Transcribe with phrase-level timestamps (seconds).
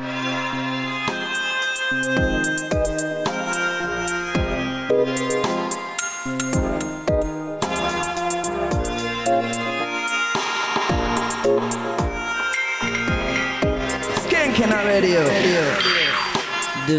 [0.00, 0.04] De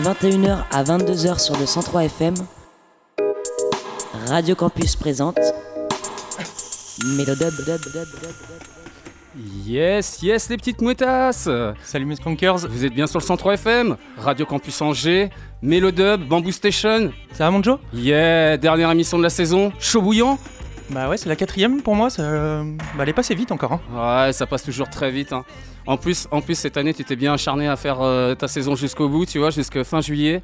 [0.01, 2.33] 21h à 22h sur le 103 FM,
[4.27, 5.39] Radio Campus présente
[7.05, 7.53] Mélodub.
[9.65, 11.47] Yes, yes les petites mouettasses.
[11.83, 15.29] Salut mes skunkers Vous êtes bien sur le 103 FM, Radio Campus Angers,
[15.61, 17.13] Mélodub, Bamboo Station.
[17.31, 20.37] Ça va mon Joe Yeah, dernière émission de la saison, chaud bouillant
[20.91, 22.23] Bah ouais, c'est la quatrième pour moi, ça...
[22.23, 23.73] bah, elle est passée vite encore.
[23.73, 24.25] Hein.
[24.25, 25.33] Ouais, ça passe toujours très vite.
[25.33, 25.45] Hein.
[25.85, 28.75] En, plus, en plus, cette année, tu t'es bien acharné à faire euh, ta saison
[28.75, 30.41] jusqu'au bout, tu vois, jusqu'à fin juillet.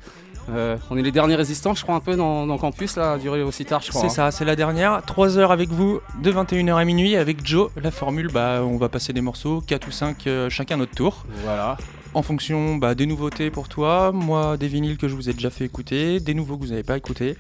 [0.50, 3.18] Euh, on est les derniers résistants, je crois, un peu dans, dans campus, là, à
[3.18, 4.02] durer aussi tard, je crois.
[4.02, 4.30] C'est hein.
[4.30, 5.02] ça, c'est la dernière.
[5.06, 7.72] 3 heures avec vous, de 21h à minuit, avec Joe.
[7.82, 11.26] La formule, bah, on va passer des morceaux, 4 ou 5 euh, chacun notre tour.
[11.44, 11.78] Voilà.
[12.16, 15.50] En fonction bah, des nouveautés pour toi, moi des vinyles que je vous ai déjà
[15.50, 17.36] fait écouter, des nouveaux que vous n'avez pas écoutés.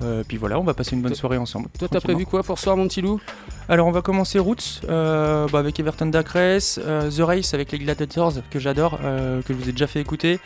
[0.00, 1.68] Euh, puis voilà, on va passer une bonne soirée ensemble.
[1.76, 3.20] Toi, t'as prévu quoi pour ce soir, mon petit loup?
[3.68, 7.80] Alors on va commencer Roots euh, bah, avec Everton Dacres, euh, The Race avec les
[7.80, 10.38] Gladiators que j'adore, euh, que je vous ai déjà fait écouter.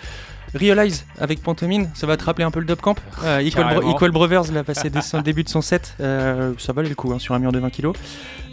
[0.55, 2.99] Realize avec Pantomime, ça va te rappeler un peu le Dub Camp.
[3.25, 3.97] Euh, Equal, Bro- Carrément.
[3.97, 7.13] Equal Brothers l'a passé dès son début de son set, euh, ça valait le coup
[7.13, 7.89] hein, sur un mur de 20 kg.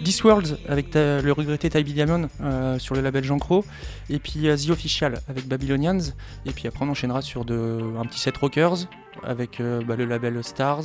[0.04, 3.64] Discworld avec ta- le regretté Ty Diamond euh, sur le label Jean Cro.
[4.10, 6.00] Et puis euh, The Official avec Babylonians.
[6.46, 8.88] Et puis après on enchaînera sur de, un petit set Rockers
[9.24, 10.84] avec euh, bah, le label Stars.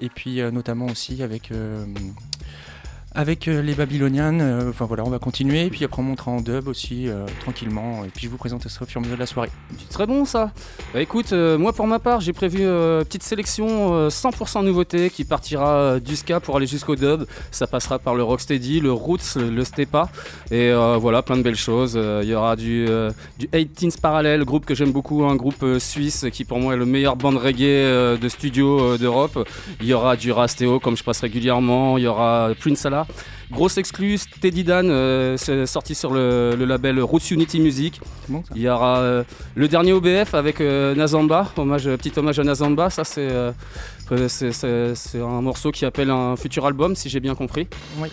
[0.00, 1.84] Et puis euh, notamment aussi avec euh,
[3.18, 6.30] avec euh, les Babylonians, euh, enfin voilà, on va continuer, et puis après on montera
[6.30, 9.02] en dub aussi, euh, tranquillement, et puis je vous présenterai ça au fur et à
[9.02, 9.50] mesure de la soirée.
[9.76, 10.52] C'est très bon ça.
[10.94, 15.24] Bah écoute, moi pour ma part, j'ai prévu euh, petite sélection euh, 100% nouveauté qui
[15.24, 17.24] partira du ska pour aller jusqu'au dub.
[17.50, 20.08] Ça passera par le rocksteady, le roots, le, stepa
[20.52, 21.98] et voilà, plein de belles choses.
[22.22, 22.86] Il y aura du
[23.38, 26.86] du 18s Parallel, groupe que j'aime beaucoup, un groupe suisse qui pour moi est le
[26.86, 29.48] meilleur band reggae de studio d'Europe.
[29.80, 33.07] Il y aura du Rastéo comme je passe régulièrement, il y aura Prince Allah.
[33.50, 37.98] Grosse exclus, Teddy Dan, euh, c'est sorti sur le, le label Roots Unity Music.
[38.26, 39.24] C'est bon ça Il y aura euh,
[39.54, 42.90] le dernier OBF avec euh, Nazamba, hommage, petit hommage à Nazamba.
[42.90, 43.28] Ça, c'est
[44.28, 47.68] c'est- c'est- c'est un morceau qui appelle un futur album, si j'ai bien compris.
[47.98, 48.08] Oui.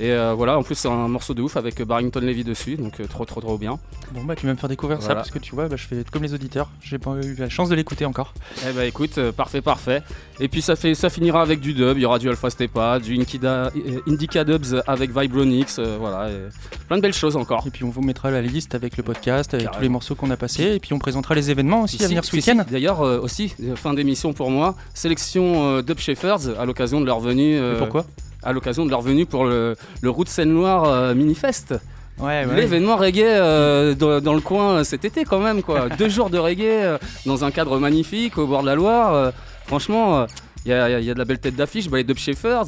[0.00, 2.98] Et euh, voilà, en plus, c'est un morceau de ouf avec Barrington Levy dessus, donc
[3.00, 3.78] euh, trop, trop, trop bien.
[4.12, 6.02] Bon bah tu vas me faire découvrir ça, parce que tu vois, bah, je fais
[6.10, 8.32] comme les auditeurs, j'ai pas eu la chance de l'écouter encore.
[8.68, 10.02] Eh bah écoute, euh, parfait, parfait.
[10.40, 12.98] Et puis ça, fait, ça finira avec du dub, il y aura du Alpha Stepa,
[12.98, 16.48] du Inkida- euh, Indica Dubs avec Vibronix, euh, voilà, et
[16.88, 17.64] plein de belles choses encore.
[17.66, 20.30] Et puis on vous mettra la liste avec le podcast, avec tous les morceaux qu'on
[20.30, 22.64] a passés, et puis on présentera les événements aussi à venir ce week-end.
[22.70, 27.06] D'ailleurs, euh, aussi, euh, fin d'émission pour moi, sélection euh, Dub Shepherds à l'occasion de
[27.06, 27.56] leur venue.
[27.58, 28.04] euh, Et Pourquoi?
[28.42, 31.74] À l'occasion de leur venue pour le, le Route Seine-Loire euh, Minifest.
[32.18, 35.88] Ouais, L'événement reggae euh, dans, dans le coin euh, cet été quand même quoi.
[35.98, 39.32] Deux jours de reggae dans un cadre magnifique au bord de la Loire.
[39.66, 40.26] franchement,
[40.64, 41.88] il y, a- y a- y a de la belle tête d'affiche.
[41.88, 42.66] Bah, les Dub Shepherds,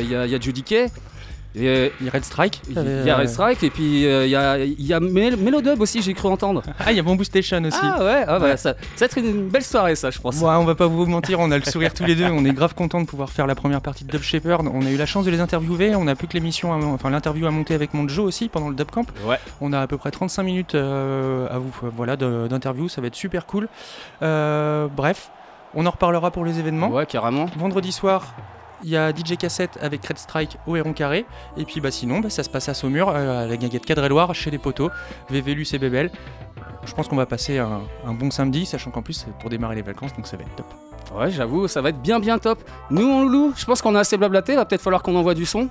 [0.00, 0.86] il y, a, y a Judy Kay.
[1.54, 2.60] Et Il y a Red Strike.
[2.68, 2.74] il
[3.06, 6.14] y a Red Strike et puis il y a, y a Mel- Melodub aussi, j'ai
[6.14, 6.62] cru entendre.
[6.78, 7.78] Ah, il y a Bamboo Station aussi.
[7.82, 8.56] Ah ouais, ah bah, Ouais.
[8.56, 10.36] Ça, ça va être une belle soirée ça, je pense.
[10.40, 12.26] Ouais, on va pas vous mentir, on a le sourire tous les deux.
[12.30, 14.68] On est grave content de pouvoir faire la première partie de Dub Shepherd.
[14.72, 15.94] On a eu la chance de les interviewer.
[15.96, 18.74] On a plus que l'émission, enfin l'interview à monter avec mon Joe aussi pendant le
[18.74, 19.06] Dub Camp.
[19.26, 19.38] Ouais.
[19.60, 22.88] On a à peu près 35 minutes euh, à vous, euh, voilà, d'interview.
[22.88, 23.68] Ça va être super cool.
[24.22, 25.30] Euh, bref,
[25.74, 26.88] on en reparlera pour les événements.
[26.88, 27.46] Ouais, carrément.
[27.56, 28.34] Vendredi soir.
[28.84, 31.26] Il y a DJ Cassette avec Red Strike au Héron Carré.
[31.56, 34.34] Et puis bah sinon, bah, ça se passe à Saumur, euh, à la guinguette Cadre-et-Loire,
[34.34, 34.90] chez les poteaux,
[35.30, 36.10] Vévélus et Bébel.
[36.84, 39.74] Je pense qu'on va passer un, un bon samedi, sachant qu'en plus c'est pour démarrer
[39.74, 40.66] les vacances, donc ça va être top.
[41.14, 42.62] Ouais, j'avoue, ça va être bien bien top.
[42.90, 45.46] Nous, on loulou, je pense qu'on a assez blablaté, va peut-être falloir qu'on envoie du
[45.46, 45.68] son.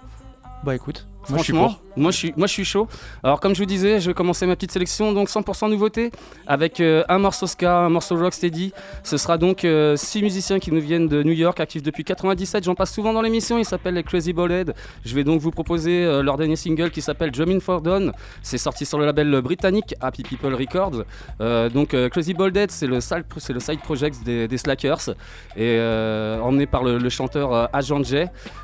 [0.63, 1.97] Bah écoute, moi je suis Franchement, pour.
[2.03, 2.87] moi je suis, moi je suis chaud.
[3.23, 6.11] Alors comme je vous disais, je vais commencer ma petite sélection, donc 100% nouveauté,
[6.45, 8.73] avec euh, un morceau ska, un morceau rocksteady.
[9.03, 12.63] Ce sera donc euh, six musiciens qui nous viennent de New York, actifs depuis 97.
[12.63, 13.57] J'en passe souvent dans l'émission.
[13.57, 14.73] Ils s'appellent les Crazy Ballhead.
[15.05, 18.11] Je vais donc vous proposer euh, leur dernier single qui s'appelle Drumming for Dawn.
[18.41, 21.03] C'est sorti sur le label britannique Happy People Records.
[21.41, 25.09] Euh, donc euh, Crazy Ballhead, c'est le side, c'est le side project des, des Slackers
[25.55, 28.15] et euh, emmené par le, le chanteur euh, Agent J.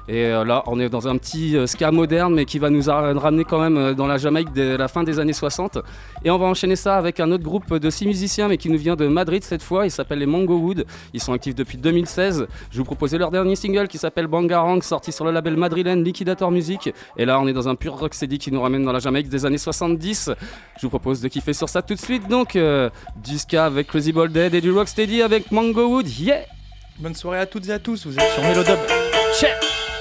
[0.07, 2.83] Et euh, là, on est dans un petit euh, ska moderne, mais qui va nous
[2.83, 5.79] ramener quand même euh, dans la Jamaïque de la fin des années 60.
[6.23, 8.77] Et on va enchaîner ça avec un autre groupe de six musiciens, mais qui nous
[8.77, 9.85] vient de Madrid cette fois.
[9.85, 10.85] Il s'appelle les Mango Wood.
[11.13, 12.47] Ils sont actifs depuis 2016.
[12.71, 16.51] Je vous proposais leur dernier single qui s'appelle Bangarang, sorti sur le label madrilène Liquidator
[16.51, 16.93] Music.
[17.17, 19.45] Et là, on est dans un pur rocksteady qui nous ramène dans la Jamaïque des
[19.45, 20.31] années 70.
[20.77, 22.27] Je vous propose de kiffer sur ça tout de suite.
[22.27, 22.89] Donc, euh,
[23.23, 26.07] du ska avec Crazy Ball Dead et du rocksteady avec Mango Wood.
[26.19, 26.41] Yeah!
[26.99, 28.77] Bonne soirée à toutes et à tous, vous êtes sur Mélodub.
[29.39, 29.92] Check!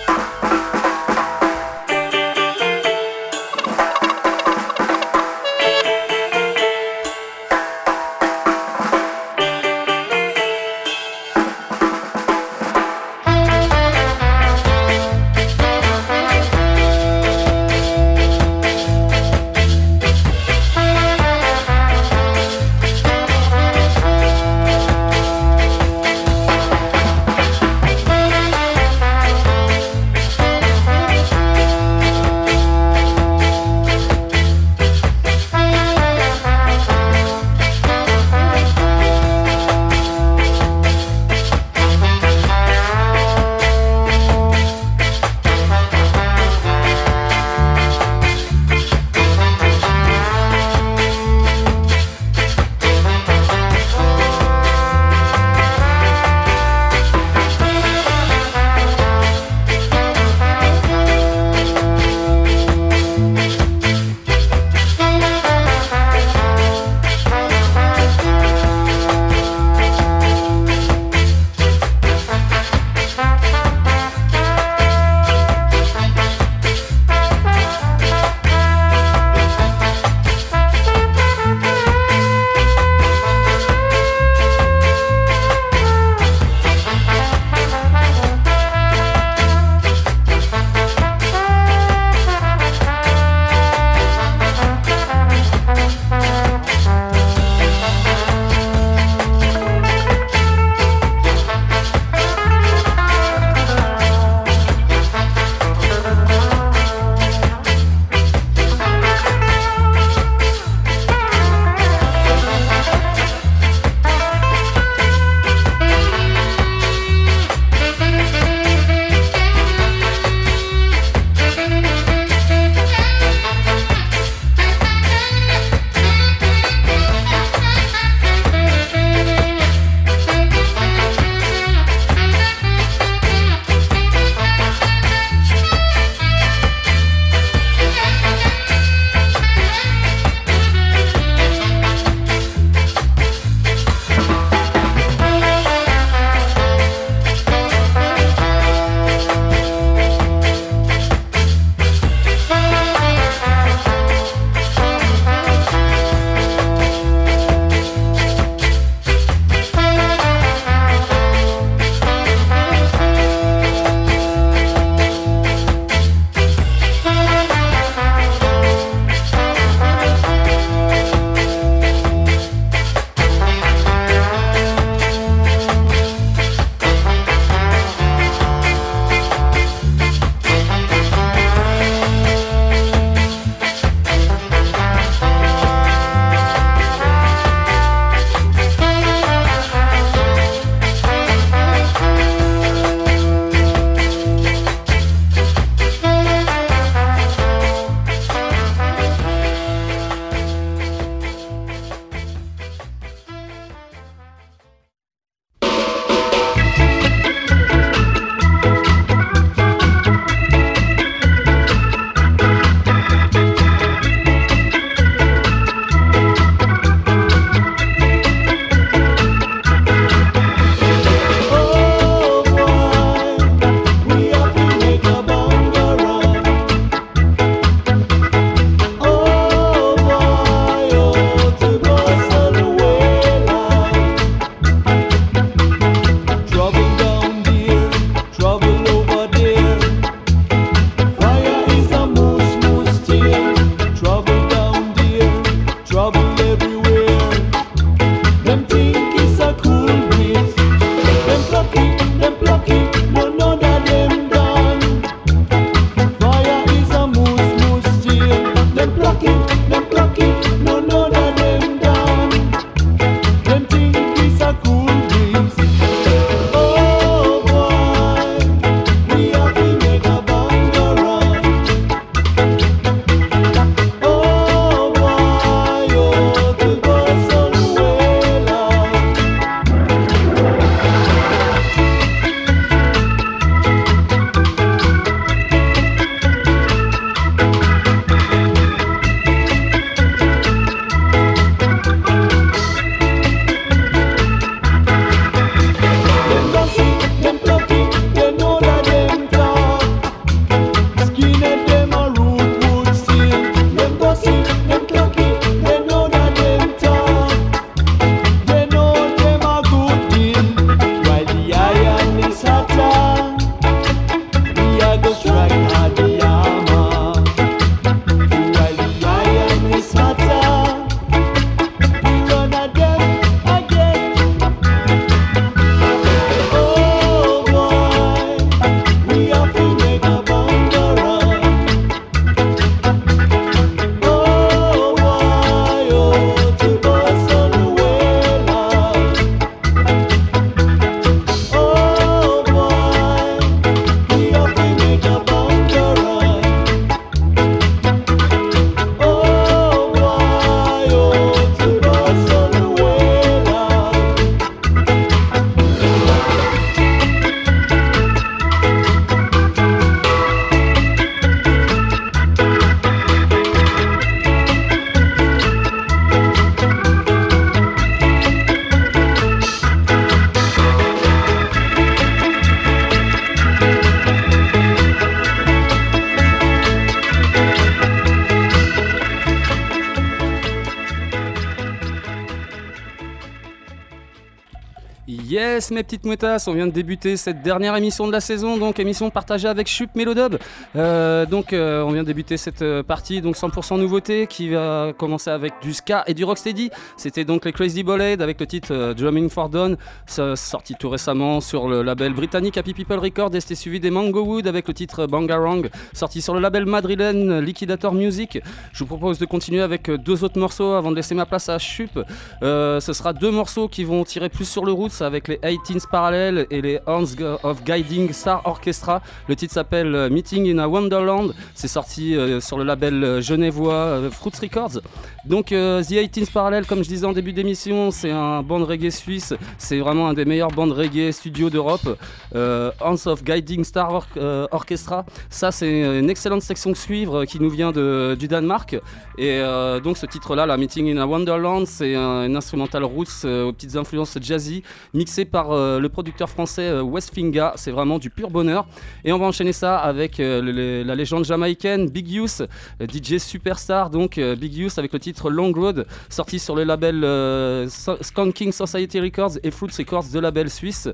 [385.70, 389.10] Mes petites mouettasses, on vient de débuter cette dernière émission de la saison, donc émission
[389.10, 390.38] partagée avec Chup Mélodub.
[390.74, 394.92] Euh, donc, euh, on vient de débuter cette euh, partie, donc 100% nouveauté, qui va
[394.96, 396.70] commencer avec du ska et du rocksteady.
[396.96, 399.76] C'était donc les Crazy Bolade avec le titre Drumming for Dawn,
[400.06, 404.24] sorti tout récemment sur le label britannique Happy People Records, et c'était suivi des Mango
[404.24, 408.40] Wood avec le titre Bangarang, sorti sur le label madrilène Liquidator Music.
[408.72, 411.58] Je vous propose de continuer avec deux autres morceaux avant de laisser ma place à
[411.58, 412.00] Chup.
[412.40, 416.46] ce sera deux morceaux qui vont tirer plus sur le route avec les 18s Parallel
[416.50, 417.04] et les Hands
[417.42, 419.02] of Guiding Star Orchestra.
[419.28, 421.34] Le titre s'appelle euh, Meeting in a Wonderland.
[421.54, 424.80] C'est sorti euh, sur le label euh, genevois Fruits Records.
[425.26, 429.34] Donc The 18s Parallel, comme je disais en début d'émission, c'est un band reggae suisse.
[429.58, 431.96] C'est vraiment un des meilleurs bands reggae studio d'Europe.
[432.34, 434.06] Hands of Guiding Star
[434.50, 435.04] Orchestra.
[435.30, 438.76] Ça, c'est une excellente section suivre qui nous vient du Danemark.
[439.18, 439.42] Et
[439.82, 444.18] donc ce titre-là, la Meeting in a Wonderland, c'est un, instrumental roots aux petites influences
[444.20, 444.62] jazzy
[444.94, 447.54] mixé par euh, le producteur français euh, Westfinga.
[447.56, 448.66] C'est vraiment du pur bonheur.
[449.04, 452.42] Et on va enchaîner ça avec euh, la légende jamaïcaine Big Youth,
[452.80, 453.90] DJ superstar.
[453.90, 459.38] Donc Big Youth avec le titre Long Road, sorti sur le label Skanking Society Records
[459.42, 460.88] et Fruits Records de label suisse.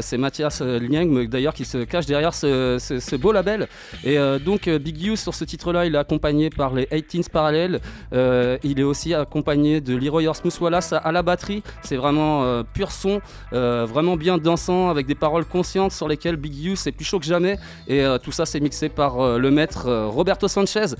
[0.00, 3.68] C'est Mathias Lieng d'ailleurs qui se cache derrière ce, beau label.
[4.04, 7.80] Et donc Big Youth sur ce titre-là, il est accompagné par les 18s Parallel.
[8.12, 11.62] il est aussi accompagné de Leroy Smooth Wallace à la batterie.
[11.82, 13.20] C'est vraiment pur son
[13.52, 17.18] euh, vraiment bien dansant avec des paroles conscientes sur lesquelles Big You c'est plus chaud
[17.18, 17.58] que jamais.
[17.86, 20.96] Et euh, tout ça c'est mixé par euh, le maître Roberto Sanchez.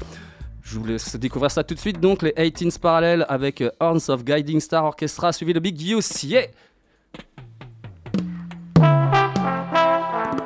[0.63, 2.01] Je vous laisse découvrir ça tout de suite.
[2.01, 6.25] Donc les 18s parallèles avec Horns of Guiding Star Orchestra suivi de Big Use.
[6.25, 6.47] Yeah!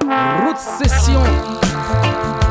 [0.08, 2.47] Route session.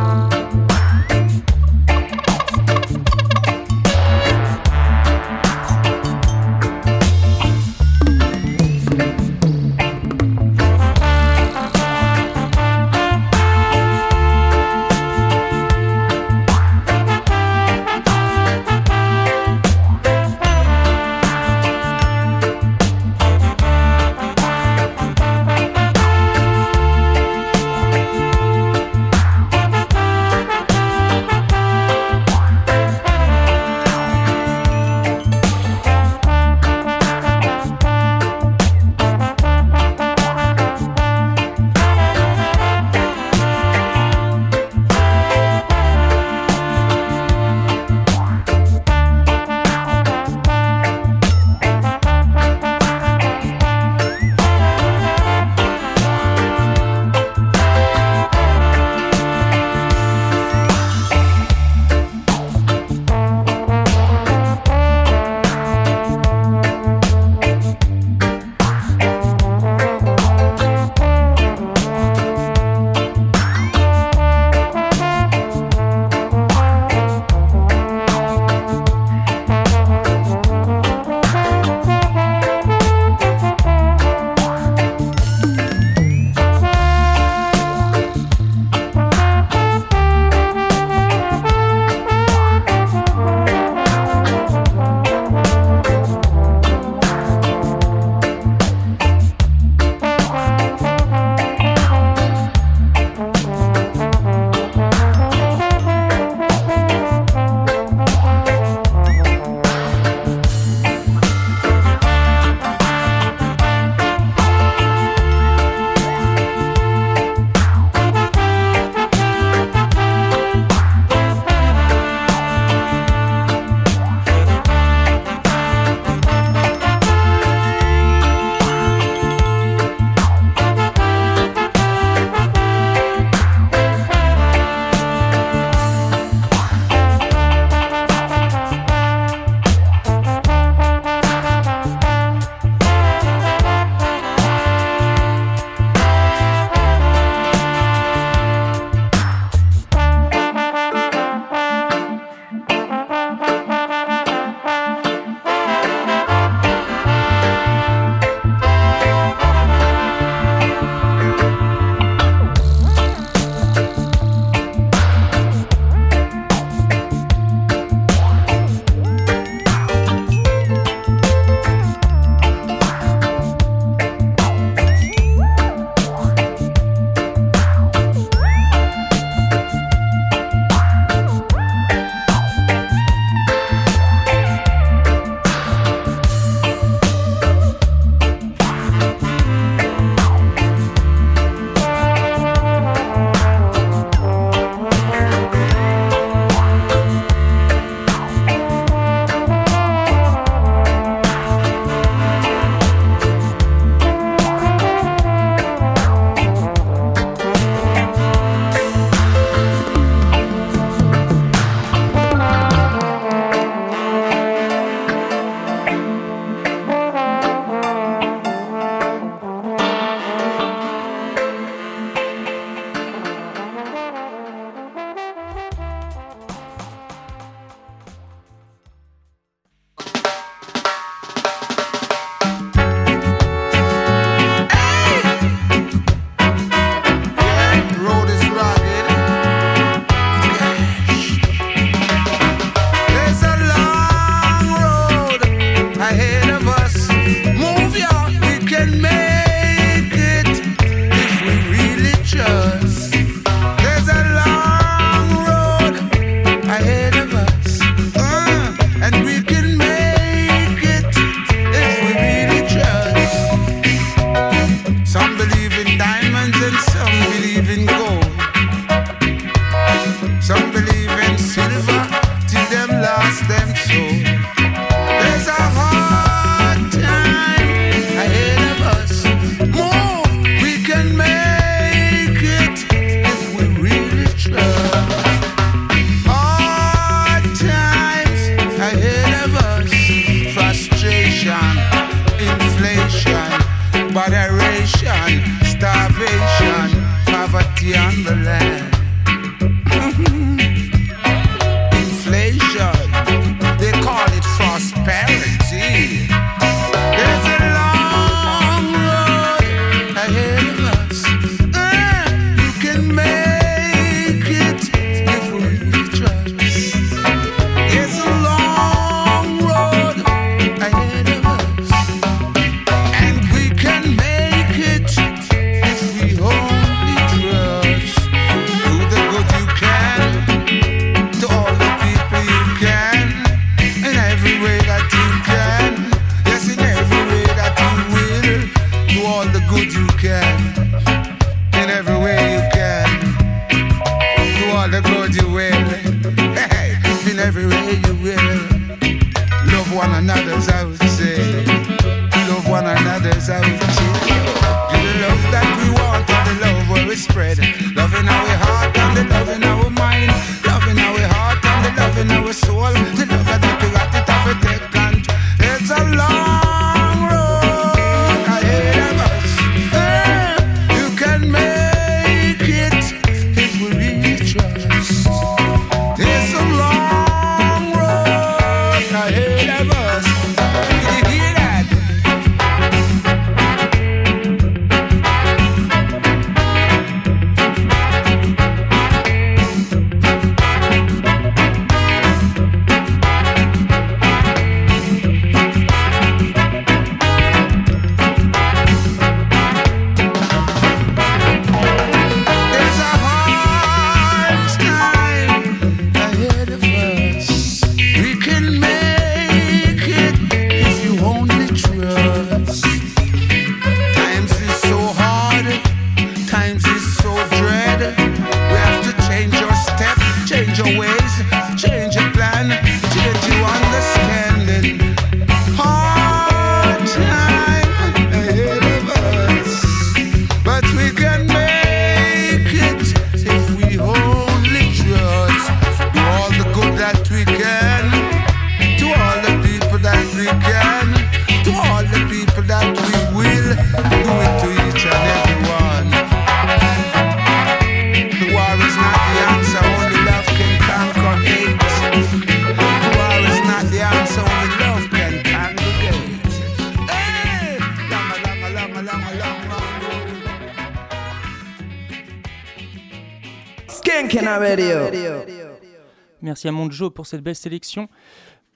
[466.58, 468.10] Merci à Monjo pour cette belle sélection,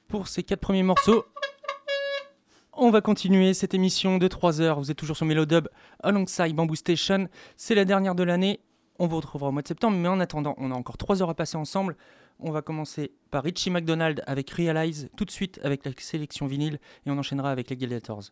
[0.07, 1.25] pour ces quatre premiers morceaux.
[2.73, 4.79] On va continuer cette émission de 3 heures.
[4.79, 5.67] Vous êtes toujours sur Melodub
[6.03, 7.27] alongside Bamboo Station.
[7.57, 8.59] C'est la dernière de l'année.
[8.99, 9.97] On vous retrouvera au mois de septembre.
[9.97, 11.97] Mais en attendant, on a encore 3 heures à passer ensemble.
[12.37, 16.77] On va commencer par Richie McDonald avec Realize, tout de suite avec la sélection vinyle.
[17.07, 18.25] Et on enchaînera avec les Gladiators.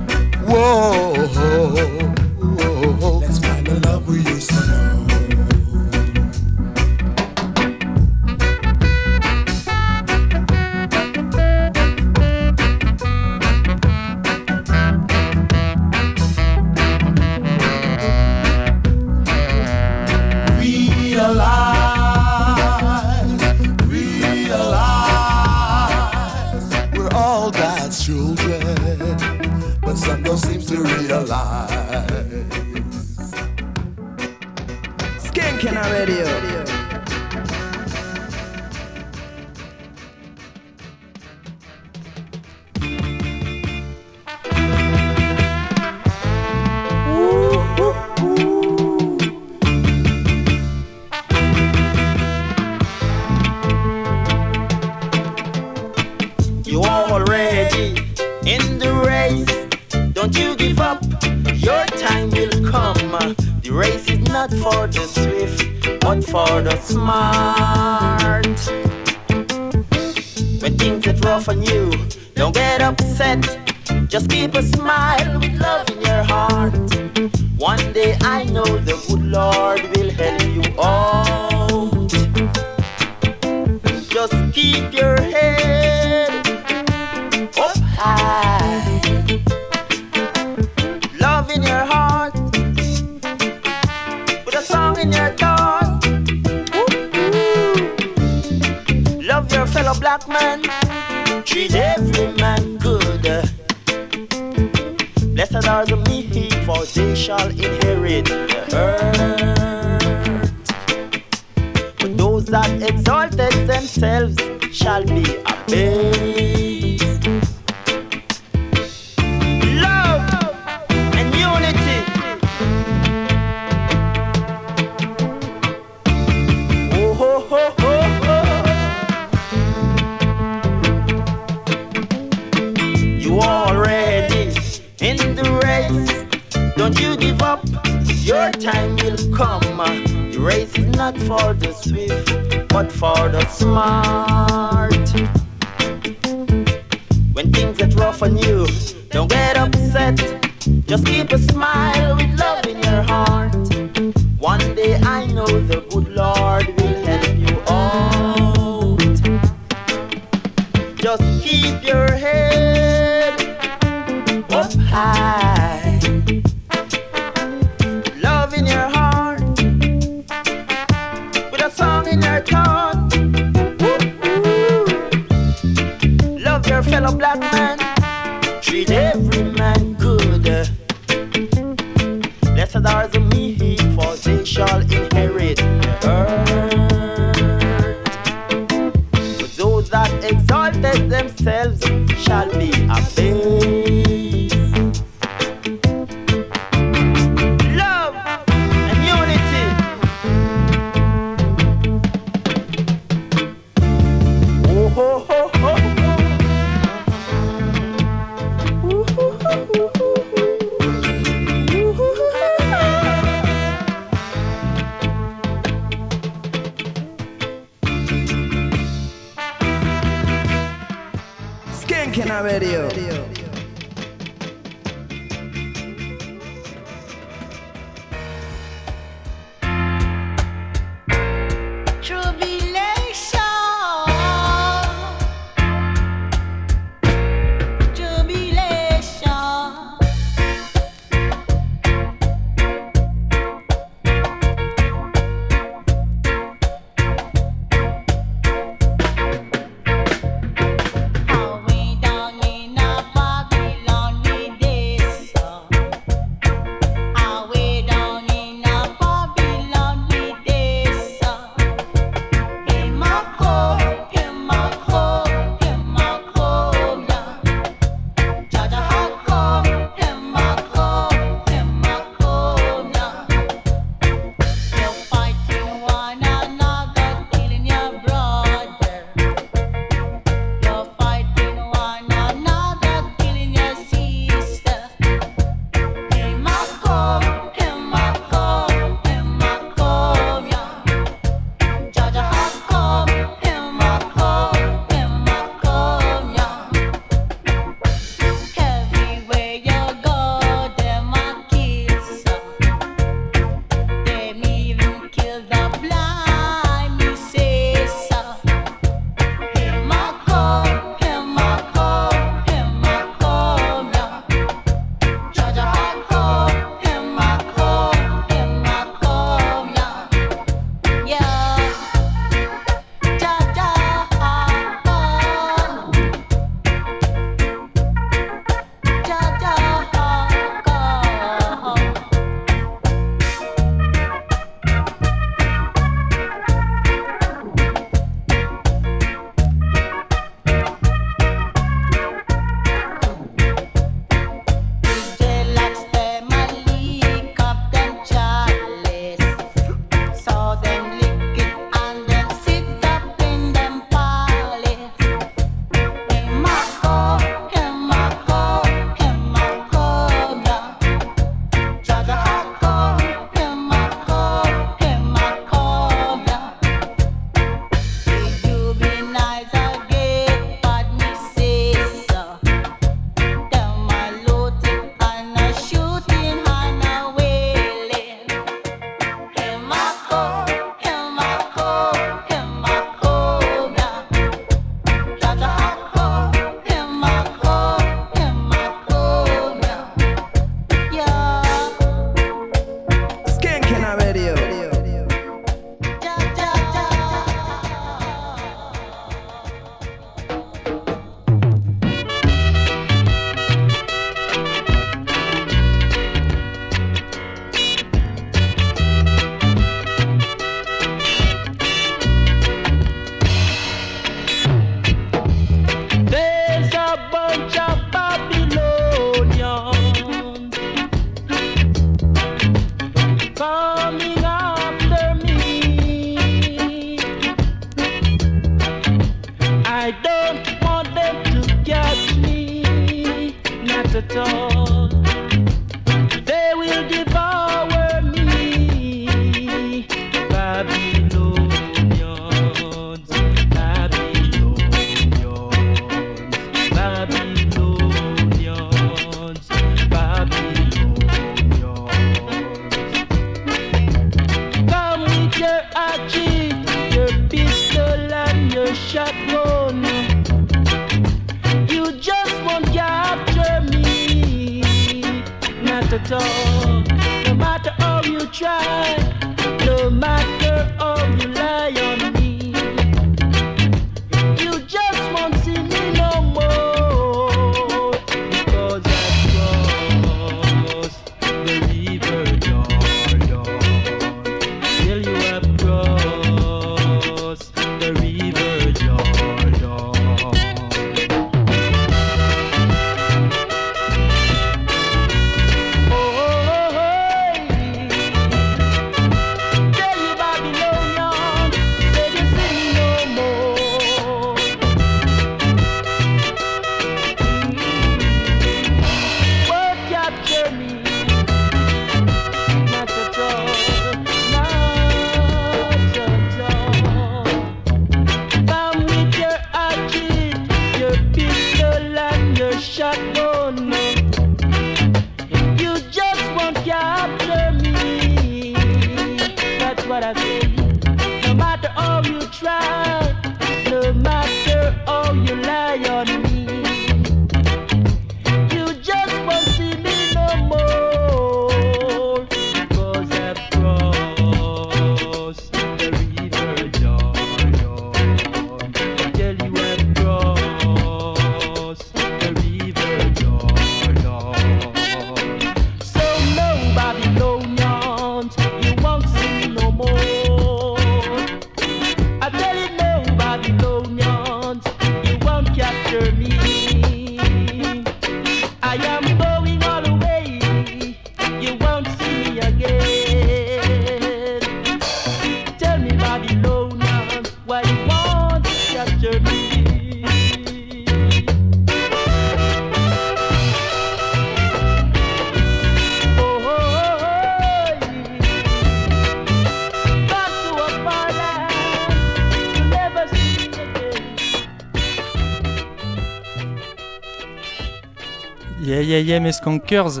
[599.20, 600.00] Mes skankers.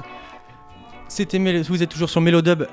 [1.08, 2.66] C'était vous êtes toujours sur Melodub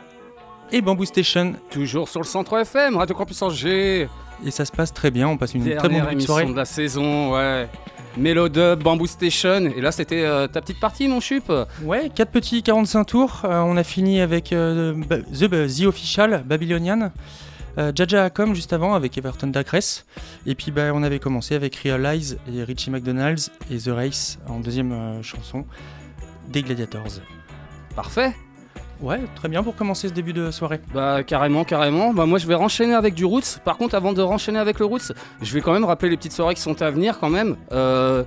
[0.72, 4.08] et Bamboo Station Toujours sur le centre FM, Radio Campus Angers.
[4.46, 5.28] et ça se passe très bien.
[5.28, 6.46] On passe une très bonne émission soirée.
[6.46, 7.68] de la saison, ouais.
[8.18, 9.72] Melodub, Bamboo Station.
[9.76, 11.52] Et là, c'était euh, ta petite partie, mon chup.
[11.84, 13.42] Ouais, 4 petits 45 tours.
[13.46, 17.12] Euh, on a fini avec euh, The, The Official, Babylonian.
[17.96, 20.04] Jaja Hakom juste avant avec Everton Dacres.
[20.46, 24.60] Et puis bah, on avait commencé avec Realize et Richie McDonald's et The Race en
[24.60, 25.66] deuxième chanson
[26.52, 27.22] des Gladiators.
[27.96, 28.34] Parfait.
[29.02, 30.80] Ouais, très bien pour commencer ce début de soirée.
[30.94, 32.14] Bah carrément, carrément.
[32.14, 33.60] Bah moi je vais renchaîner avec du Roots.
[33.66, 36.34] Par contre, avant de renchaîner avec le Roots, je vais quand même rappeler les petites
[36.34, 37.58] soirées qui sont à venir quand même.
[37.72, 38.24] Euh,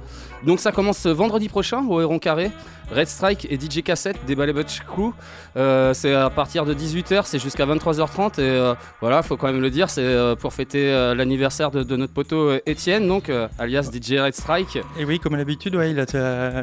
[0.46, 2.50] donc ça commence vendredi prochain au Héron Carré.
[2.90, 5.12] Red Strike et DJ Cassette des Ballet Butch Crew.
[5.56, 9.60] Euh, c'est à partir de 18h, c'est jusqu'à 23h30 et euh, voilà, faut quand même
[9.60, 13.90] le dire, c'est euh, pour fêter euh, l'anniversaire de, de notre poteau Étienne, donc alias
[13.92, 14.78] DJ Red Strike.
[14.98, 16.06] Et oui, comme à l'habitude, ouais, il a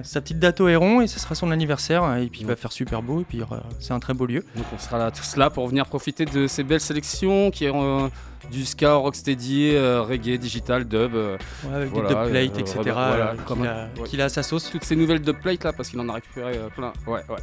[0.04, 2.18] sa petite date au Héron et ce sera son anniversaire.
[2.18, 3.42] Et puis il va faire super beau et puis
[3.80, 4.44] c'est un très beau lieu.
[4.56, 8.12] Donc on sera là, tous là pour venir profiter de ces belles sélections qui ont
[8.52, 11.16] du ska, rocksteady, euh, reggae, digital, dub.
[11.16, 11.38] euh,
[11.68, 12.82] Ouais, avec Voilà, des dubplates, euh, etc.
[12.84, 14.08] voilà, qu'il a, ouais.
[14.10, 14.70] qu'il a à sa sauce.
[14.72, 16.92] toutes ces nouvelles dubplates là parce qu'il en a récupéré plein.
[17.08, 17.36] Ouais, ouais.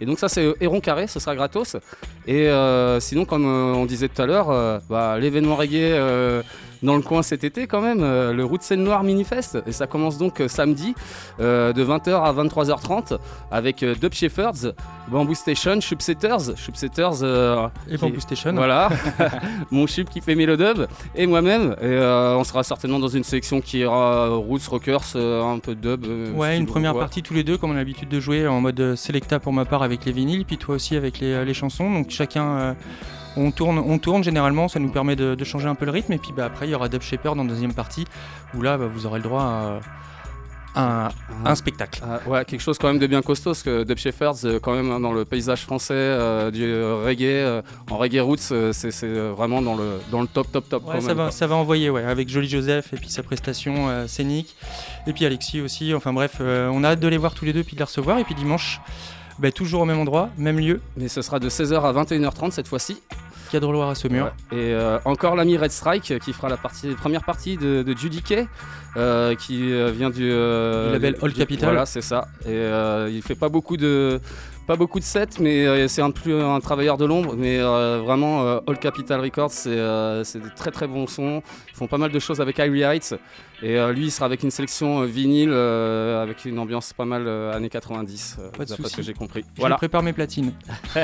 [0.00, 1.76] Et donc ça c'est Héron Carré, ce sera gratos.
[2.26, 2.48] Et
[3.00, 6.42] sinon comme on disait tout à l'heure, bah, l'événement reggae euh,
[6.82, 9.58] dans le coin cet été quand même, euh, le Route Seine Noire Minifest.
[9.66, 10.94] Et ça commence donc euh, samedi
[11.40, 13.18] euh, de 20h à 23h30
[13.50, 14.74] avec Dub Shepherds,
[15.08, 16.52] Bamboo Station, Shupsetters
[17.22, 18.52] euh, Et Bamboo Station.
[18.52, 18.88] voilà,
[19.70, 21.76] mon chup qui fait Mélodub et moi-même.
[21.82, 26.06] Et on sera certainement dans une sélection qui ira Roots, Rockers, un peu de dub.
[26.36, 28.94] Ouais, une première partie tous les deux, comme on a l'habitude de jouer en mode
[28.96, 31.90] selecta pour ma part avec les vinyles, puis toi aussi avec les, les chansons.
[31.90, 32.76] Donc chacun,
[33.36, 36.12] on, tourne, on tourne généralement, ça nous permet de, de changer un peu le rythme.
[36.12, 38.06] Et puis bah, après, il y aura Dub Shepherd en deuxième partie,
[38.54, 39.80] où là, bah, vous aurez le droit à,
[40.76, 41.08] un,
[41.44, 42.00] un spectacle.
[42.04, 44.72] Ah, ouais, quelque chose quand même de bien costaud, parce que Dub Shepherds, euh, quand
[44.72, 49.62] même, hein, dans le paysage français euh, du reggae, euh, en reggae roots, c'est vraiment
[49.62, 50.86] dans le, dans le top, top, top.
[50.86, 53.22] Ouais, quand ça, même, va, ça va envoyer, ouais, avec Joli Joseph et puis sa
[53.24, 54.54] prestation scénique.
[55.06, 55.92] Et puis Alexis aussi.
[55.92, 58.18] Enfin bref, on a hâte de les voir tous les deux puis de les recevoir.
[58.18, 58.80] Et puis dimanche,
[59.40, 62.68] bah, toujours au même endroit, même lieu, Mais ce sera de 16h à 21h30 cette
[62.68, 63.00] fois-ci.
[63.50, 64.26] Cadre Loire à Saumur.
[64.52, 64.58] Ouais.
[64.58, 67.96] Et euh, encore l'ami Red Strike euh, qui fera la partie, première partie de, de
[67.96, 68.46] Judy Kay,
[68.96, 71.70] euh, qui vient du, euh, Du label All Capital.
[71.70, 72.28] Voilà, c'est ça.
[72.46, 72.60] Et
[73.12, 74.20] il fait pas beaucoup de
[74.66, 77.34] pas beaucoup de sets, mais euh, c'est un plus un travailleur de l'ombre.
[77.36, 81.42] Mais euh, vraiment, euh, All Capital Records, c'est des très très bons sons.
[81.70, 83.14] Ils font pas mal de choses avec Irie Heights.
[83.62, 88.36] Et lui, il sera avec une sélection vinyle, avec une ambiance pas mal années 90,
[88.38, 88.96] euh, Pas de d'après ce souci.
[88.96, 89.44] que j'ai compris.
[89.54, 89.76] Je Voilà.
[89.76, 90.52] prépare mes platines.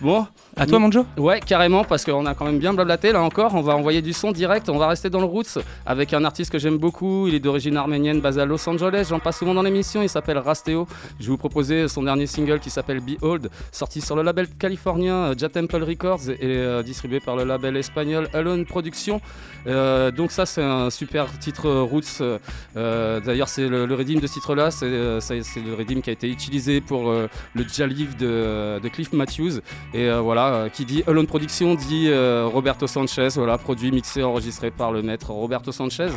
[0.00, 0.26] Bon,
[0.56, 3.54] À toi, Manjo Ouais, carrément, parce qu'on a quand même bien blablaté là encore.
[3.54, 4.70] On va envoyer du son direct.
[4.70, 7.28] On va rester dans le roots avec un artiste que j'aime beaucoup.
[7.28, 9.08] Il est d'origine arménienne, basé à Los Angeles.
[9.10, 10.02] J'en passe souvent dans l'émission.
[10.02, 10.86] Il s'appelle Rasteo.
[11.18, 15.14] Je vais vous proposer son dernier single qui s'appelle Behold, sorti sur le label californien
[15.16, 19.20] euh, Ja Temple Records et euh, distribué par le label espagnol Alone Productions.
[19.66, 22.22] Euh, donc, ça, c'est un super titre roots.
[22.76, 24.70] Euh, D'ailleurs, c'est le, le redeem de ce titre-là.
[24.70, 29.60] C'est le redeem qui a été utilisé pour euh, le Jaliv de, de Cliff Matthews.
[29.92, 34.22] Et euh, voilà, euh, qui dit Alone Production dit euh, Roberto Sanchez, voilà, produit, mixé,
[34.22, 36.10] enregistré par le maître Roberto Sanchez.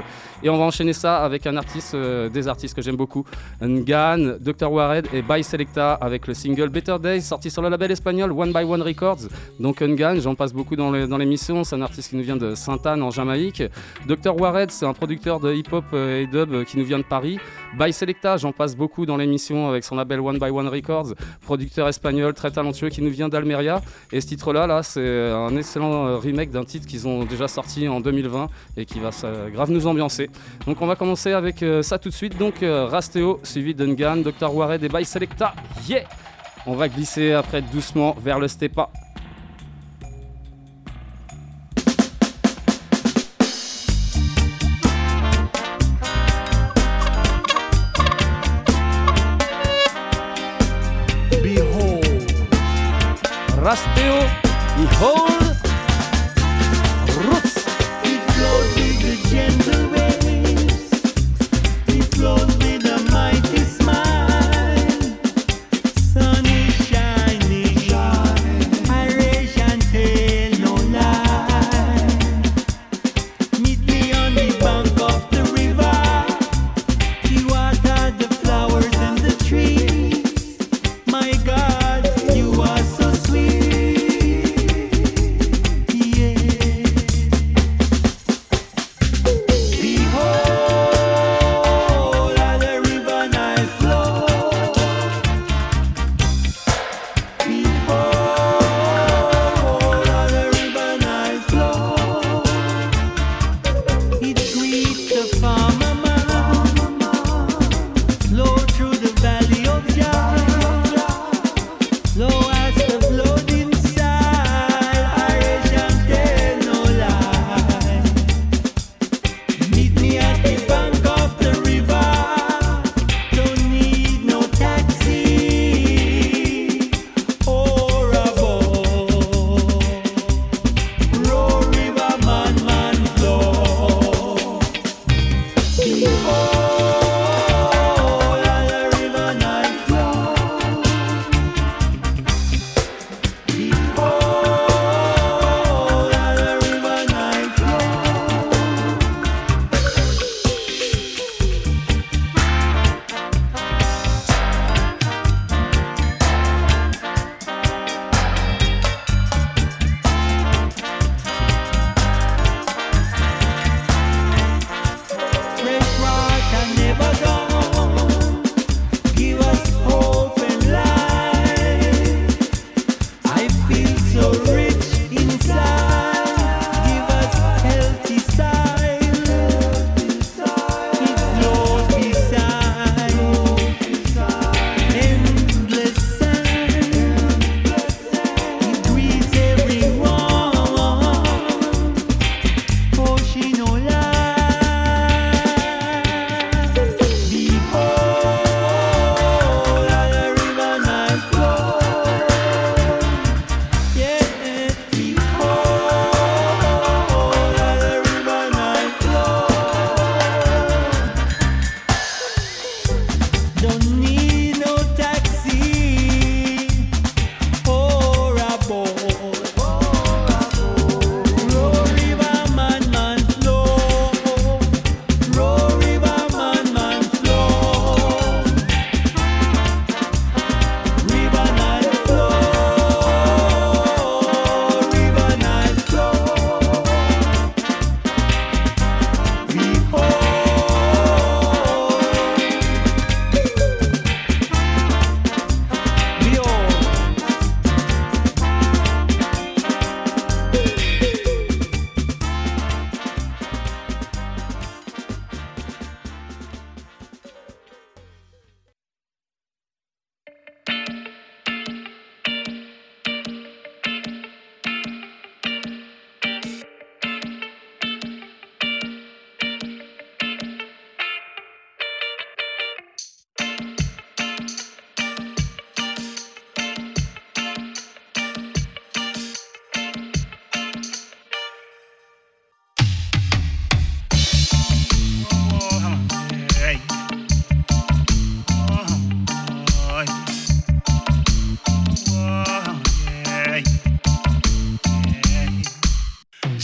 [0.43, 3.25] Et on va enchaîner ça avec un artiste, des artistes que j'aime beaucoup,
[3.61, 4.71] Ngan, Dr.
[4.71, 8.53] Wared et By Selecta avec le single Better Days sorti sur le label espagnol One
[8.53, 9.29] by One Records.
[9.59, 13.01] Donc Ngan, j'en passe beaucoup dans l'émission, c'est un artiste qui nous vient de Sainte-Anne
[13.01, 13.63] en Jamaïque.
[14.07, 14.39] Dr.
[14.39, 17.39] Wared, c'est un producteur de hip-hop et dub qui nous vient de Paris.
[17.77, 21.87] By Selecta, j'en passe beaucoup dans l'émission avec son label One by One Records, producteur
[21.87, 23.81] espagnol très talentueux qui nous vient d'Almeria.
[24.11, 27.87] Et ce titre-là, là, c'est un excellent euh, remake d'un titre qu'ils ont déjà sorti
[27.87, 28.47] en 2020
[28.77, 29.09] et qui va
[29.51, 30.29] grave nous ambiancer.
[30.67, 32.37] Donc on va commencer avec euh, ça tout de suite.
[32.37, 34.53] Donc euh, Rasteo, suivi d'Ungan, Dr.
[34.53, 35.55] Wared et By Selecta.
[35.87, 36.03] Yeah
[36.67, 38.89] On va glisser après doucement vers le Stepa.
[55.03, 55.32] Behold,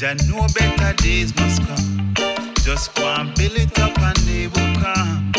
[0.10, 2.14] Jah know better days must come.
[2.64, 5.32] Just go and build it up and they will come.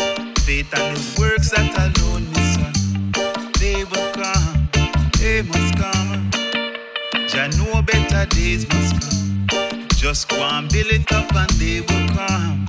[0.45, 4.69] Faith and the works that alone, my son, they will come.
[5.19, 6.31] They must come.
[7.27, 9.87] Jah know better days must come.
[9.89, 12.65] Just go and build it up and they will come.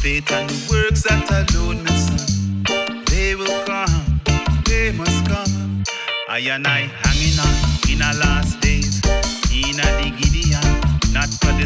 [0.00, 4.22] Faith and the works that alone, my son, they will come.
[4.64, 5.84] They must come.
[6.30, 8.61] I and I hanging on in a last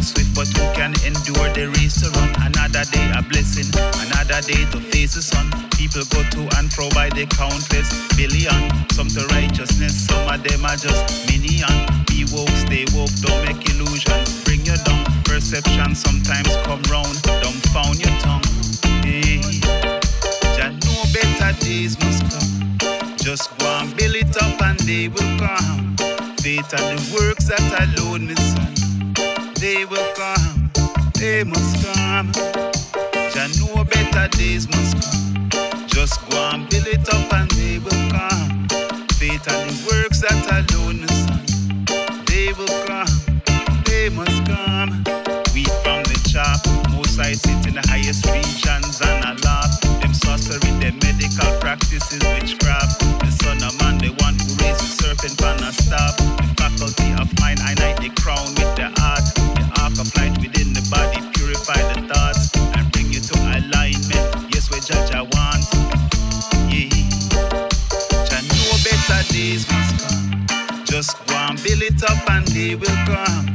[0.06, 2.30] swift, but who can endure the race to run?
[2.46, 3.66] Another day a blessing,
[4.06, 5.50] another day to face the sun.
[5.74, 8.70] People go to and fro by the countless billion.
[8.94, 11.74] Some to righteousness, some of them are just minion.
[12.06, 14.44] Be woke, stay woke, don't make illusions.
[14.44, 17.16] Bring your dumb Perception sometimes come round.
[17.42, 18.46] Dumbfound your tongue.
[19.04, 19.42] Hey.
[20.56, 22.78] Jah know better days must come.
[23.18, 25.96] Just go and build it up and they will come.
[26.38, 28.75] Faith and the works that alone, my son
[29.66, 30.70] they will come,
[31.18, 32.30] they must come.
[33.32, 35.48] Jah know better days must come.
[35.88, 38.68] Just go and build it up and they will come.
[39.18, 41.42] Faith and the works that alone the sun,
[42.30, 43.10] they will come,
[43.86, 45.02] they must come.
[45.52, 46.62] We from the chop,
[46.94, 49.80] most I sit in the highest regions and I laugh.
[50.00, 53.00] Them sorcery, them medical practices, witchcraft.
[53.18, 56.16] The son of man, the one who raised the serpent on a staff.
[56.38, 58.76] The faculty of mind, I night the crown with.
[58.78, 58.95] The
[72.66, 73.46] they will come.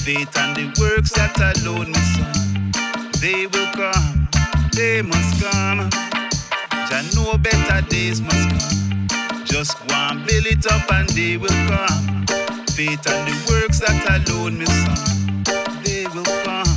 [0.00, 2.72] Faith and the works that alone, my son,
[3.20, 4.28] they will come.
[4.72, 5.90] They must come.
[6.88, 9.44] Jah know better days must come.
[9.44, 12.24] Just go and build it up and they will come.
[12.72, 16.72] Faith and the works that alone, my son, they will come.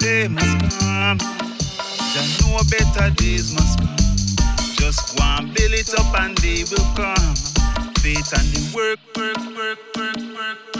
[0.00, 1.18] They must come.
[2.12, 3.96] Jah know better days must come.
[4.80, 7.34] Just go and build it up and they will come.
[8.00, 10.71] Faith and the work, work, work, work, work,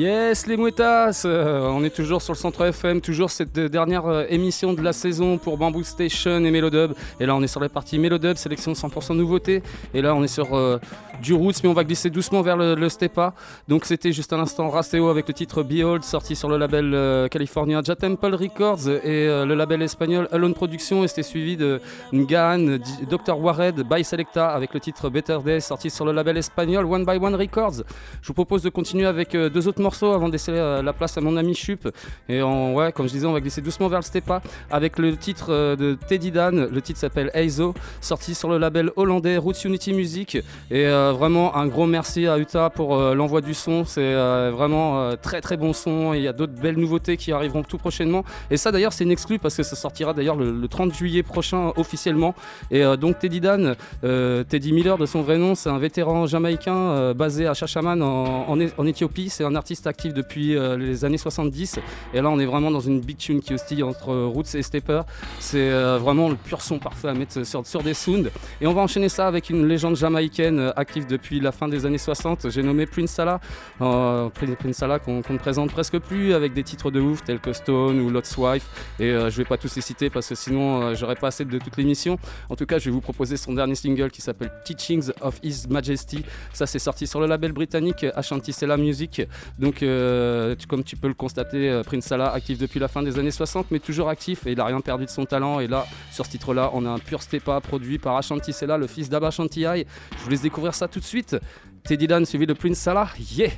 [0.00, 4.24] Yes, les mouettas euh, On est toujours sur le centre FM, toujours cette dernière euh,
[4.30, 6.92] émission de la saison pour Bamboo Station et Melodub.
[7.20, 9.62] Et là, on est sur la partie Melodub, sélection 100% nouveauté.
[9.92, 10.78] Et là, on est sur euh,
[11.20, 13.34] du Roots, mais on va glisser doucement vers le, Stepa.
[13.68, 17.82] Donc, c'était juste à l'instant Rasteo avec le titre Behold, sorti sur le label californien
[17.84, 21.04] Ja Temple Records et le label espagnol Alone Productions.
[21.04, 21.78] Et c'était suivi de
[22.14, 23.38] Ngan, D- Dr.
[23.38, 27.18] Wared, by Selecta avec le titre Better Day, sorti sur le label espagnol One by
[27.22, 27.82] One Records.
[28.22, 31.16] Je vous propose de continuer avec deux autres morceaux avant de laisser euh, la place
[31.16, 31.88] à mon ami Chup.
[32.28, 35.16] Et en, ouais, comme je disais, on va glisser doucement vers le Stepa avec le
[35.16, 36.68] titre euh, de Teddy Dan.
[36.70, 40.36] Le titre s'appelle Eizo, sorti sur le label hollandais Roots Unity Music.
[40.70, 43.84] Et euh, vraiment un gros merci à Uta pour l'envoi du son.
[43.84, 44.14] C'est
[44.50, 46.14] vraiment très très bon son.
[46.14, 48.24] Il y a d'autres belles nouveautés qui arriveront tout prochainement.
[48.50, 51.22] Et ça d'ailleurs c'est une exclue parce que ça sortira d'ailleurs le, le 30 juillet
[51.22, 52.34] prochain officiellement.
[52.70, 57.46] Et donc Teddy Dan, Teddy Miller de son vrai nom, c'est un vétéran jamaïcain basé
[57.46, 59.30] à Chachaman en, en, en Éthiopie.
[59.30, 61.78] C'est un artiste actif depuis euh, les années 70.
[62.14, 65.02] Et là on est vraiment dans une big tune qui oscille entre Roots et Stepper.
[65.38, 68.30] C'est euh, vraiment le pur son parfait à mettre sur, des sounds.
[68.60, 71.86] Et on va enchaîner ça avec une légende jamaïcaine euh, active depuis la fin des
[71.86, 72.50] années 60.
[72.50, 73.40] J'ai nommé Prince Salah.
[73.78, 78.00] Prince Salah qu'on ne présente presque plus avec des titres de ouf tels que Stone
[78.00, 78.66] ou Lot's Wife.
[78.98, 81.76] Et je vais pas tous les citer parce que sinon j'aurais pas assez de toute
[81.76, 82.18] l'émission.
[82.48, 85.66] En tout cas, je vais vous proposer son dernier single qui s'appelle Teachings of His
[85.68, 86.24] Majesty.
[86.52, 89.22] Ça, c'est sorti sur le label britannique Ashanti Sela Music.
[89.60, 93.02] Donc, euh, tu- comme tu peux le constater, euh, Prince Salah actif depuis la fin
[93.02, 95.60] des années 60, mais toujours actif et il a rien perdu de son talent.
[95.60, 98.86] Et là, sur ce titre-là, on a un pur stepa produit par Ashanti Sela, le
[98.86, 99.84] fils d'Abba Shanti Eye.
[100.18, 101.36] Je vous laisse découvrir ça tout de suite.
[101.84, 103.08] Teddy Dan suivi de Prince Salah.
[103.36, 103.50] Yeah!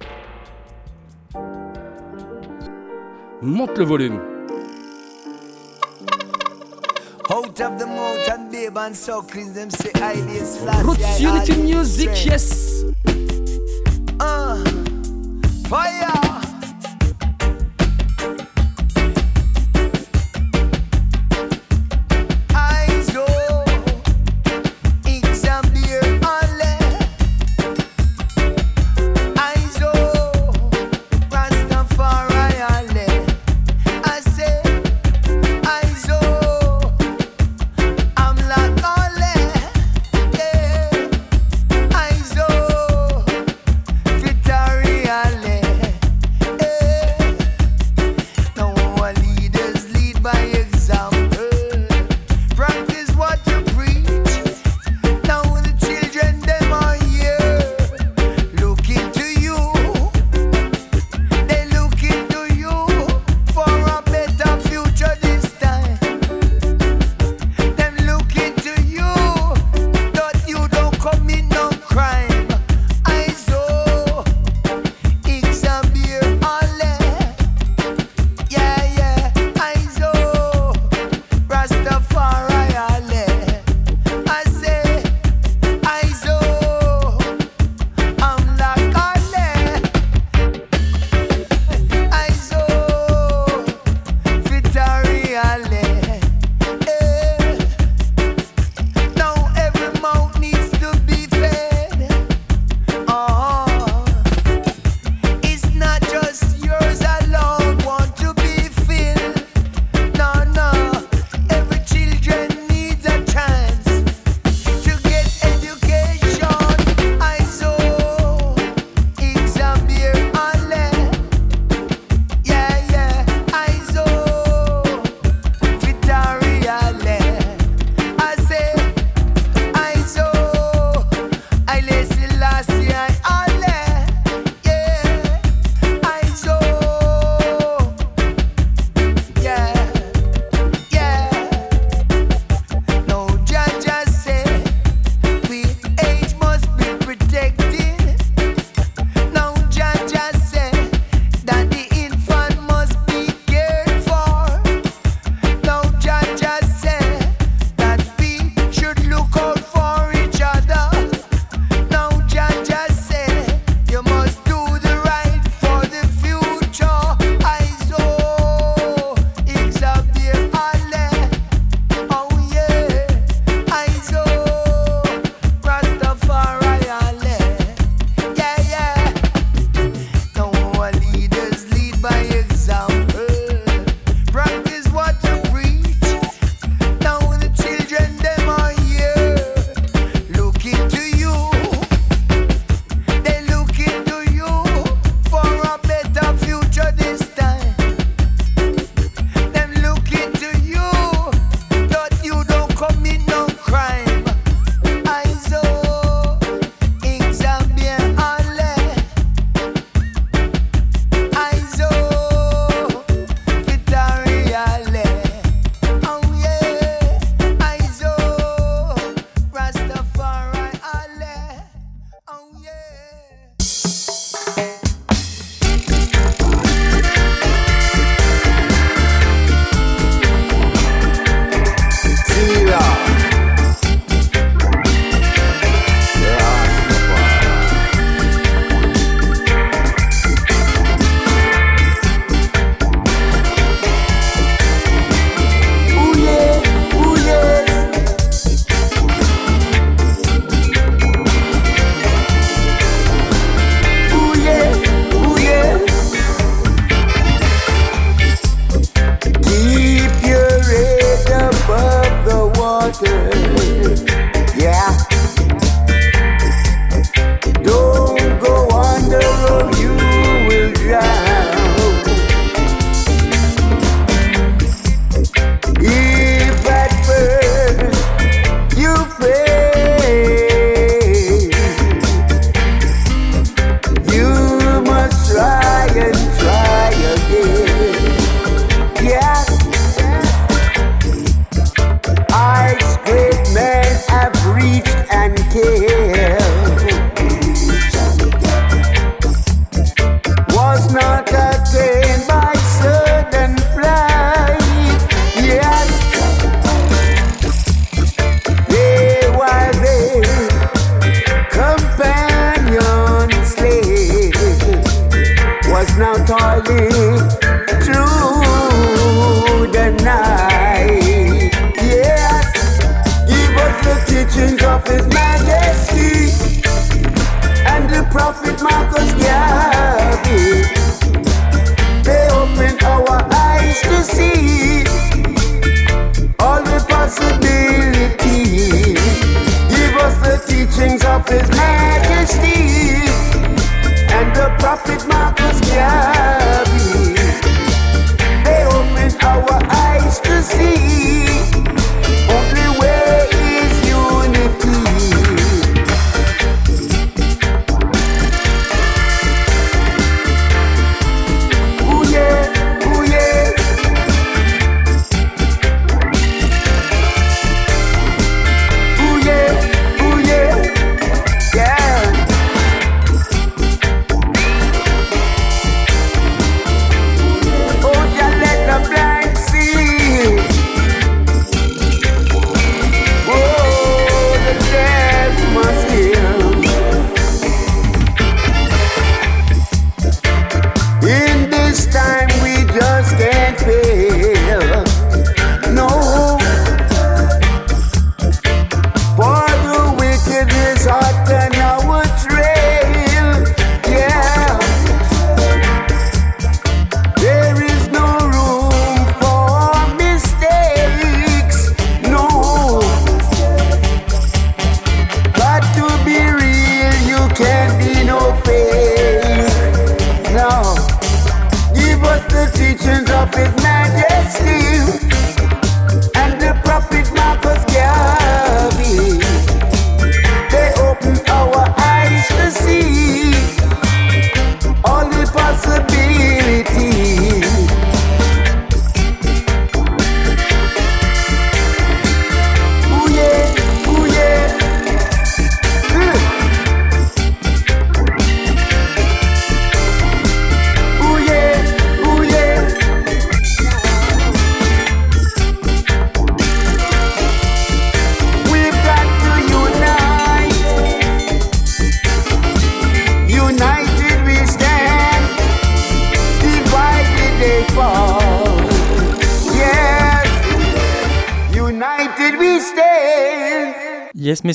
[3.40, 4.20] Monte le volume.
[7.30, 11.56] Out of the mouth and babe and suckers, them say I this last Roots Unity
[11.62, 12.84] Music, yes!
[14.20, 14.58] Uh,
[15.72, 16.51] Olha!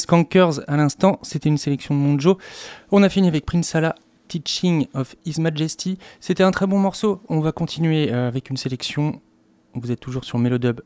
[0.08, 2.38] Skankers, à l'instant, c'était une sélection de Monjo.
[2.92, 3.94] On a fini avec Prince Allah,
[4.30, 5.98] Teaching of His Majesty.
[6.22, 7.22] C'était un très bon morceau.
[7.28, 9.20] On va continuer euh, avec une sélection.
[9.74, 10.80] Vous êtes toujours sur Melodub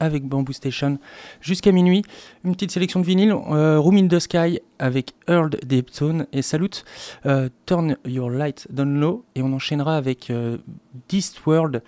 [0.00, 0.98] avec Bamboo Station
[1.40, 2.02] jusqu'à minuit.
[2.42, 3.32] Une petite sélection de vinyle.
[3.32, 6.84] euh, Room in the Sky avec Earl Deptone et Salute.
[7.26, 9.24] euh, Turn Your Light Down Low.
[9.36, 10.56] Et on enchaînera avec euh,
[11.46, 11.84] World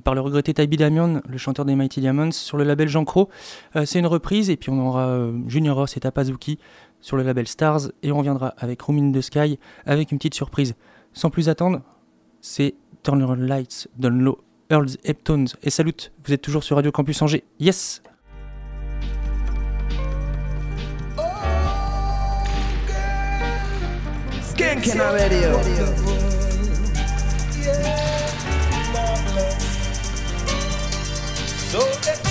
[0.00, 3.28] par le regretté Tybee Damian, le chanteur des Mighty Diamonds, sur le label Jean Cro.
[3.76, 6.58] Euh, c'est une reprise et puis on aura euh, Junior Ross et Tapazuki
[7.00, 10.34] sur le label Stars et on reviendra avec Room in the Sky avec une petite
[10.34, 10.74] surprise.
[11.12, 11.82] Sans plus attendre,
[12.40, 14.34] c'est Turn Your Lights Down
[14.70, 16.12] Earls Heptones et Salute.
[16.24, 17.44] Vous êtes toujours sur Radio Campus Angers.
[17.58, 18.02] Yes!
[25.00, 25.56] Radio.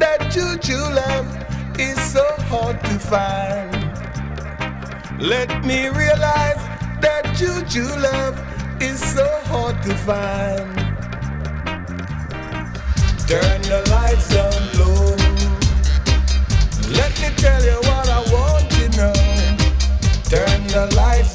[0.00, 1.28] that juju love
[1.78, 3.70] is so hard to find.
[5.20, 6.62] Let me realize
[7.04, 8.36] that juju love
[8.82, 10.74] is so hard to find.
[13.28, 15.16] Turn the lights down low.
[16.98, 19.12] Let me tell you what I want to know.
[20.34, 21.34] Turn the lights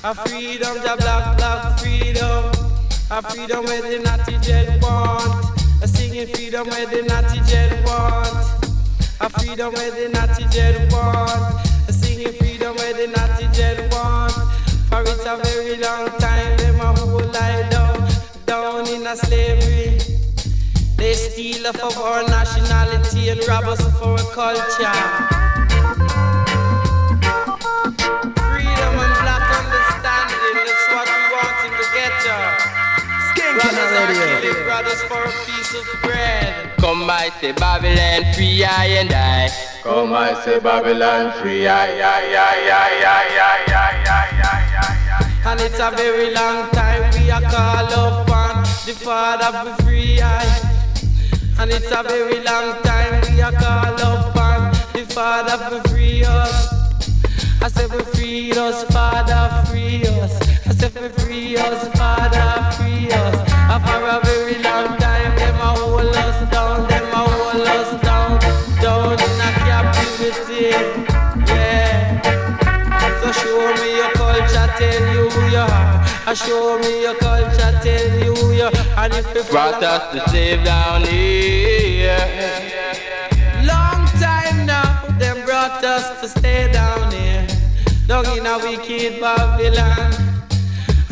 [0.05, 2.51] A freedom, the black, black freedom.
[3.11, 5.61] A freedom where the natty jet want.
[5.83, 8.29] A singing freedom where the natty jet want.
[9.21, 11.69] A freedom where the natty jet want.
[11.89, 14.12] A singing freedom where the natty jet want.
[14.93, 18.11] For it's a very long time, them a whole lie down,
[18.45, 19.99] down in a slavery.
[20.99, 25.42] They steal off of our nationality and rob us of our culture.
[33.97, 34.65] Radio.
[34.65, 36.77] brothers for a piece of bread.
[36.79, 39.51] Come I say Babylon free I and I.
[39.83, 45.43] Come I say Babylon free, aye, aye, aye, aye, aye, aye, aye, aye, aye.
[45.45, 50.69] And it's a very long time we are call upon the Father for free, aye.
[51.59, 56.82] And it's a very long time we are call upon the Father for free us.
[57.65, 60.35] I said for free us, Father free us.
[60.67, 63.37] I said for free us, Father free us.
[63.71, 68.03] And for a very long time them a hold us down, them a hold us
[68.03, 68.41] down,
[68.83, 70.71] down in a captivity.
[71.47, 72.21] Yeah.
[73.21, 76.05] So show me your culture, tell you who you are.
[76.27, 78.73] I show me your culture, tell you who you are.
[78.97, 82.17] And if you Brought us to save down here.
[83.63, 87.02] Long time now, them brought us to stay down.
[88.13, 90.13] Down in a wicked Babylon.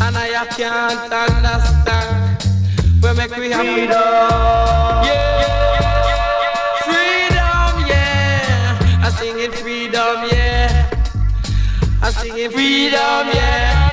[0.02, 2.42] And I can't understand.
[3.00, 3.88] Where make we have freedom.
[5.08, 5.40] Yeah.
[6.84, 9.00] Freedom, yeah.
[9.02, 10.90] I sing it freedom, yeah.
[12.02, 13.90] I sing it freedom, yeah.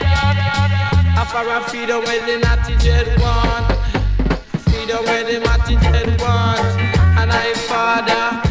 [1.15, 3.71] I for a freedom where the natty jet want.
[4.63, 6.59] Freedom where the natty jet want.
[7.17, 8.46] And I father,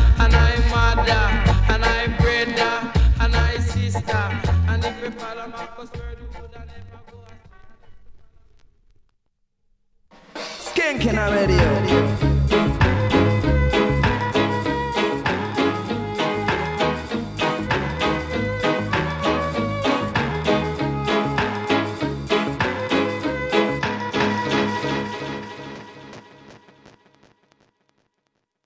[10.59, 11.57] Skanking radio.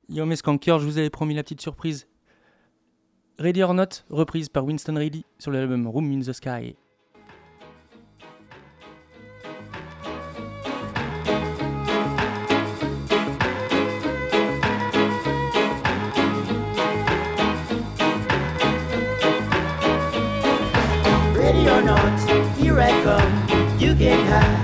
[0.08, 2.09] Yo mes skankers, je vous avais promis la petite surprise.
[3.42, 6.74] Ready or Not, reprise par Winston Reilly sur l'album Room in the Sky.
[21.34, 23.78] Ready or not, here I come.
[23.78, 24.59] You get high.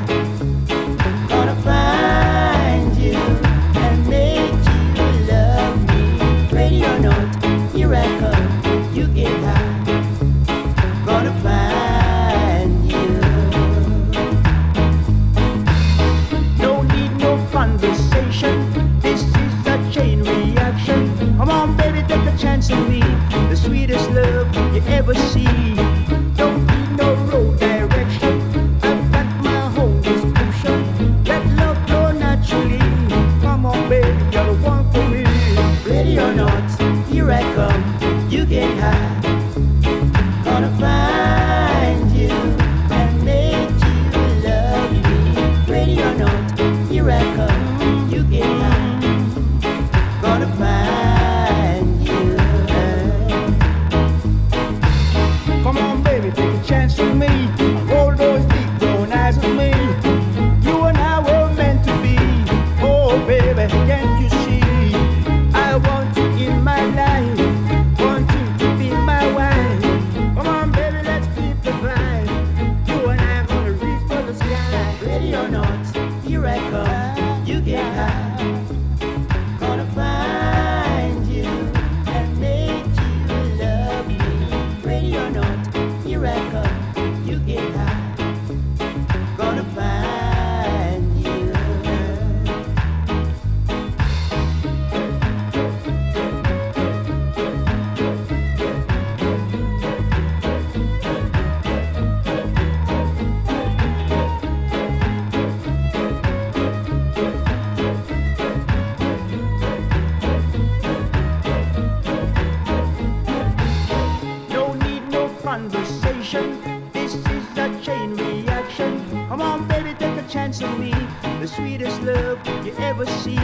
[120.37, 120.93] Chance me.
[121.41, 123.41] The sweetest love you ever see.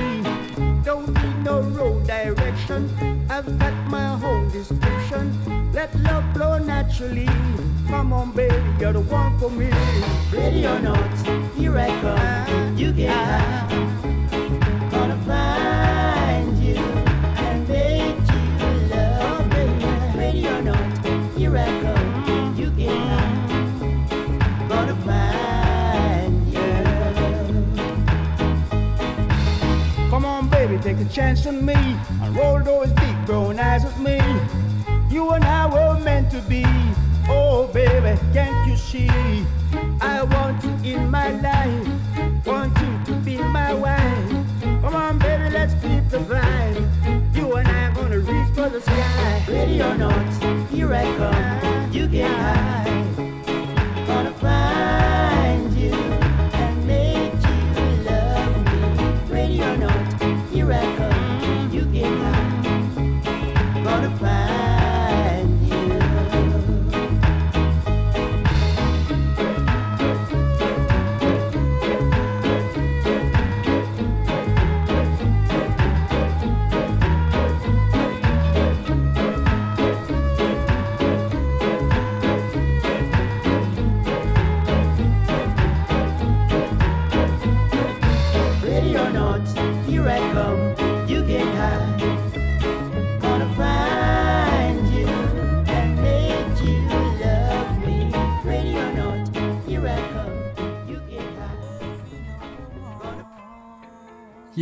[0.84, 2.80] Don't need no road direction.
[3.30, 5.24] I've got my own description.
[5.72, 7.30] Let love flow naturally.
[7.88, 9.70] Come on, baby, you're the one for me.
[10.30, 11.12] Ready or not,
[11.56, 12.76] here I come.
[12.76, 13.71] You get.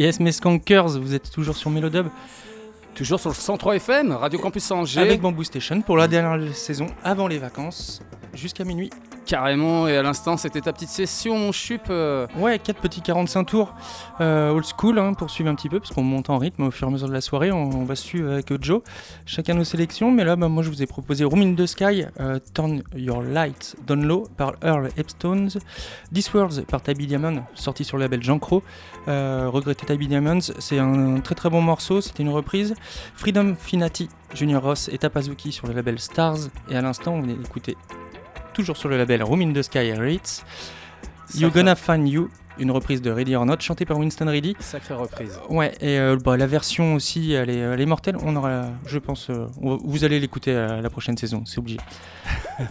[0.00, 2.06] Yes, mes skankers, vous êtes toujours sur Mélodub
[2.94, 4.98] Toujours sur le 103 FM, Radio Campus Angers.
[4.98, 8.00] avec Bamboo Station pour la dernière saison avant les vacances,
[8.32, 8.88] jusqu'à minuit.
[9.30, 11.82] Carrément, et à l'instant, c'était ta petite session, mon chup.
[11.88, 13.76] euh, Ouais, 4 petits 45 tours
[14.20, 16.72] euh, old school hein, pour suivre un petit peu, parce qu'on monte en rythme au
[16.72, 17.52] fur et à mesure de la soirée.
[17.52, 18.82] On, va suivre avec Joe
[19.26, 20.10] chacun nos sélections.
[20.10, 23.22] Mais là, bah, moi, je vous ai proposé Room in the Sky, euh, Turn Your
[23.22, 25.50] Light Down Low par Earl Epstones,
[26.12, 28.64] This Worlds par Tabby Diamond, sorti sur le label Jean Crow.
[29.06, 32.74] Regretté Tabby Diamonds, c'est un très très bon morceau, c'était une reprise.
[33.14, 36.38] Freedom Finati, Junior Ross et Tapazuki sur le label Stars.
[36.68, 37.76] Et à l'instant, on venait d'écouter,
[38.52, 40.44] toujours sur le label Room in the Sky Ritz,
[41.34, 42.28] You Sacré- Gonna Find You,
[42.58, 44.54] une reprise de Ready or Not, chantée par Winston Ready.
[44.60, 45.38] Sacrée reprise.
[45.48, 48.16] Ouais, et euh, bah, la version aussi, elle est, elle est mortelle.
[48.22, 51.78] On aura, je pense, euh, on vous allez l'écouter à la prochaine saison, c'est obligé.
[52.60, 52.64] et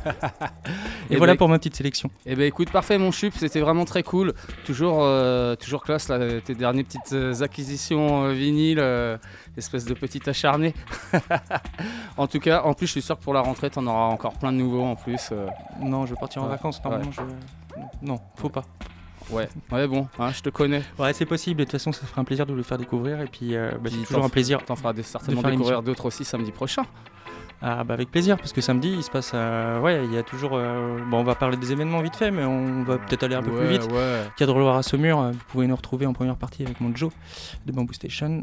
[1.12, 2.12] Eh voilà ben, pour ma petite sélection.
[2.26, 4.34] Eh ben écoute, parfait mon chup, c'était vraiment très cool.
[4.66, 8.36] Toujours, euh, toujours classe là, tes dernières petites euh, acquisitions euh,
[8.78, 9.18] euh,
[9.58, 10.74] espèce de petit acharné.
[12.18, 14.34] en tout cas, en plus je suis sûr que pour la rentrée t'en auras encore
[14.38, 15.30] plein de nouveaux en plus.
[15.32, 15.48] euh.
[15.82, 16.90] Non, je vais partir en Ouais, vacances, ouais.
[16.92, 17.22] normalement, je...
[18.02, 18.64] Non, faut pas.
[19.32, 20.82] Ouais, ouais bon, hein, je te connais.
[20.98, 22.78] Ouais, c'est possible, et de toute façon, ça fera un plaisir de vous le faire
[22.80, 24.64] découvrir, et puis euh, bah, c'est toujours un plaisir.
[24.66, 26.84] T'en feras des- certainement de découvrir d'autres aussi samedi prochain.
[27.62, 29.32] Ah bah avec plaisir, parce que samedi, il se passe...
[29.36, 30.52] euh, ouais, il y a toujours...
[30.54, 33.44] euh, Bon, on va parler des événements vite fait, mais on va peut-être aller un
[33.44, 33.92] peu Ouais, plus vite.
[33.92, 34.24] ouais.
[34.38, 37.12] Cadre Loire à Saumur, vous pouvez nous retrouver en première partie avec mon Joe
[37.66, 38.42] de Bamboo Station,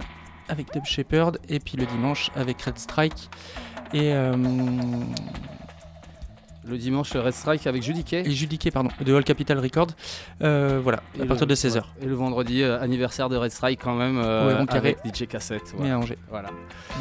[0.50, 3.30] avec Dub Shepherd, et puis le dimanche avec Red Strike.
[3.94, 4.34] Et, euh,
[6.68, 8.22] Le dimanche Red Strike avec Judy Kay.
[8.26, 9.88] et Judy Kay, pardon, de All Capital Records.
[10.42, 11.82] Euh, voilà, Et à le- partir de 16h.
[12.02, 14.96] Et le vendredi, euh, anniversaire de Red Strike quand même, euh, Ouais, carré.
[15.04, 15.74] avec DJ Cassette.
[15.78, 16.18] Mais à Angers.
[16.28, 16.48] Voilà.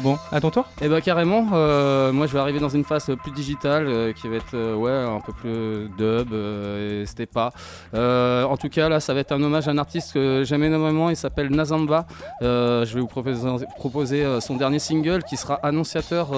[0.02, 3.10] Bon, à ton tour Et bah carrément, euh, moi je vais arriver dans une phase
[3.22, 7.50] plus digitale qui va être ouais, un peu plus dub, et c'était pas.
[7.94, 11.10] En tout cas là ça va être un hommage à un artiste que j'aime énormément,
[11.10, 12.06] il s'appelle Nazamba.
[12.40, 16.30] Je vais vous proposer, proposer, son dernier single qui sera annonciateur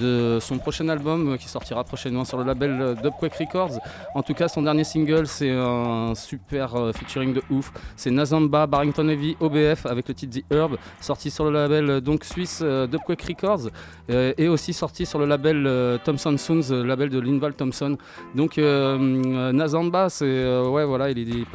[0.00, 3.78] de son prochain album qui sortira prochainement sur le label euh, Dubquake Records.
[4.14, 7.72] En tout cas son dernier single c'est un super euh, featuring de ouf.
[7.96, 12.00] C'est Nazamba, Barrington Heavy, OBF avec le titre The Herb, sorti sur le label euh,
[12.00, 13.70] donc suisse Dubquake Records
[14.08, 17.96] et aussi sorti sur le label Thompson Sounds, le label de Linval Thompson.
[18.34, 21.46] Donc Nazamba, c'est ouais voilà, il est,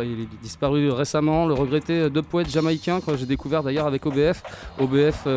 [0.42, 4.44] disparu récemment, le regretté dub jamaïcain que j'ai découvert d'ailleurs avec OBF.
[4.80, 5.28] OBF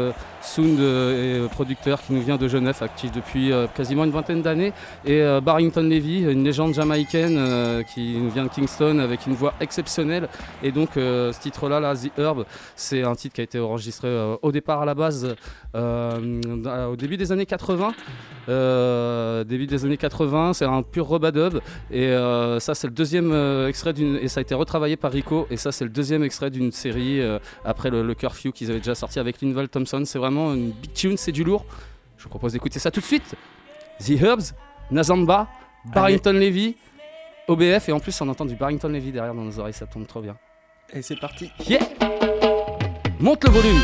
[0.43, 4.43] Sound euh, est producteur qui nous vient de Genève, actif depuis euh, quasiment une vingtaine
[4.43, 4.73] d'années.
[5.05, 9.35] Et euh, Barrington Levy, une légende jamaïcaine euh, qui nous vient de Kingston avec une
[9.35, 10.29] voix exceptionnelle.
[10.63, 12.45] Et donc euh, ce titre-là, là, The Herb,
[12.77, 15.35] c'est un titre qui a été enregistré euh, au départ à la base
[15.75, 17.93] euh, au début des années 80.
[18.49, 21.61] Euh, début des années 80, c'est un pur rebadub.
[21.91, 24.17] Et euh, ça, c'est le deuxième euh, extrait d'une.
[24.17, 25.47] Et ça a été retravaillé par Rico.
[25.51, 28.95] Et ça, c'est le deuxième extrait d'une série euh, après le, Curfew qu'ils avaient déjà
[28.95, 30.03] sorti avec Linval Thompson.
[30.31, 31.65] Une big tune, c'est du lourd.
[32.17, 33.35] Je vous propose d'écouter ça tout de suite.
[34.01, 34.55] The Herbs,
[34.91, 35.49] Nazamba,
[35.87, 36.77] Barrington Levy.
[37.49, 40.07] OBF et en plus on entend du Barrington Levy derrière dans nos oreilles, ça tombe
[40.07, 40.37] trop bien.
[40.93, 41.51] Et c'est parti.
[41.69, 41.81] Yeah
[43.19, 43.81] Monte le volume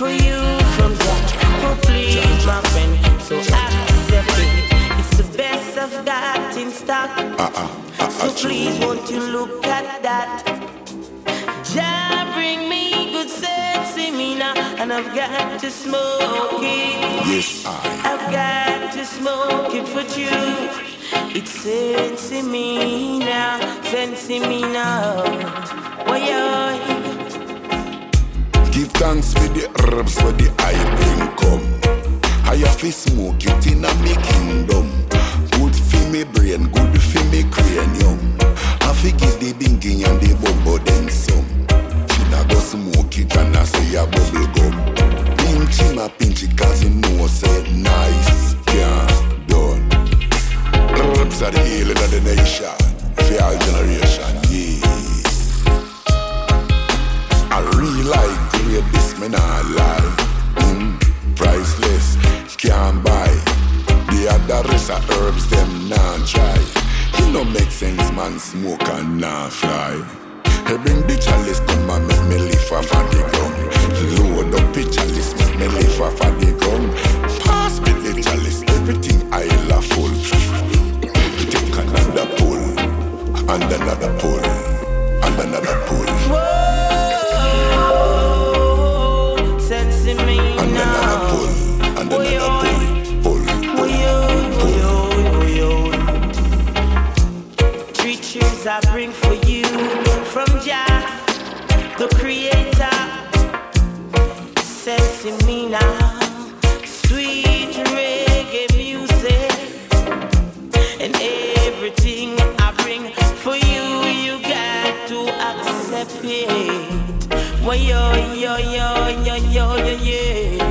[0.00, 0.38] for you
[0.76, 0.92] from.
[1.62, 4.69] Oh please, my friend, so accept it.
[5.40, 7.16] Best I've got in stock.
[7.16, 10.44] Uh-uh, uh-uh, so please, won't you look at that?
[11.72, 17.26] Jah bring me good sense in me now, and I've got to smoke it.
[17.26, 17.72] Yes, I.
[18.10, 20.28] I've got to smoke it for you.
[21.34, 25.24] It's sense in me now, sense in me now.
[26.06, 26.76] Yeah.
[28.72, 31.66] Give thanks for the herbs where the I bring come.
[32.44, 35.00] I have to smoke it in a me kingdom.
[35.52, 38.18] Good for me brain, good for me cranium.
[38.82, 41.44] I forget the bingy and the bumbo then some.
[42.08, 44.74] Finna go smoke it and I say a bubble gum.
[45.36, 49.06] Pinch him a pinch it cause he know say nice, yeah,
[49.46, 49.90] done.
[50.98, 52.76] Herbs are the healing of the nation.
[53.16, 55.00] For all generation, yeah.
[57.52, 60.16] I really like great this me not lie.
[60.56, 62.16] Mm, priceless,
[62.56, 63.59] can't buy.
[64.10, 66.58] The other rest of herbs them not try.
[67.14, 70.02] It no make sense man smoke and not fly.
[70.66, 73.54] Hey, bring the chalice come and make me live off of the ground.
[74.18, 76.90] Load up the chalice, make me live off of the ground.
[77.44, 80.10] Pass me the chalice, everything I love full.
[81.50, 82.58] Take another pull,
[83.48, 84.44] and another pull,
[85.24, 86.09] and another pull.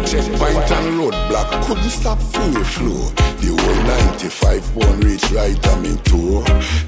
[0.09, 3.11] Checkpoint and roadblock couldn't stop free flow.
[3.41, 3.83] The whole
[4.17, 6.43] 95 won't reach right on me toe.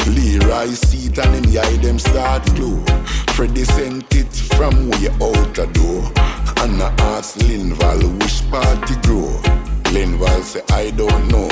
[0.07, 2.83] Leroy seat and him eye them start glow.
[3.35, 6.03] Freddy sent it from way out the door.
[6.63, 9.39] And I asked Linval which party grow.
[9.93, 11.49] Linval say I don't know.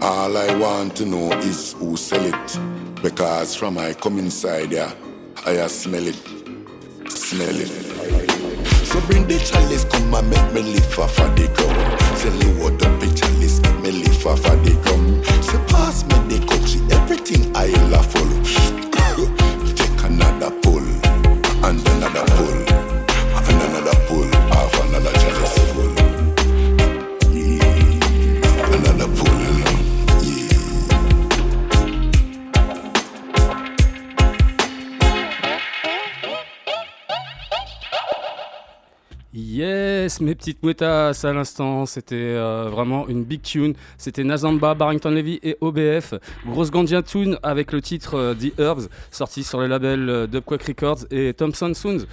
[0.00, 2.60] All I want to know is who sell it.
[3.02, 4.92] Because from I come inside there,
[5.46, 6.43] I smell it,
[7.10, 7.68] smell it.
[8.86, 12.16] So bring the chalice, come and make me live off of the gum.
[12.18, 15.22] Say load up the chalice, make me live off of the gum.
[15.42, 18.83] Say pass me the see everything I love full.
[40.04, 43.72] Yes, mes petites mouettas à l'instant, c'était euh, vraiment une big tune.
[43.96, 46.12] C'était Nazamba, Barrington Levy et OBF.
[46.46, 50.62] Grosse Gandhian tune avec le titre euh, The Herbs, sorti sur le label euh, Dubquack
[50.64, 52.04] Records et Thompson Sounds.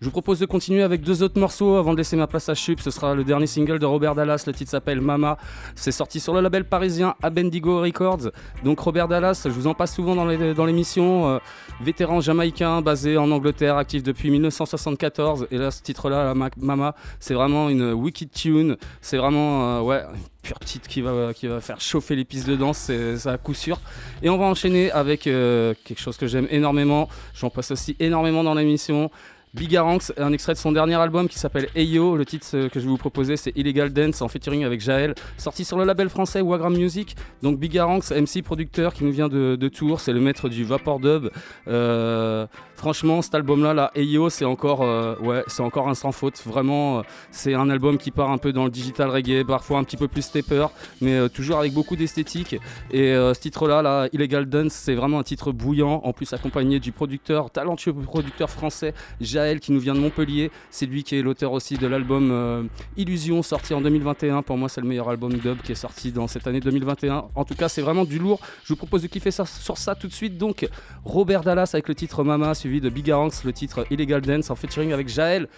[0.00, 2.54] Je vous propose de continuer avec deux autres morceaux avant de laisser ma place à
[2.54, 2.80] Chup.
[2.80, 4.44] Ce sera le dernier single de Robert Dallas.
[4.46, 5.36] Le titre s'appelle Mama.
[5.74, 8.30] C'est sorti sur le label parisien Abendigo Records.
[8.64, 11.28] Donc Robert Dallas, je vous en passe souvent dans l'émission.
[11.28, 11.38] euh,
[11.82, 15.48] vétéran jamaïcain basé en Angleterre, actif depuis 1974.
[15.50, 18.78] Et là, ce titre-là, Mama, c'est vraiment une wicked tune.
[19.02, 22.48] C'est vraiment, euh, ouais, une pure petite qui va, qui va faire chauffer les pistes
[22.48, 23.78] de danse, c'est à coup sûr.
[24.22, 27.08] Et on va enchaîner avec euh, quelque chose que j'aime énormément.
[27.34, 29.10] J'en passe aussi énormément dans l'émission.
[29.52, 32.16] Bigaranx, un extrait de son dernier album qui s'appelle Eyo.
[32.16, 35.16] Le titre euh, que je vais vous proposer, c'est Illegal Dance en featuring avec Jaël,
[35.38, 37.16] sorti sur le label français Wagram Music.
[37.42, 41.30] Donc Bigaranx, MC producteur qui nous vient de, Tours, c'est le maître du vapor dub.
[41.66, 42.46] Euh,
[42.76, 46.40] franchement, cet album-là, là, Eyo, c'est encore, euh, c'est encore un sans faute.
[46.46, 47.02] Vraiment,
[47.32, 50.06] c'est un album qui part un peu dans le digital reggae, parfois un petit peu
[50.06, 50.66] plus stepper,
[51.00, 52.54] mais toujours avec beaucoup d'esthétique.
[52.92, 56.92] Et ce titre-là, là, Illegal Dance, c'est vraiment un titre bouillant, en plus accompagné du
[56.92, 60.50] producteur, talentueux producteur français Jaël qui nous vient de Montpellier.
[60.70, 62.62] C'est lui qui est l'auteur aussi de l'album euh,
[62.96, 64.42] Illusion, sorti en 2021.
[64.42, 67.24] Pour moi, c'est le meilleur album dub qui est sorti dans cette année 2021.
[67.34, 68.40] En tout cas, c'est vraiment du lourd.
[68.64, 70.38] Je vous propose de kiffer ça, sur ça tout de suite.
[70.38, 70.68] Donc,
[71.04, 74.92] Robert Dallas avec le titre Mama, suivi de Bigaranx, le titre Illegal Dance en featuring
[74.92, 75.48] avec Jaël.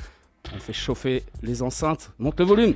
[0.55, 2.11] On fait chauffer les enceintes.
[2.19, 2.75] Monte le volume.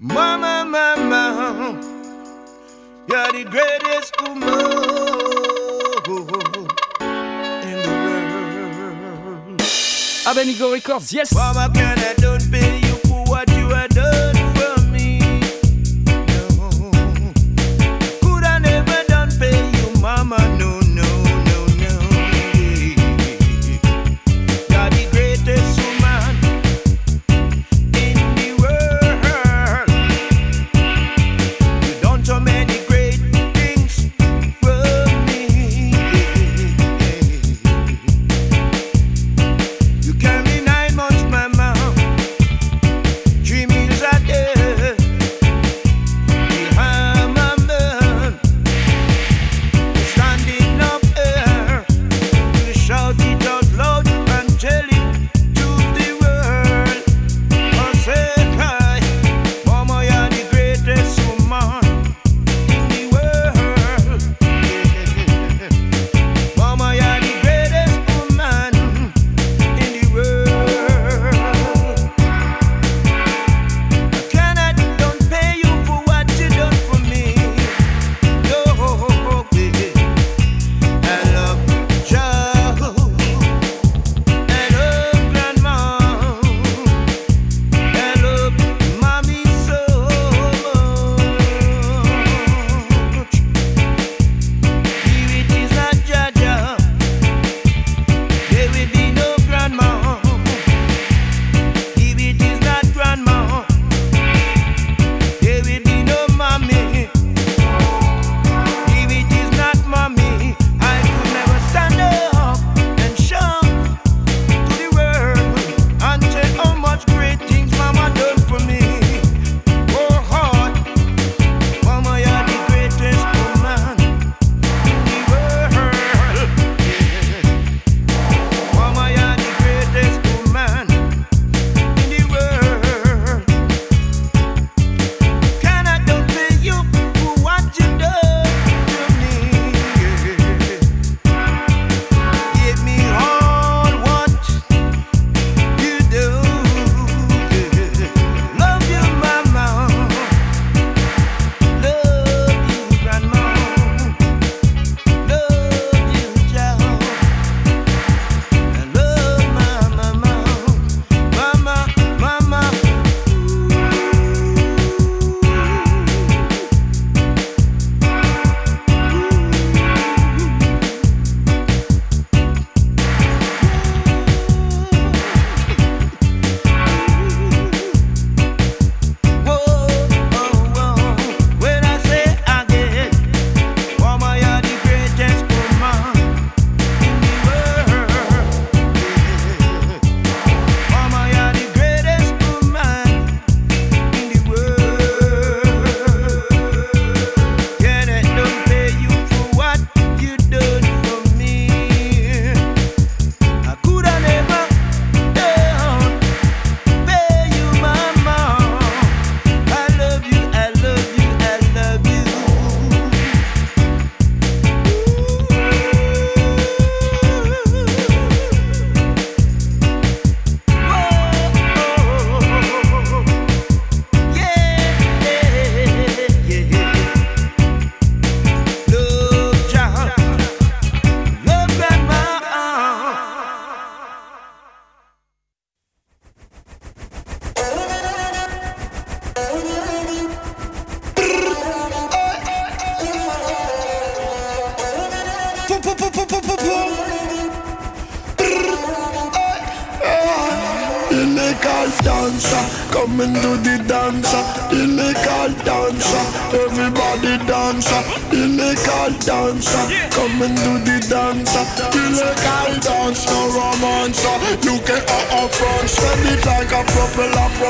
[0.00, 1.74] Mama, mama,
[10.26, 11.34] Abenigo Records, yes.
[11.34, 13.60] Mama, can I don't pay you for what you?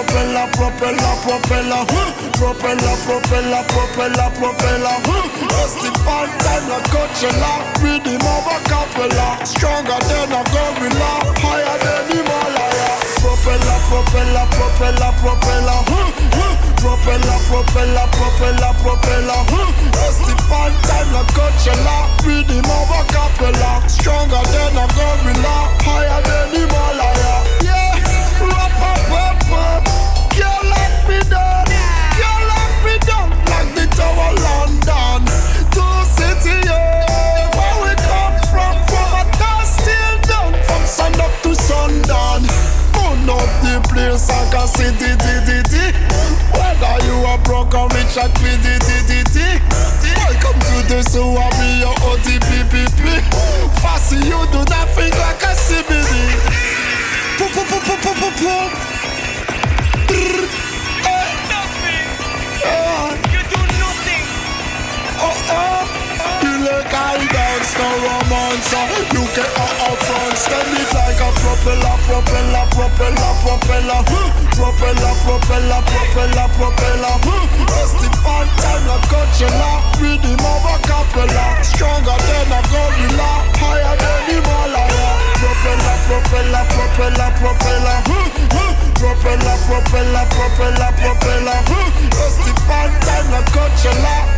[0.01, 1.85] propeller, propeller, propeller,
[2.33, 4.97] propeller, propeller, propeller, propeller.
[5.51, 7.53] Testify than a Coachella,
[7.83, 12.91] with him over Capella, stronger than a gorilla, higher than Himalaya.
[13.21, 15.81] Propeller, propeller, propeller, propeller,
[16.81, 19.41] propeller, propeller, propeller, propeller.
[19.93, 27.45] Testify than a Coachella, with him over Capella, stronger than a gorilla, higher than Himalaya.
[27.61, 28.01] Yeah,
[28.49, 29.30] rap.
[44.51, 45.85] Di di di di.
[46.53, 49.47] Whether you are broke or rich, I di di di di di.
[50.19, 53.23] Welcome to the zoo, I'll be your ODPPP.
[53.81, 56.13] Fussy, you do that thing like a CBD.
[57.39, 58.71] Poo poo poo poo poo poo poo.
[60.09, 60.45] Brrr.
[61.07, 61.29] Eh.
[62.67, 63.15] Ah.
[65.23, 66.00] Oh oh
[66.71, 68.71] legal dance, no romance.
[69.11, 74.01] You get out of front, stand it like a propeller, propeller, propeller, propeller,
[74.55, 77.15] propeller, propeller, propeller, propeller.
[77.75, 80.23] Rusty fan time, I got your lap, with
[80.87, 81.47] capella.
[81.67, 85.11] Stronger than a gorilla, higher than Himalaya.
[85.43, 87.99] Propeller, propeller, propeller, propeller
[89.01, 91.59] propeller, propeller, propeller, propeller.
[92.13, 93.71] Rusty fan time, I got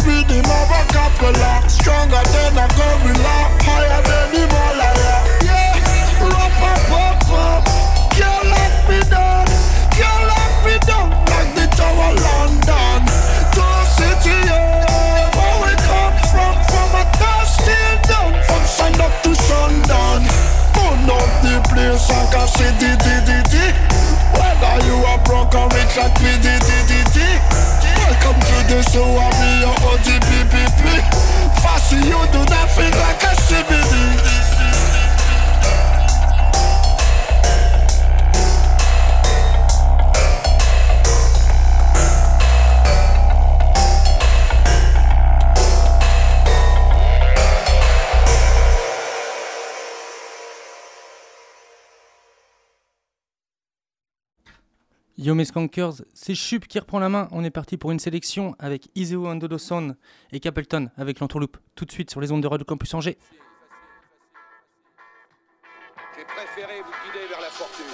[0.06, 5.16] rhythm of a cappella, stronger than a gorilla, higher than the Himalaya.
[5.46, 7.62] Yeah, rap up, up, up.
[8.14, 9.46] Can't lock me down,
[9.94, 13.00] can't lock me down like the Tower of London.
[13.54, 19.14] Two city, yeah, where we come from, from a touch till down, from sun up
[19.22, 20.20] to sundown.
[20.74, 23.64] Burn up the place like a city, di di di.
[24.34, 27.28] Whether you are broke or rich, like me, di di di di.
[28.12, 29.08] Welcome to the show,
[29.40, 30.84] be your OGPPP.
[31.62, 34.51] Fussy, you do that thing like a CBD.
[55.44, 57.28] Skankers, c'est Chup qui reprend la main.
[57.32, 59.96] On est parti pour une sélection avec Iseo Andodoson
[60.30, 61.56] et Capleton avec l'entourloupe.
[61.74, 63.18] Tout de suite sur les ondes de Radio Campus Angers.
[66.16, 67.86] J'ai préféré vous guider vers la fortune.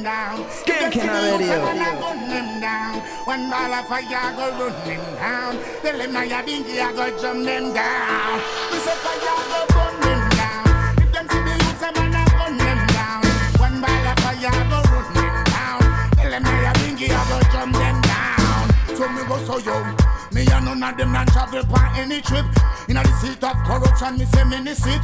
[0.00, 0.44] Them down.
[0.50, 1.64] Skanking Them on see the radio.
[1.64, 3.00] I'm gonna gun them down.
[3.24, 6.12] One ball of fire, go run them down.
[6.12, 8.40] Now you dingy, I go jump them down.
[8.70, 10.66] We say fire, go burn them down.
[10.98, 13.22] If them see the youth, I'm gonna gun them down.
[13.58, 15.80] One ball of fire, go run them down.
[16.16, 18.96] Tell them now you dingy, I go jump them down.
[18.96, 19.99] So me go so young.
[20.32, 22.46] Me and none of them not travel on any trip.
[22.88, 25.00] In the seat of corruption, me say many sit.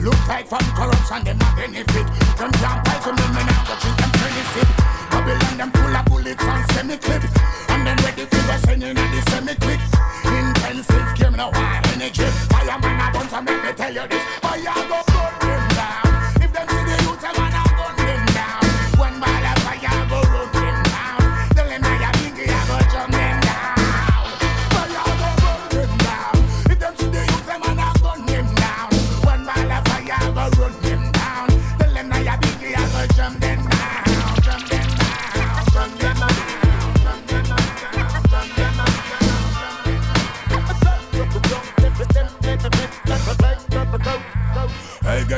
[0.00, 2.06] Look like from corruption, them a benefit.
[2.40, 4.68] Them can't fight to me, me now go drink them friendly sip.
[5.12, 7.22] Babylon, them full of bullets and semi-clip.
[7.68, 9.80] And then ready for the sending of the semi-quick.
[10.24, 12.24] Intensive care, me no want energy.
[12.48, 14.24] Fireman a bunch and make me tell you this.
[14.40, 15.09] Fire go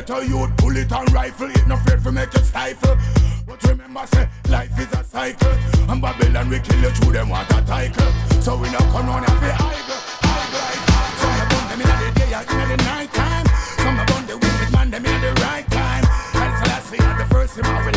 [0.09, 2.97] Hey, youth bullet and rifle, it no afraid to make you stifle.
[3.47, 5.55] But remember, say life is a cycle,
[5.89, 8.11] and Babylon we kill you through them water cycle.
[8.41, 10.03] So we no come on and fi idle.
[11.23, 13.47] Some a burn them in the day in the night time.
[13.79, 16.05] Some a burn the wicked man them in the right time.
[16.35, 17.92] And Selassie the first our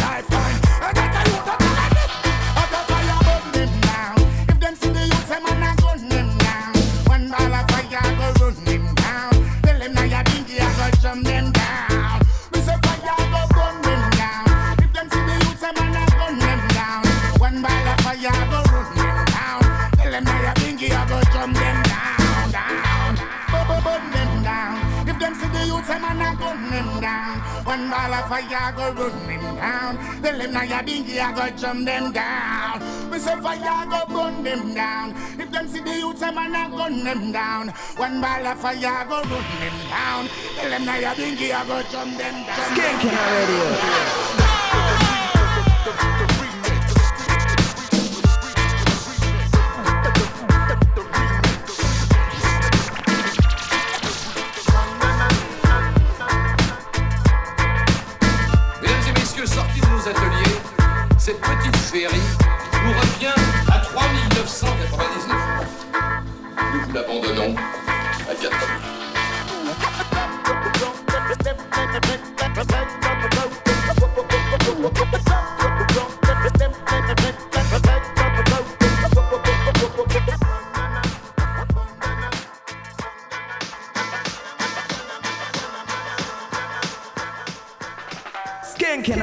[28.41, 29.97] fire go run them down.
[30.21, 32.79] Tell them now you dingy, I go jump them down.
[33.09, 35.15] Me say fire go burn them down.
[35.39, 37.69] If them see the youth, them a gun them down.
[37.95, 40.27] One ball of fire go run them down.
[40.55, 42.59] Tell them now you dingy, I go jump them down.
[42.75, 43.31] Skanking on
[46.19, 46.24] radio.
[61.95, 62.19] Ferry
[62.83, 63.39] nous revient
[63.71, 65.37] à 3999.
[66.73, 67.55] Nous vous l'abandonnons
[68.29, 68.51] à 4000.
[88.63, 89.21] Skank and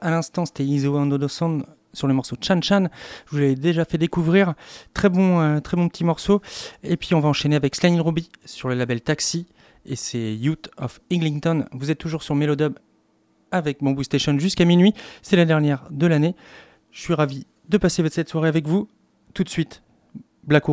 [0.00, 1.62] À l'instant c'était Iso Andodosan
[1.94, 2.88] sur le morceau Chan Chan,
[3.26, 4.54] je vous l'avais déjà fait découvrir,
[4.92, 6.42] très bon, euh, très bon petit morceau,
[6.82, 9.46] et puis on va enchaîner avec Slaney Robbie sur le label Taxi,
[9.86, 12.78] et c'est Youth of Eglinton, vous êtes toujours sur Melodub
[13.50, 14.92] avec Bamboo Station jusqu'à minuit,
[15.22, 16.34] c'est la dernière de l'année,
[16.90, 18.88] je suis ravi de passer cette soirée avec vous,
[19.32, 19.82] tout de suite,
[20.44, 20.64] Black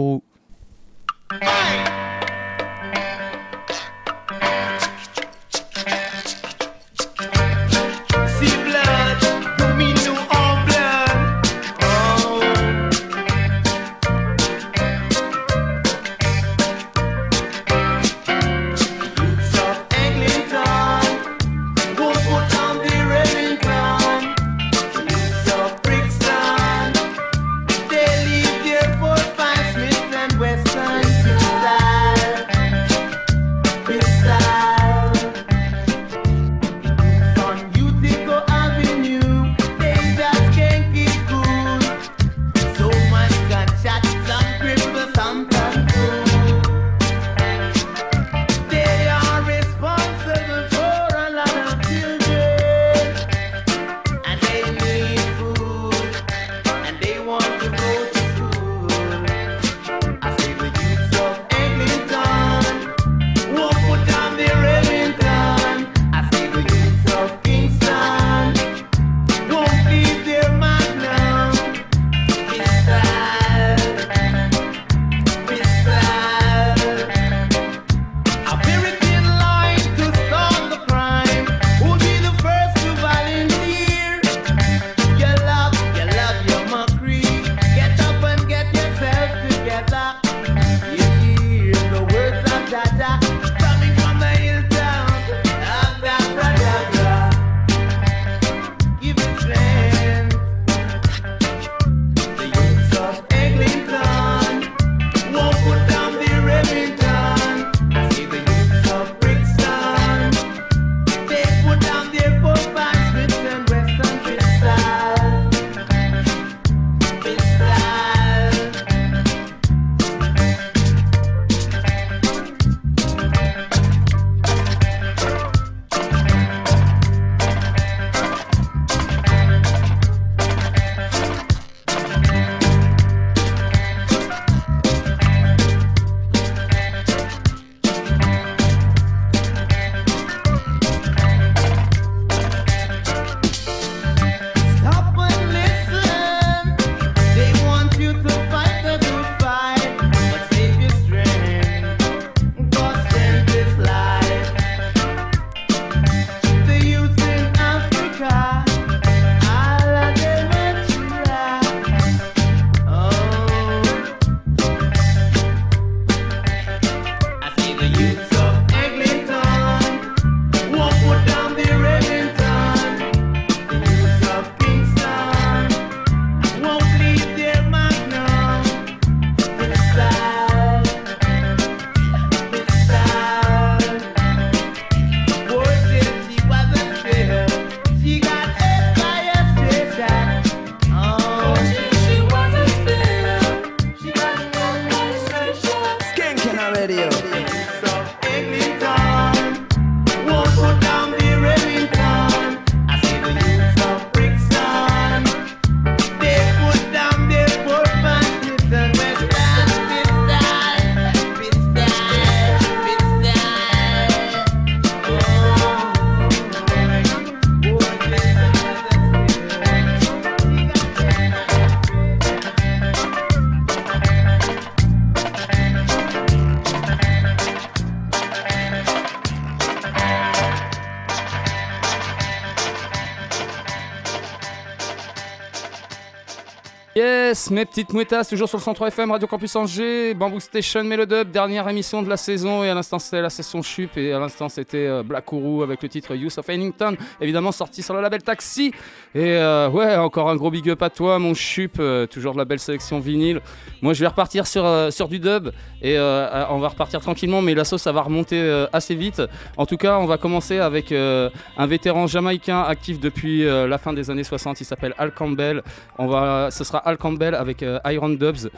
[237.49, 241.67] mes petites mouettas, toujours sur le 103 FM, Radio Campus Angers, Bamboo Station, Melodub, dernière
[241.69, 244.85] émission de la saison, et à l'instant c'était la session chup, et à l'instant c'était
[244.85, 248.73] euh, Black Ouru avec le titre Youth of Hennington, évidemment sorti sur le label Taxi,
[249.15, 252.37] et euh, ouais, encore un gros big up à toi, mon chup, euh, toujours de
[252.37, 253.41] la belle sélection vinyle.
[253.81, 255.49] Moi je vais repartir sur, euh, sur du dub,
[255.81, 259.23] et euh, on va repartir tranquillement, mais la sauce ça va remonter euh, assez vite.
[259.57, 264.09] En tout cas, on va commencer avec un vétéran jamaïcain actif depuis la fin des
[264.09, 265.63] années 60, il s'appelle Al Campbell,
[265.97, 268.49] on va, ce sera Al Campbell avec Iron Dubs.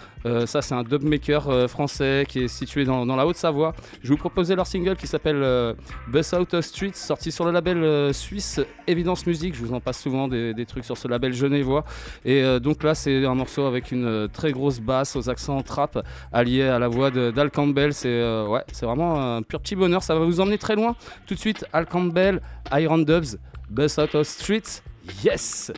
[0.46, 3.74] Ça, c'est un dub maker français qui est situé dans, la Haute-Savoie.
[4.02, 5.76] Je vais vous proposer leur single qui s'appelle
[6.08, 9.56] Bus Out of Streets, sorti sur le label suisse Evidence Music.
[9.56, 11.84] Je vous en passe souvent des, des trucs sur ce label genevois.
[12.26, 16.00] Et donc là, c'est un morceau avec une très grosse basse aux accents trap
[16.32, 17.94] allié à la voix d'Al Campbell.
[17.94, 20.04] C'est euh, c'est vraiment un pur petit bonheur.
[20.04, 20.96] Ça va vous emmener très loin.
[21.26, 22.42] Tout de suite, Al Campbell,
[22.74, 23.38] Iron Dubs,
[23.70, 24.82] Bus Out of Streets.
[25.24, 25.72] Yes!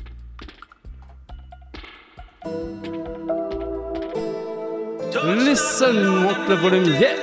[5.23, 7.15] Listen, monte le volume, yeah!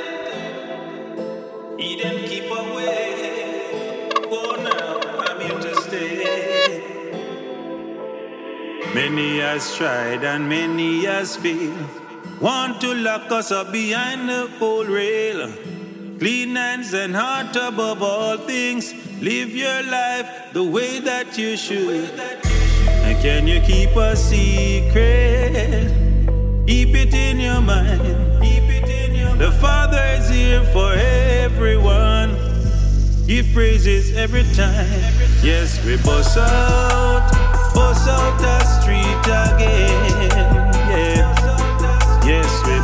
[8.94, 11.38] Many has tried and many has.
[12.42, 15.48] Want to lock us up behind the pole rail.
[16.18, 18.92] Clean hands and heart above all things.
[19.20, 22.10] Live your life the way that you should.
[23.06, 25.86] And can you keep a secret?
[26.66, 28.02] Keep it in your mind.
[28.42, 32.34] Keep it in your The Father is here for everyone.
[33.24, 34.90] Give praises every time.
[35.44, 37.30] Yes, we bust out,
[37.72, 40.61] bust out the street again.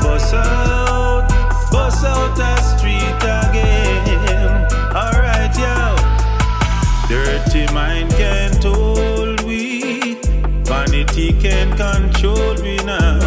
[0.08, 1.28] Bust out,
[1.70, 4.66] bust out the street again.
[4.96, 5.96] Alright, yo.
[7.08, 10.14] Dirty mind can't hold we.
[10.64, 13.18] Vanity can't control me now.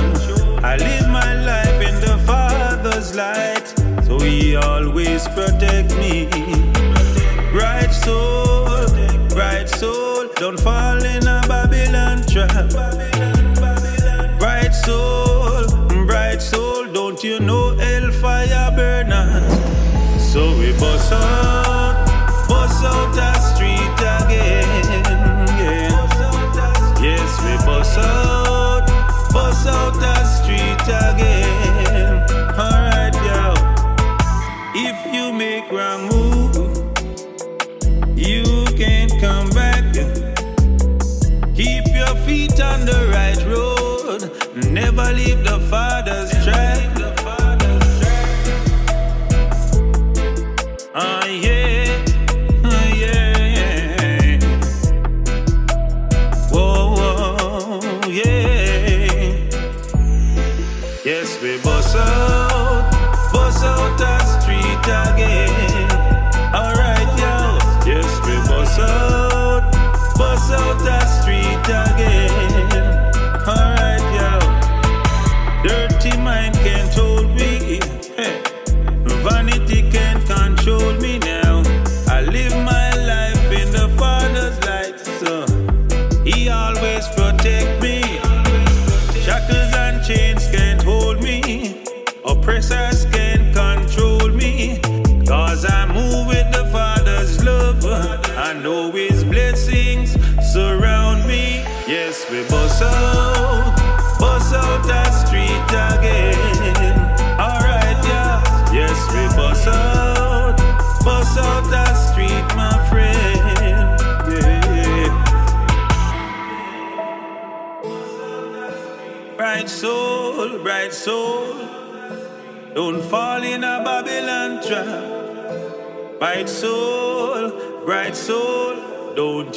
[0.64, 3.68] I live my life in the Father's light,
[4.04, 6.30] so He always protect me.
[7.52, 8.41] Bright soul,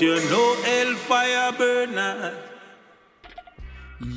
[0.01, 2.34] you know hellfire burn out?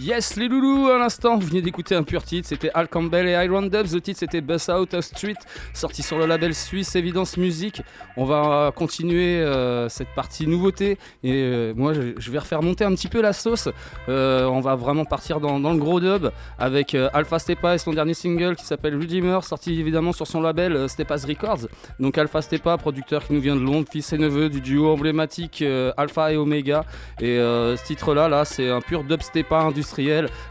[0.08, 3.34] Yes les loulous, à l'instant, vous venez d'écouter un pur titre, c'était Al Campbell et
[3.44, 5.36] Iron Dubs, le titre c'était Bus Out of Street,
[5.74, 7.82] sorti sur le label suisse Evidence Music.
[8.16, 12.96] On va continuer euh, cette partie nouveauté et euh, moi je, vais refaire monter un
[12.96, 13.68] petit peu la sauce.
[14.08, 17.92] Euh, on va vraiment partir dans, le gros dub avec euh, Alpha Stepa et son
[17.92, 21.68] dernier single qui s'appelle Redeemer, sorti évidemment sur son label euh, Stepa's Records.
[22.00, 25.62] Donc Alpha Stepa, producteur qui nous vient de Londres, fils et neveu du duo emblématique
[25.64, 26.86] euh, Alpha et Omega.
[27.20, 29.97] Et euh, ce titre-là, là, c'est un pur dubstepa industriel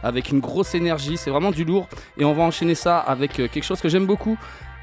[0.02, 1.16] avec une grosse énergie.
[1.16, 1.88] C'est vraiment du lourd.
[2.18, 4.36] Et on va enchaîner ça avec euh, quelque chose que j'aime beaucoup.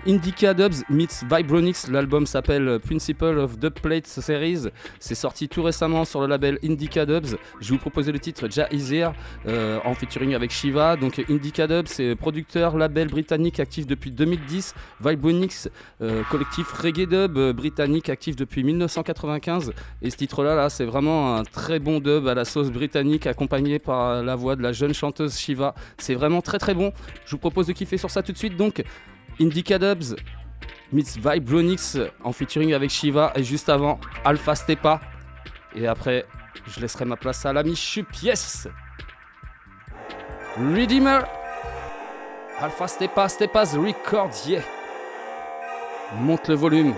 [0.05, 4.67] Indica Dubs meets Vibronix, l'album s'appelle Principle of Dub Plate Series.
[4.99, 7.37] C'est sorti tout récemment sur le label Indica Dubs.
[7.61, 9.13] Je vais vous proposer le titre Ja Is Here
[9.47, 10.97] euh, en featuring avec Shiva.
[10.97, 14.73] Donc Indica Dubs, c'est producteur, label britannique actif depuis 2010.
[14.99, 15.69] Vibronix,
[16.01, 19.71] euh, collectif reggae dub euh, britannique actif depuis 1995.
[20.01, 23.79] Et ce titre-là, là, c'est vraiment un très bon dub à la sauce britannique accompagné
[23.79, 25.73] par la voix de la jeune chanteuse Shiva.
[25.97, 26.91] C'est vraiment très très bon.
[27.25, 28.57] Je vous propose de kiffer sur ça tout de suite.
[28.57, 28.83] Donc
[29.39, 30.15] Indica Dubs
[30.91, 35.01] meets Vibronix en featuring avec Shiva et juste avant Alpha Stepa.
[35.75, 36.25] Et après,
[36.67, 38.67] je laisserai ma place à l'ami Chupies.
[40.57, 41.21] Redeemer.
[42.59, 44.61] Alpha Stepa, Stepa's Record, yeah.
[46.21, 46.93] Monte le volume.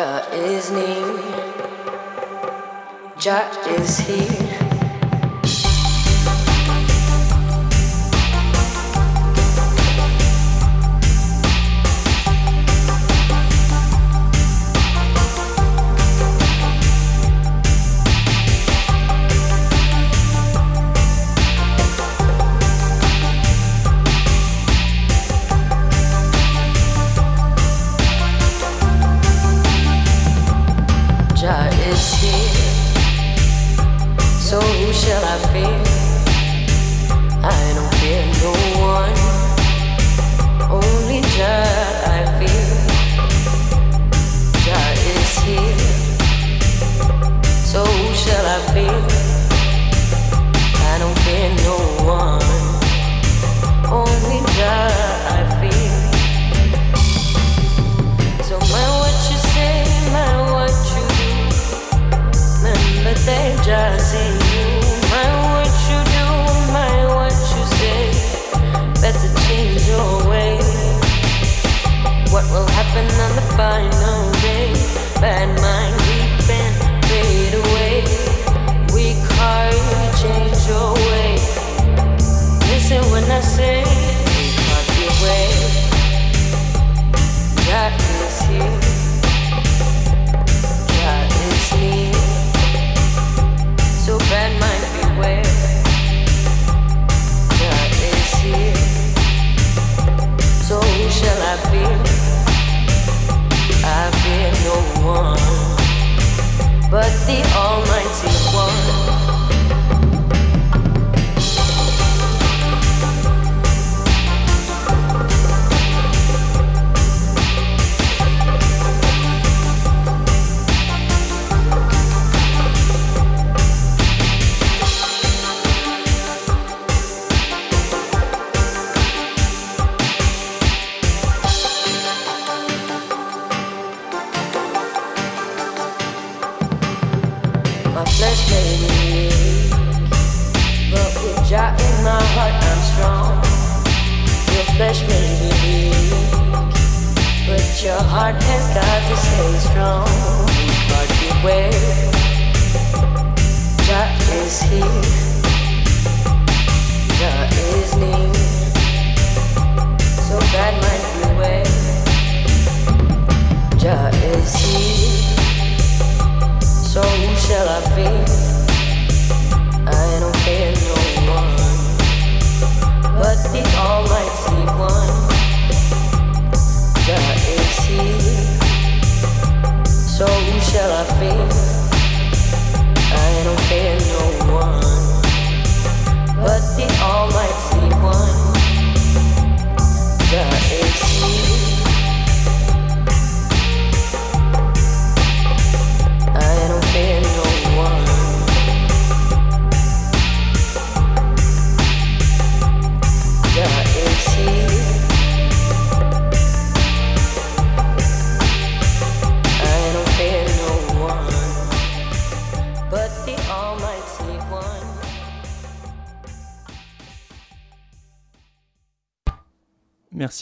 [0.00, 0.99] Is near.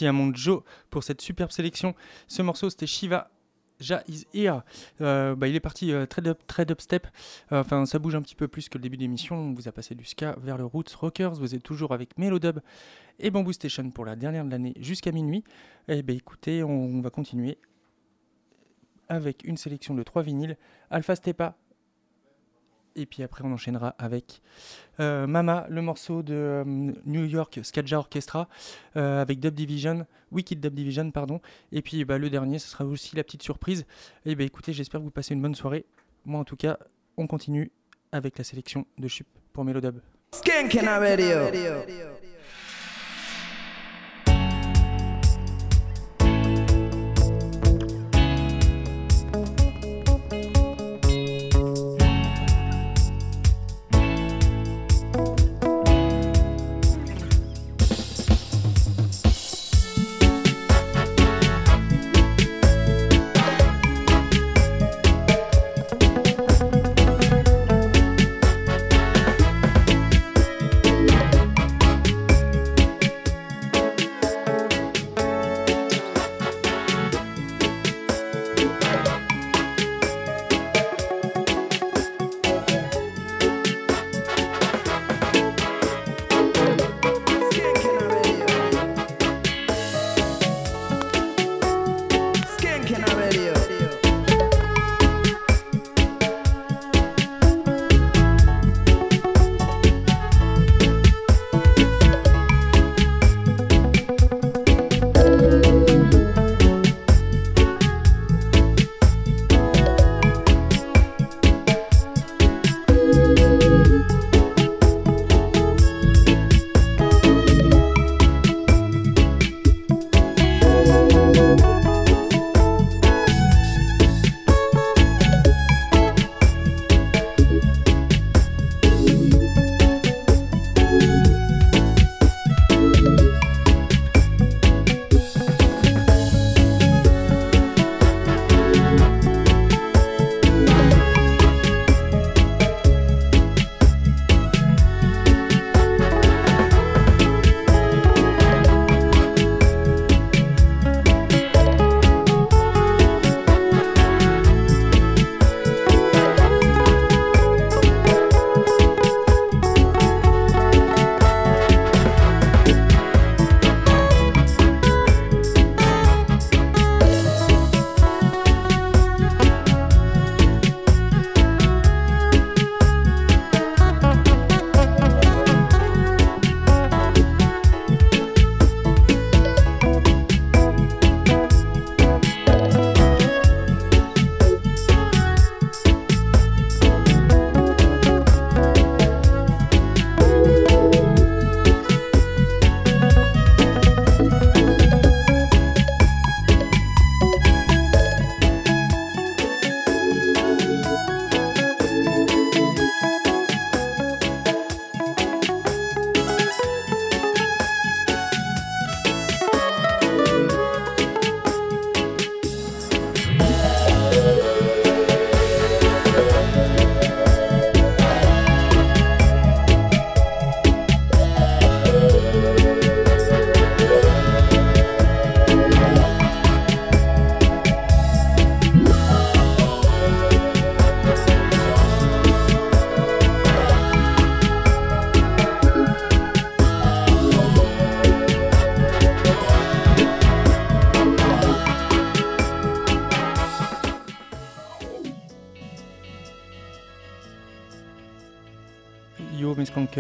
[0.07, 1.95] À mon Joe pour cette superbe sélection.
[2.27, 3.31] Ce morceau, c'était Shiva.
[3.81, 4.63] Ja is here.
[4.99, 7.07] Bah, il est parti euh, très, dub, très dubstep.
[7.53, 9.37] Euh, Enfin, ça bouge un petit peu plus que le début d'émission.
[9.37, 11.35] On vous a passé du ska vers le Roots Rockers.
[11.35, 12.59] Vous êtes toujours avec Melodub
[13.21, 15.45] et Bamboo Station pour la dernière de l'année jusqu'à minuit.
[15.87, 17.59] Et ben écoutez, on, on va continuer
[19.09, 20.57] avec une sélection de trois vinyles.
[20.91, 21.57] Alpha Stepa.
[22.97, 24.43] Et puis après, on enchaînera avec
[25.01, 28.49] euh, Mama, le morceau de euh, New York Skadja Orchestra,
[28.97, 31.41] euh, avec Dub Division, Wicked Dub Division, pardon.
[31.73, 33.87] Et puis bah, le dernier, ce sera aussi la petite surprise.
[34.25, 35.85] Et ben écoutez, j'espère que vous passez une bonne soirée.
[36.25, 36.79] Moi, en tout cas,
[37.17, 37.71] on continue
[38.13, 40.01] avec la sélection de Chup pour Radio.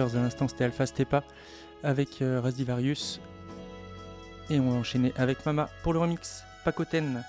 [0.09, 1.25] Skankers, à c'était Alpha Stepa
[1.83, 2.41] avec euh.
[4.51, 7.23] Et on va enchaîner avec Mama pour le remix Pacoten.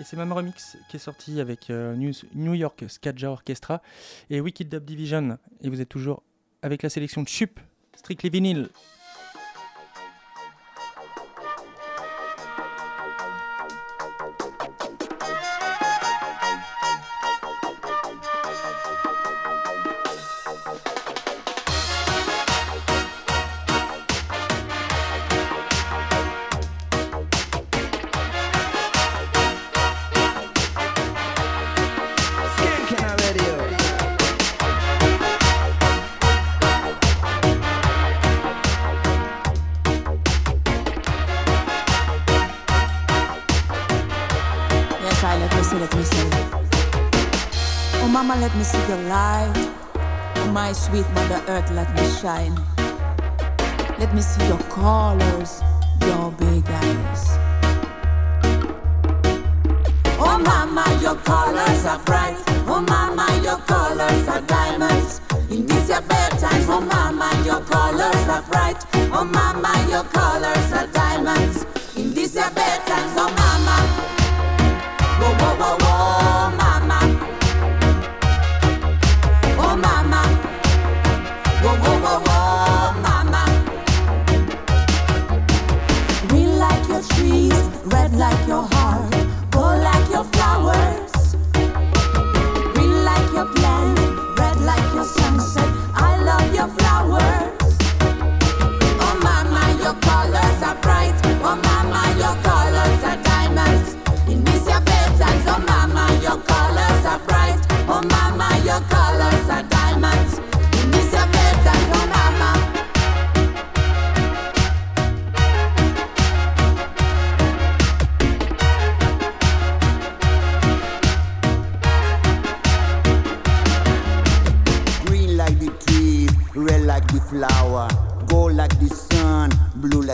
[0.00, 3.80] Et c'est Mama Remix qui est sorti avec euh, New, York Skaja Orchestra
[4.28, 5.38] et Wicked Dub Division.
[5.62, 6.22] Et vous êtes toujours
[6.62, 7.60] avec la sélection de Chup,
[7.96, 8.68] Strictly Vinyl.
[50.84, 52.54] Sweet mother earth, let me shine.
[53.98, 55.62] Let me see your colors,
[56.02, 57.24] your big eyes.
[60.26, 62.36] Oh, mama, your colors are bright.
[62.66, 65.20] Oh, mama, your colors are diamonds.
[65.50, 68.80] In this your bedtime, oh, mama, your colors are bright.
[69.16, 71.64] Oh, mama, your colors are diamonds.
[71.96, 73.43] In this your bedtime, oh, mama.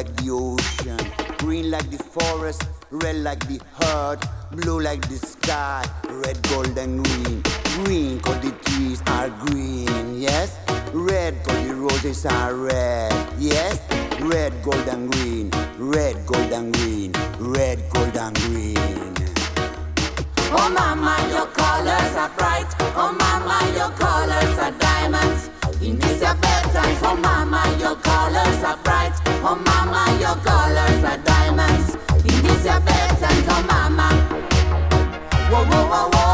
[0.00, 1.36] Like the ocean.
[1.36, 3.60] Green like the forest, red like the
[3.92, 7.42] earth, blue like the sky, red, gold and green.
[7.84, 10.58] Green cause the trees are green, yes.
[10.94, 13.78] Red cause the roses are red, yes.
[14.22, 19.14] Red, gold and green, red, gold and green, red, gold and green.
[20.52, 22.70] Oh mama, your colors are bright.
[22.96, 25.50] Oh mama, your colors are diamonds.
[25.82, 29.29] In this your bedtime, oh mama, your colors are bright.
[29.42, 31.94] Oh mama, your colors are diamonds.
[32.28, 34.08] In this your bedtime, oh mama.
[35.50, 36.29] Whoa, whoa, whoa, whoa,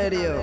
[0.00, 0.42] radio.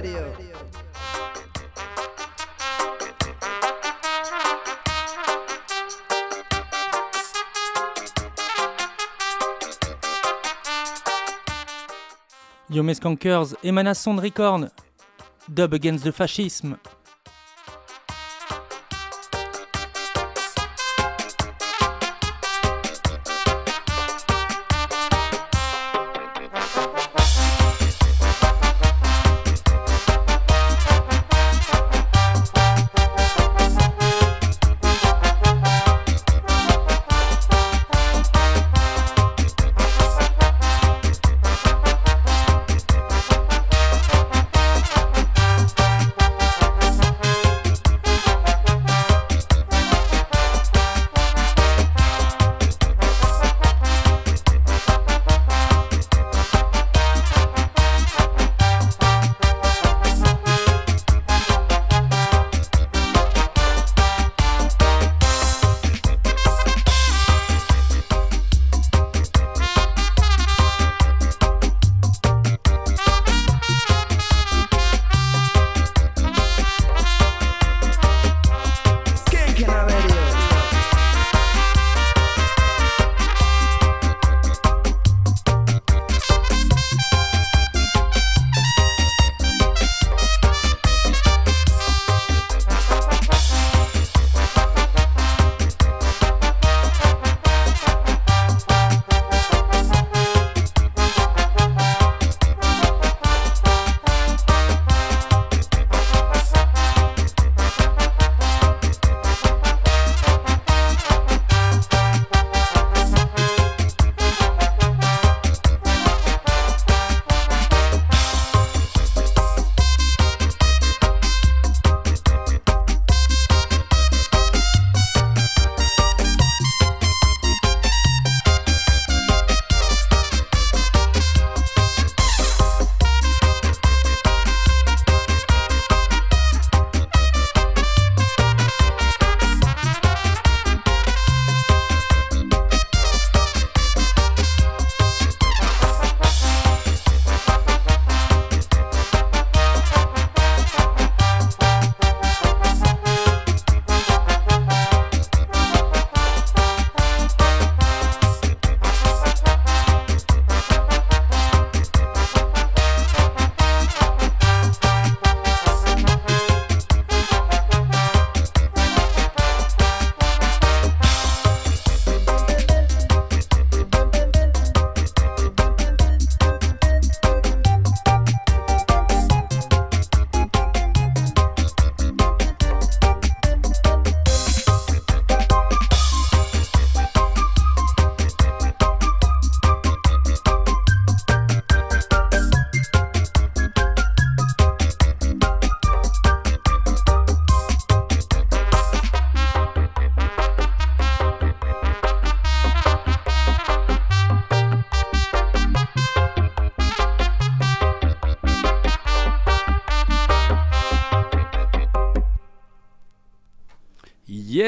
[12.70, 13.96] Yo mes Skankers, Emana
[15.48, 16.78] Dub Against the Fascism.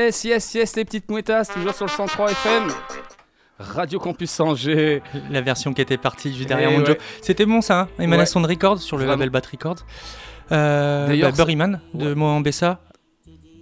[0.10, 2.68] Yes, yes, yes, les petites mouettasses, toujours sur le 103 FM.
[3.60, 5.04] Radio Campus Angers.
[5.30, 6.98] La version qui était partie juste derrière Eh mon ouais.
[7.22, 8.48] C'était bon ça, hein Émanation Ouais.
[8.48, 9.20] de Records sur le Vraiment.
[9.20, 9.86] label Bat Records.
[10.52, 12.80] Euh, bah, Burryman de Mohan Bessa.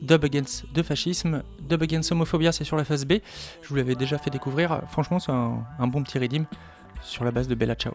[0.02, 3.16] Dub Against de fascisme, Dub Against Homophobia, c'est sur la phase B.
[3.62, 4.84] Je vous l'avais déjà fait découvrir.
[4.90, 6.46] Franchement, c'est un, un bon petit redeem
[7.02, 7.94] sur la base de Bella Ciao.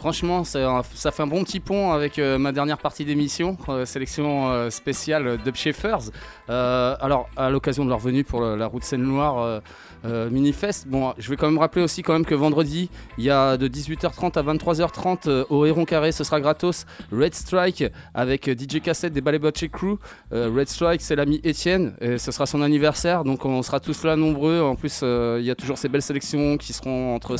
[0.00, 0.82] Franchement, ça
[1.12, 5.36] fait un bon petit pont avec euh, ma dernière partie d'émission, euh, sélection euh, spéciale
[5.44, 6.10] Dub Schaeffers.
[6.48, 9.60] Alors, à l'occasion de leur venue pour la route Seine-Loire
[10.04, 13.30] euh, Minifest, bon, je vais quand même rappeler aussi quand même que vendredi, il y
[13.30, 18.48] a de 18h30 à 23h30 euh, au Héron Carré, ce sera gratos, Red Strike avec
[18.48, 19.96] euh, DJ Cassette des Ballet Botché Crew.
[20.32, 24.04] Euh, Red Strike, c'est l'ami Étienne, et ce sera son anniversaire, donc on sera tous
[24.04, 24.60] là nombreux.
[24.60, 27.36] En plus, il y a toujours ces belles sélections qui seront entre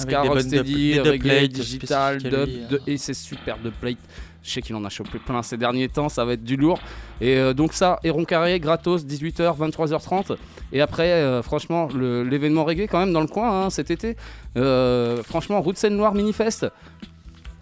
[0.56, 0.64] dub-
[1.04, 3.96] des reggae, digital, dub, de- et c'est super de plate.
[4.42, 6.80] Je sais qu'il en a chopé plein ces derniers temps, ça va être du lourd.
[7.20, 10.36] Et euh, donc ça, Héron Carré, gratos, 18h, 23h30.
[10.72, 14.16] Et après, euh, franchement, l'événement reggae quand même dans le coin hein, cet été.
[14.56, 16.66] Euh, franchement, Route Seine-Loire Minifest.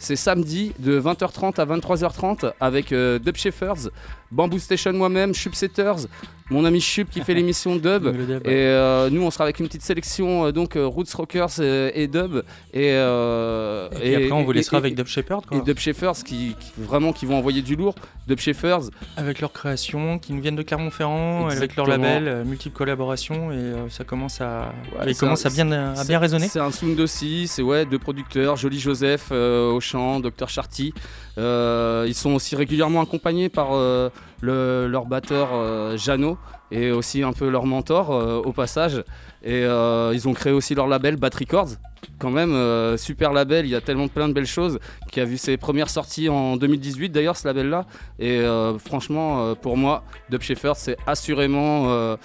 [0.01, 3.91] C'est samedi de 20h30 à 23h30 avec Dub Shepherds,
[4.31, 6.07] Bamboo Station moi-même, Chup Setters,
[6.51, 8.07] mon ami Chup qui fait l'émission Dub.
[8.07, 12.07] Et euh, nous, on sera avec une petite sélection euh, donc euh, Roots Rockers et
[12.09, 12.37] Dub.
[12.73, 15.59] Et, euh, Et après, on vous laissera avec Dub Shepherd, quoi.
[15.59, 17.95] Et Dub Shepherds qui, qui- vraiment qui vont envoyer du lourd.
[18.27, 18.91] Dub Shepherds.
[19.17, 24.05] Avec leurs créations qui nous viennent de Clermont-Ferrand, avec leur label, multiples collaborations, et ça
[24.05, 26.49] commence à, Ouais, commence un- à bien, à bien résonner.
[26.49, 30.93] C'est un sound aussi, c'est ouais, deux producteurs, Joli Joseph au chant, Dr Charty.
[31.39, 33.69] Ils sont aussi régulièrement accompagnés par
[34.41, 36.39] le- leur batteur euh, Jeannot
[36.71, 39.03] et aussi un peu leur mentor euh, au passage.
[39.43, 41.69] Et euh, ils ont créé aussi leur label Bat Records.
[42.19, 44.79] Quand même, super label, il y a tellement plein de belles choses,
[45.13, 47.87] qui a vu ses premières sorties en 2018 d'ailleurs ce label-là.
[48.19, 48.41] Et
[48.85, 52.17] franchement, pour moi, Dub Shepherd, c'est assurément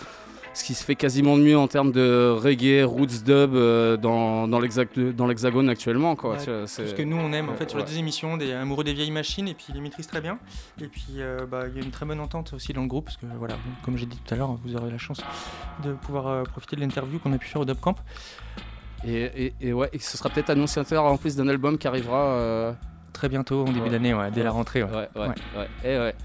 [0.54, 4.48] ce qui se fait quasiment de mieux en termes de reggae, roots dub euh, dans,
[4.48, 6.16] dans l'hexag- dans l'hexagone actuellement.
[6.16, 6.34] Quoi.
[6.36, 8.84] Ouais, c'est- ce que nous on aime en fait sur les deux émissions, des amoureux
[8.84, 10.38] des vieilles machines et puis ils les maîtrisent très bien.
[10.82, 13.06] Et puis euh, bah, il y a une très bonne entente aussi dans le groupe
[13.06, 15.22] parce que voilà, comme j'ai dit tout à l'heure, vous aurez la chance
[15.84, 17.96] de pouvoir euh, profiter de l'interview qu'on a pu faire au Dubcamp.
[19.06, 22.76] Et, et- et ouais, et ce sera peut-être annonciateur en plus d'un album qui arrivera
[23.12, 23.90] très bientôt en début Ouais.
[23.90, 24.84] d'année, ouais, dès la rentrée.
[24.84, 24.90] Ouais.
[24.92, 25.36] Ouais, ouais, Ouais.
[25.58, 25.68] ouais.
[25.84, 26.16] Et ouais.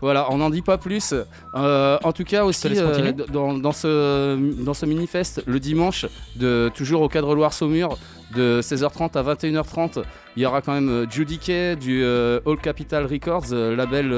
[0.00, 1.14] Voilà, on n'en dit pas plus.
[1.54, 4.86] Euh, en tout cas aussi euh, dans, dans ce dans ce
[5.46, 6.06] le dimanche
[6.36, 7.98] de toujours au cadre Loire Saumur
[8.34, 10.02] de 16h30 à 21h30,
[10.36, 14.14] il y aura quand même euh, Judy Kay du euh, All Capital Records, label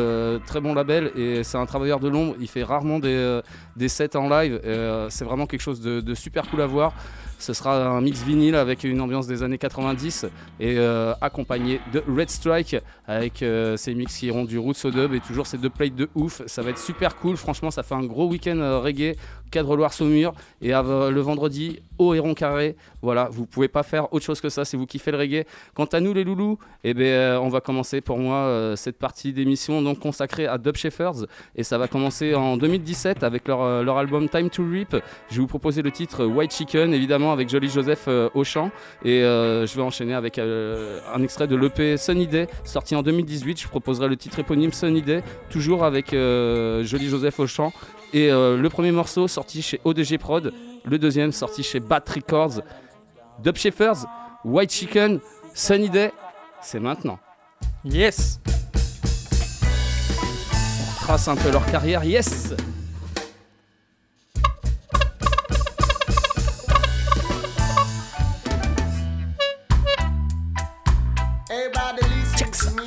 [0.47, 2.35] très bon label et c'est un travailleur de l'ombre.
[2.41, 3.41] Il fait rarement des,
[3.77, 4.61] des sets en live.
[5.09, 6.95] c'est vraiment quelque chose de, de super cool à voir.
[7.43, 10.27] Ce sera un mix vinyle avec une ambiance des années 90
[10.60, 12.77] et euh, accompagné de Red Strike
[13.09, 15.97] avec euh, ces mix qui iront du roots au dub et toujours ces deux plates
[15.97, 16.43] de ouf.
[16.47, 17.36] Ça va être super cool.
[17.36, 19.16] Franchement, ça fait un gros week-end euh, reggae,
[19.51, 22.77] cadre Loire Saumur et le vendredi au Héron Carré.
[23.03, 25.45] Voilà, vous pouvez pas faire autre chose que ça si vous kiffez le reggae.
[25.74, 28.99] Quant à nous les loulous, eh ben, euh, on va commencer pour moi euh, cette
[28.99, 31.27] partie d'émission donc consacrée à Dub Shepherds
[31.57, 34.97] et ça va commencer en 2017 avec leur, euh, leur album Time to Rip.
[35.31, 38.70] Je vais vous proposer le titre White Chicken évidemment avec Jolly Joseph au chant
[39.05, 43.61] et je vais enchaîner avec un extrait de l'EP Sunny Day sorti en 2018.
[43.61, 47.73] Je proposerai le titre éponyme Sunny Day toujours avec euh, Jolly Joseph au chant
[48.12, 50.53] et le premier morceau sorti chez ODG Prod,
[50.85, 52.61] le deuxième sorti chez Bat Records.
[53.43, 54.07] Dub Shepherds,
[54.45, 55.21] White Chicken,
[55.55, 56.13] Sunny Day,
[56.61, 57.19] c'est maintenant.
[57.85, 58.41] Yes.
[60.91, 62.55] On trace un peu leur carrière, yes.
[71.51, 72.83] Everybody listen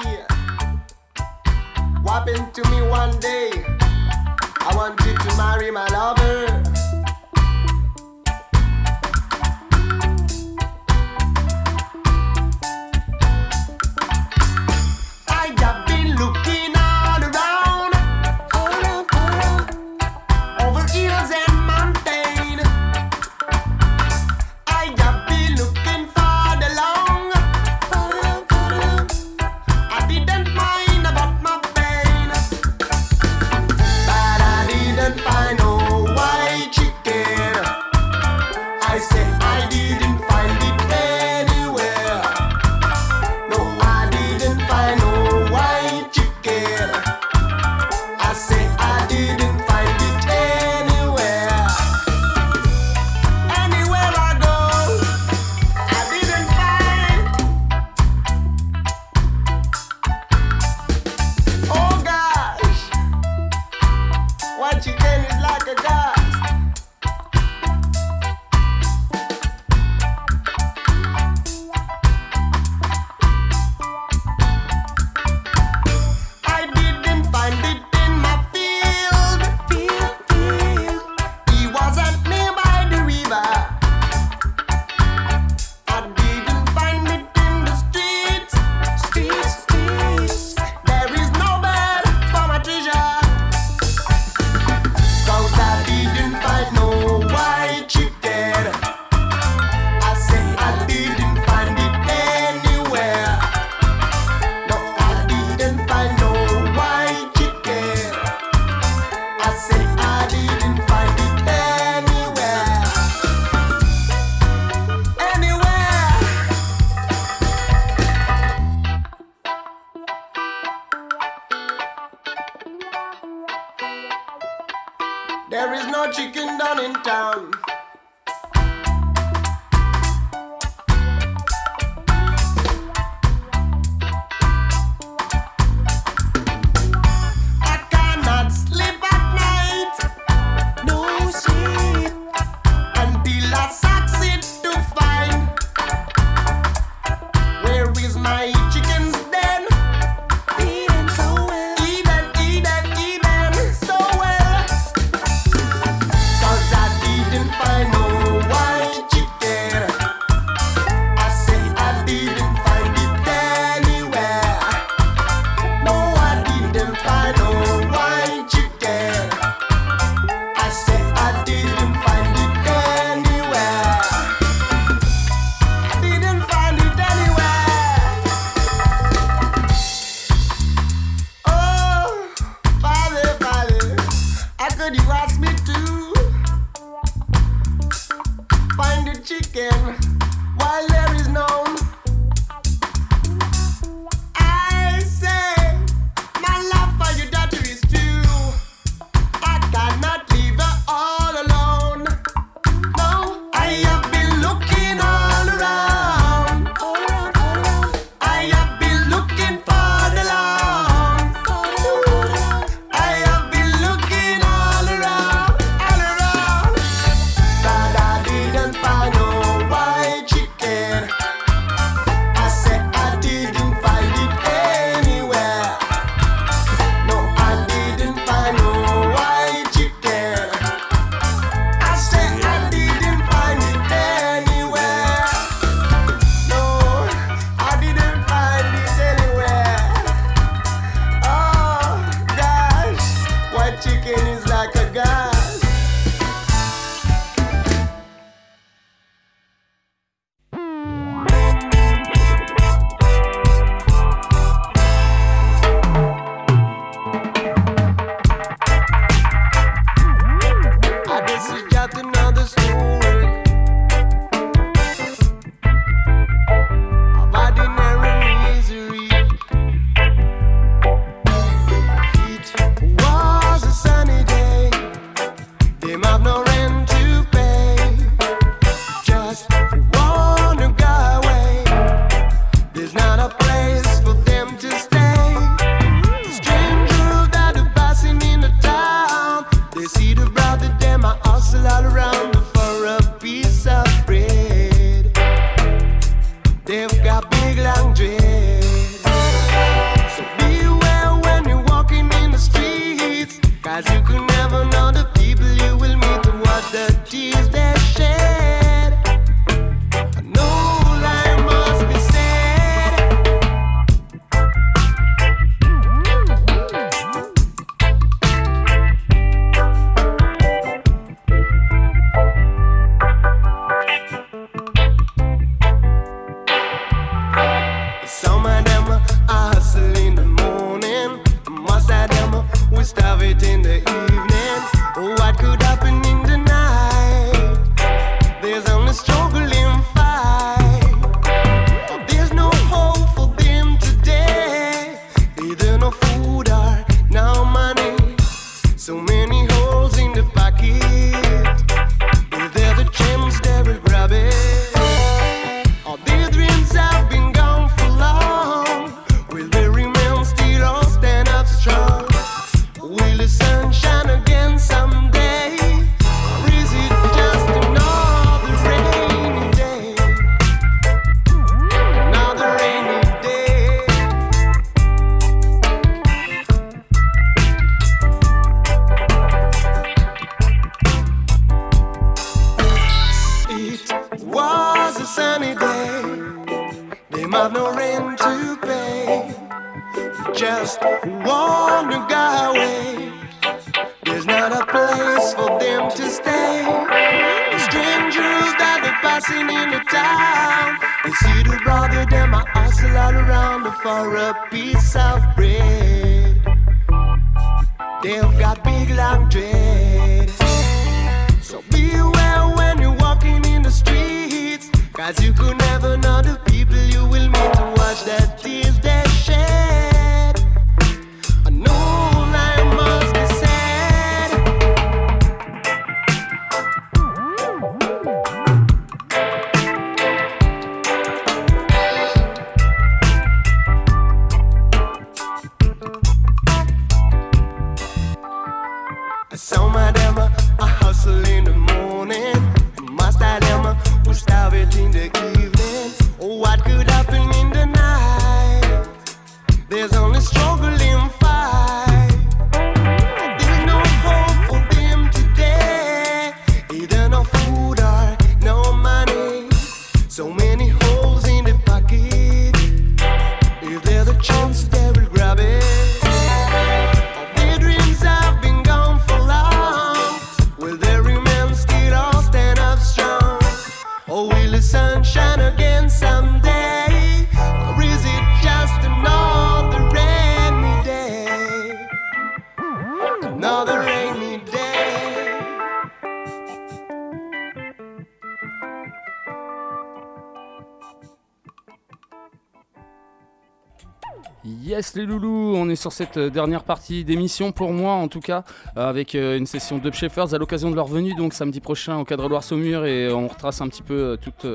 [495.86, 498.44] sur cette euh, dernière partie d'émission pour moi en tout cas
[498.76, 502.00] euh, avec euh, une session Dub Shepherds à l'occasion de leur venue donc samedi prochain
[502.00, 504.48] au cadre Loire Saumur et on retrace un petit peu toute,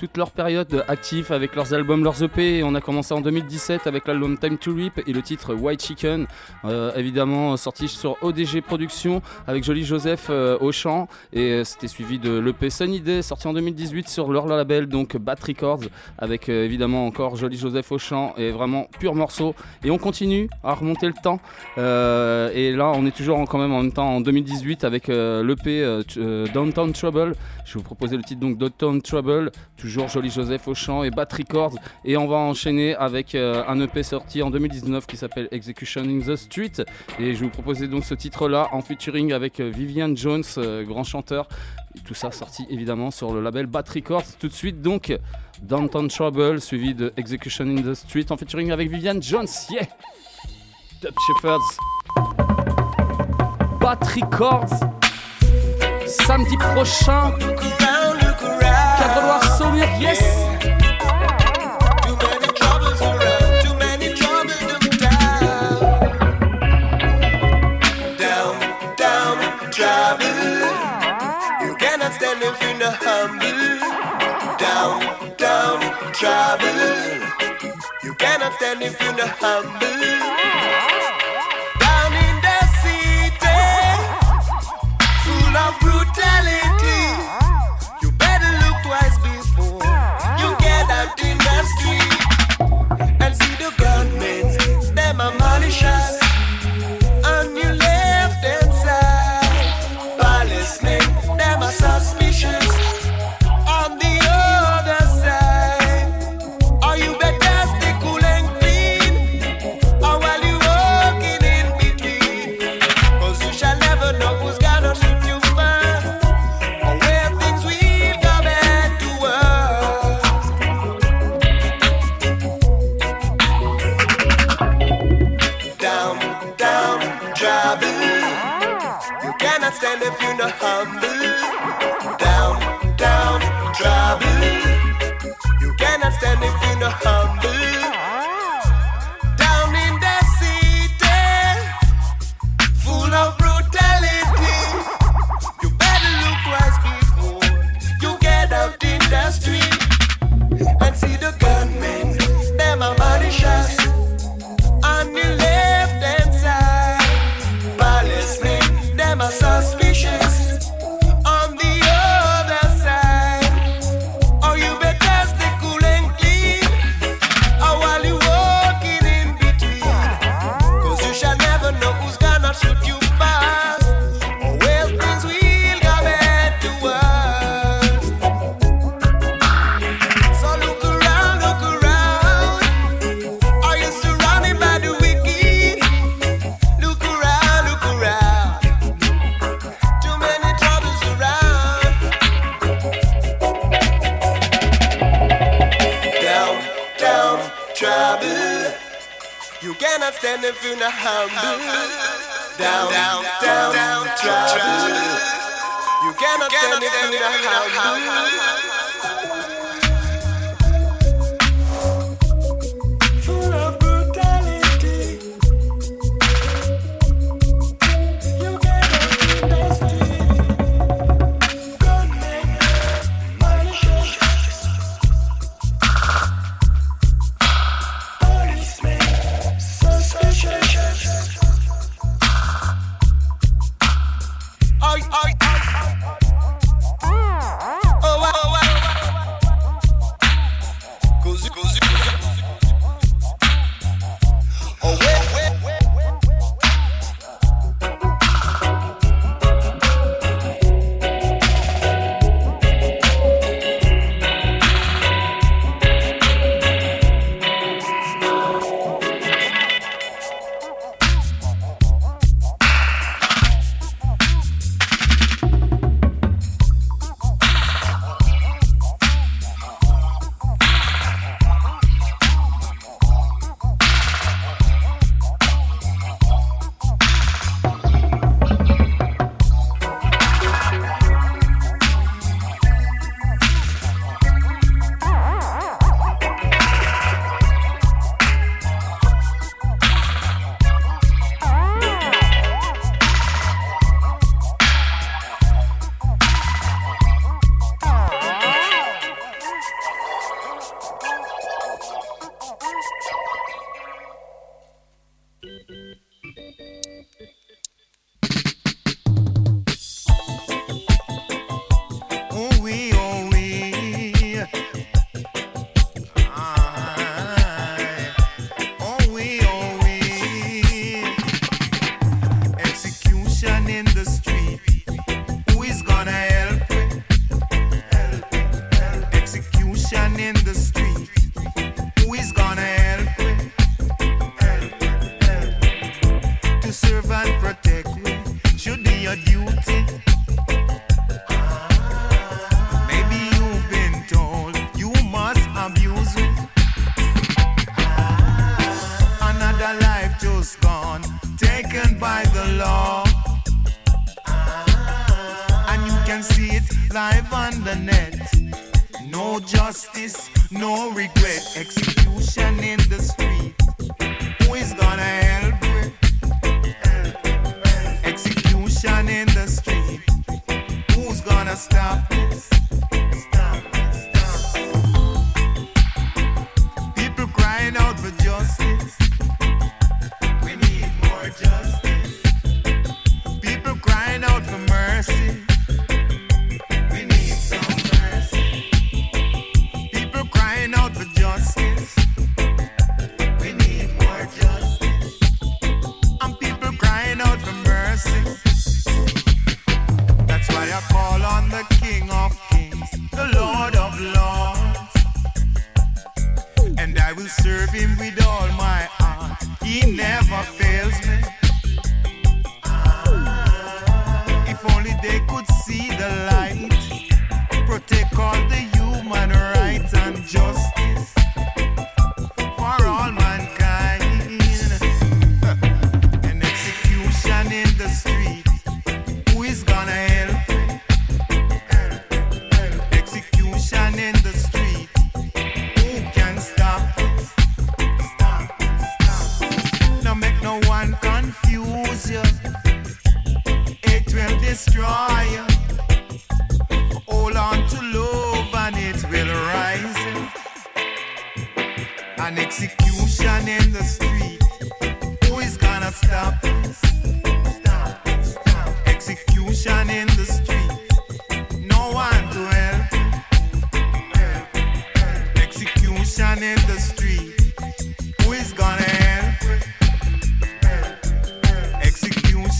[0.00, 3.86] toute leur période active avec leurs albums, leurs EP et on a commencé en 2017
[3.86, 6.26] avec l'album Time to Rip et le titre White Chicken
[6.64, 11.06] euh, évidemment sorti sur ODG Productions avec Jolie Joseph euh, au chant.
[11.34, 15.18] Et euh, c'était suivi de l'EP Sunny Day sorti en 2018 sur leur label donc
[15.18, 15.82] Bat Records
[16.16, 19.54] avec euh, évidemment encore Jolie Joseph au chant et vraiment pur morceau.
[19.84, 21.40] Et on continue à remonter le temps
[21.76, 25.84] et là on est toujours en- quand même en même temps en 2018 avec l'EP
[26.54, 27.34] Downtown Trouble.
[27.66, 31.10] Je vais vous proposer le titre donc Downtown Trouble toujours Jolie Joseph au chant et
[31.10, 31.74] Bat Records.
[32.04, 36.20] Et on va enchaîner avec euh, un EP sorti en 2019 qui s'appelle Execution in
[36.20, 36.72] the Street.
[37.18, 40.84] Et je vous proposer donc ce titre là en featuring avec euh, Vivian Jones euh,
[40.84, 41.48] grand chanteur.
[42.04, 44.36] Tout ça sorti évidemment sur le label Bat Records.
[44.38, 45.16] Tout de suite donc
[45.62, 49.48] Downtown Trouble suivi de Execution in the Street en featuring avec Vivian Jones.
[49.70, 49.82] Yeah!
[51.02, 51.58] Dub Shepherds.
[53.80, 55.00] Bat Records
[56.06, 57.32] samedi prochain
[76.20, 76.66] trouble.
[78.02, 81.19] You cannot stand if you're not humble.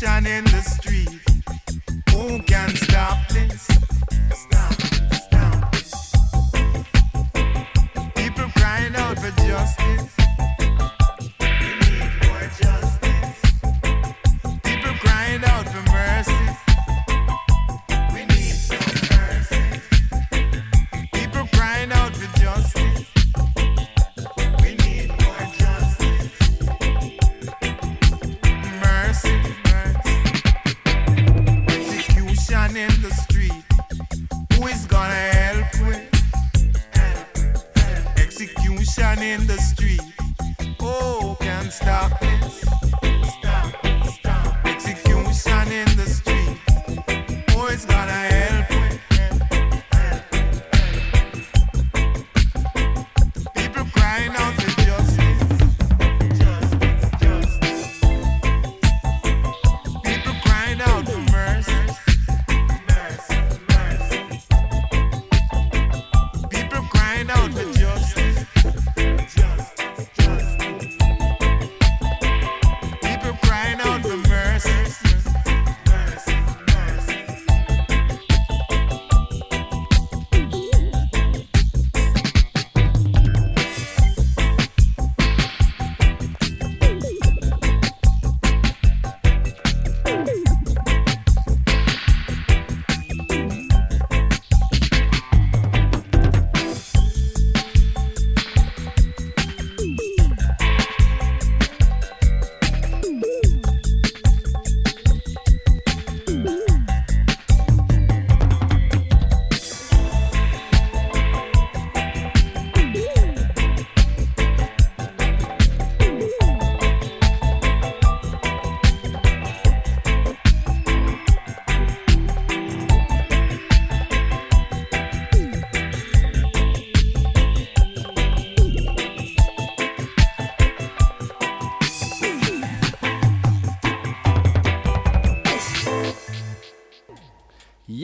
[0.02, 1.08] action in the street.
[2.10, 3.79] Who can stop this?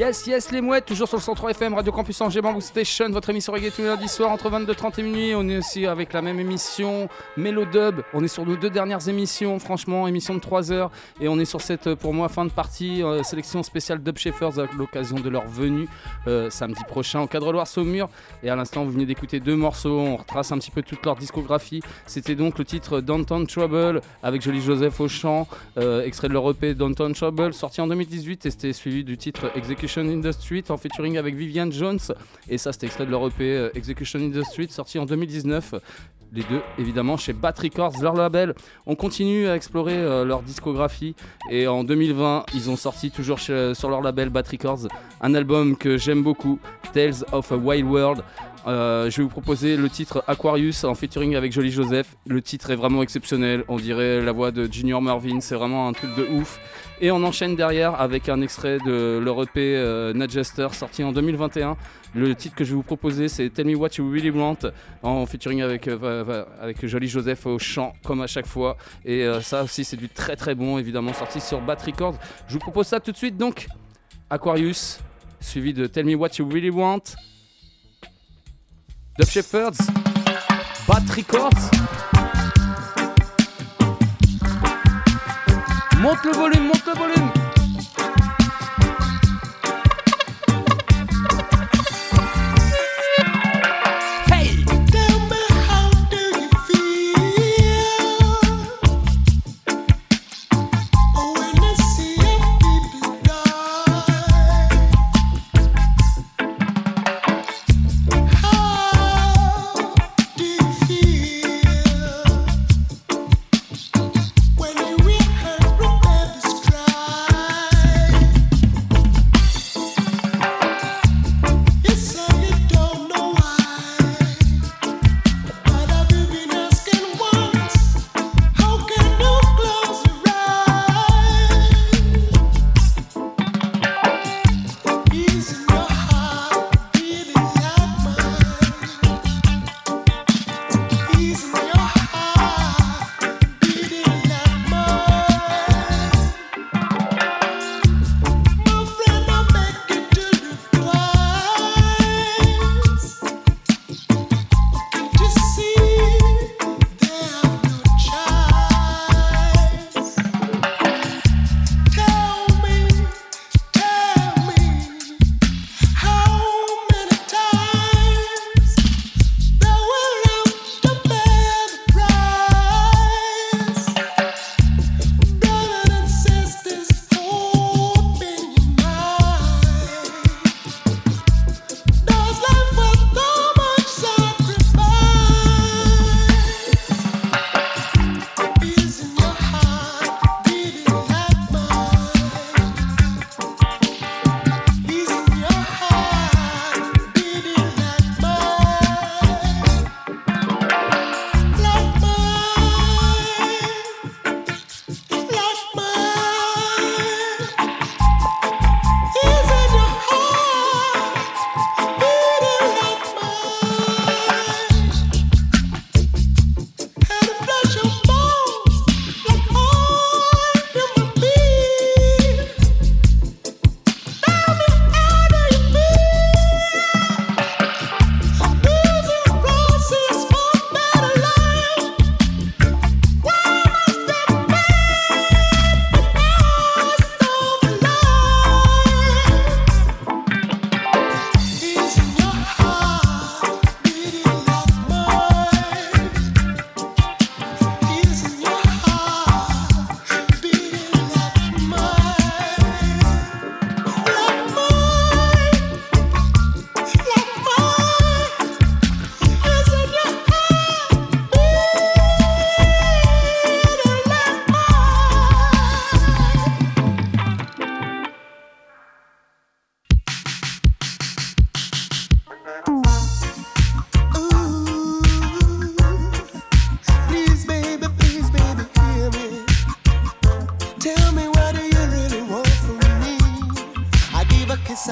[0.06, 3.28] Yes, yes, les mouettes, toujours sur le 103 FM, Radio Campus Angers, Bamboo Station, votre
[3.30, 5.32] émission reggae tous les lundis soirs entre 22h30 et minuit.
[5.34, 8.02] On est aussi avec la même émission, Mélodub.
[8.14, 10.92] On est sur nos deux dernières émissions, franchement, émission de 3 heures.
[11.20, 14.60] Et on est sur cette, pour moi, fin de partie, euh, sélection spéciale Dub Shepherds
[14.60, 15.88] à l'occasion de leur venue
[16.28, 18.08] euh, samedi prochain au cadre Loire-Saumur.
[18.44, 21.16] Et à l'instant, vous venez d'écouter deux morceaux, on retrace un petit peu toute leur
[21.16, 21.82] discographie.
[22.06, 26.48] C'était donc le titre Downtown Trouble avec Jolie Joseph au chant, euh, extrait de leur
[26.48, 30.32] EP Downtown Trouble, sorti en 2018 et c'était suivi du titre Execution Execution in the
[30.32, 31.98] Street en featuring avec Vivian Jones.
[32.48, 35.74] Et ça, c'était extrait de leur EP euh, Execution in the Street, sorti en 2019
[36.32, 38.54] les deux évidemment chez Bat Records, leur label.
[38.84, 41.14] On continue à explorer euh, leur discographie
[41.50, 44.88] et en 2020, ils ont sorti toujours euh, sur leur label Bat Records
[45.20, 46.58] un album que j'aime beaucoup,
[46.92, 48.22] Tales of a Wild World.
[48.66, 52.16] Je vais vous proposer le titre Aquarius en featuring avec Jolie Joseph.
[52.26, 55.92] Le titre est vraiment exceptionnel, on dirait la voix de Junior Marvin, c'est vraiment un
[55.92, 56.58] truc de ouf.
[57.00, 60.14] Et on enchaîne derrière avec un extrait de leur EP euh,
[60.72, 61.76] sorti en 2021.
[62.14, 64.56] Le titre que je vais vous proposer c'est Tell Me What You Really Want
[65.02, 66.44] en featuring avec, euh,
[66.82, 68.78] Jolie Joseph au chant comme à chaque fois.
[69.04, 72.18] Et euh, ça aussi c'est du très très bon évidemment sorti sur Bat Records.
[72.48, 73.66] Je vous propose ça tout de suite donc.
[74.30, 74.98] Aquarius
[75.40, 77.02] suivi de Tell Me What You Really Want.
[79.18, 79.78] Dub Shepherds,
[80.88, 82.15] Bat Records.
[86.00, 87.45] Monte le volume, monte le volume.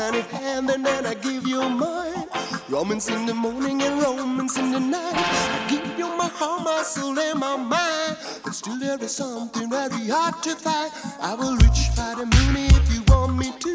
[0.04, 2.24] On your hand and then I give you mine.
[2.68, 5.14] Romance in the morning and romance in the night.
[5.14, 8.16] I give you my heart, my soul, and my mind.
[8.44, 10.90] But still there is something very hard to find.
[11.20, 13.74] I will reach for the moon if you want me to.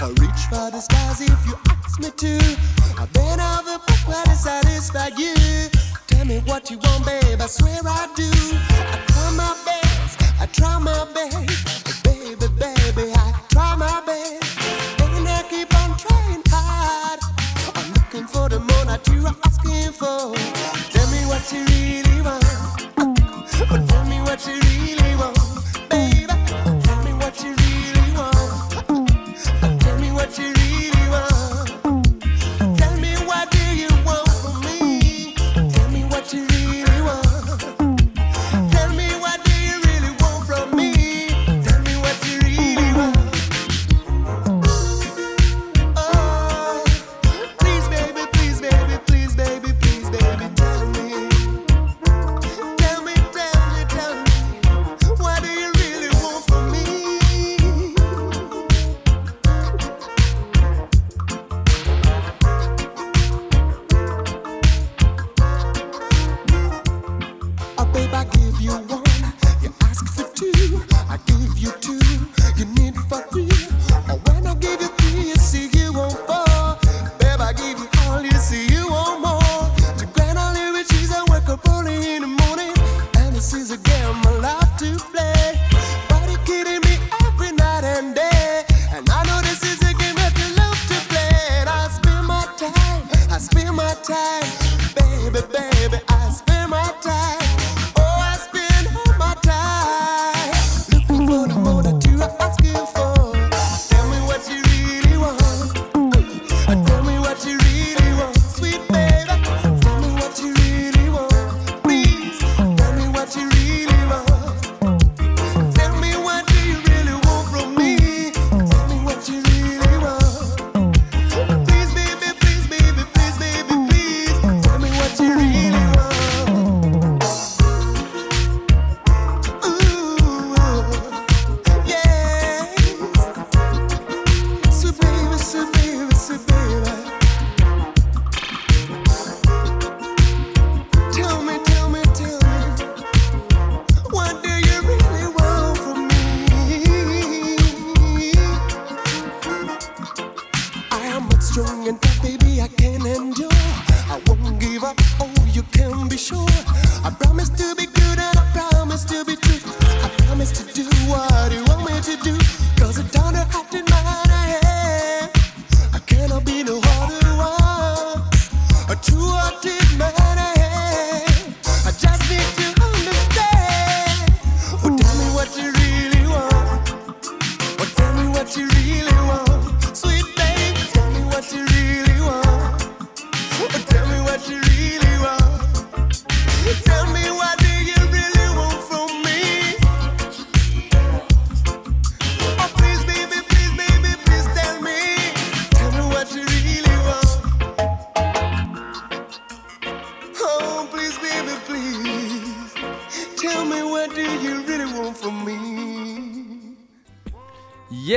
[0.00, 2.34] I'll reach for the stars if you ask me to.
[3.00, 5.34] I've bet all the book to satisfy you.
[6.06, 7.40] Tell me what you want, babe.
[7.40, 8.30] I swear I do.
[8.92, 10.22] I try my best.
[10.40, 11.75] I try my best.
[19.98, 20.30] Tell
[21.10, 22.44] me what you really want.
[22.98, 24.85] Oh, tell me what you really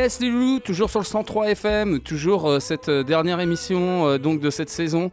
[0.10, 4.40] Yes loulous, toujours sur le 103 FM, toujours euh, cette euh, dernière émission euh, donc
[4.40, 5.12] de cette saison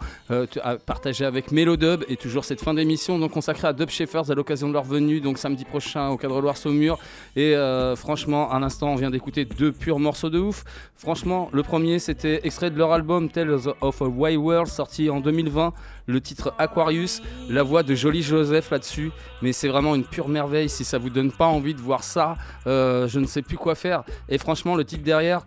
[0.87, 4.69] partager avec Mélodub et toujours cette fin d'émission donc consacrée à Dub Shepherds à l'occasion
[4.69, 6.99] de leur venue donc samedi prochain au cadre Loire Saumur
[7.37, 7.55] et
[7.95, 10.65] franchement à l'instant on vient d'écouter deux purs morceaux de ouf.
[11.07, 15.21] Franchement le premier c'était extrait de leur album Tales of a Way World sorti en
[15.21, 15.73] 2020,
[16.07, 20.69] le titre Aquarius, la voix de Jolie Joseph là-dessus mais c'est vraiment une pure merveille
[20.69, 22.35] si ça vous donne pas envie de voir ça
[22.67, 25.47] euh, je ne sais plus quoi faire et franchement le titre derrière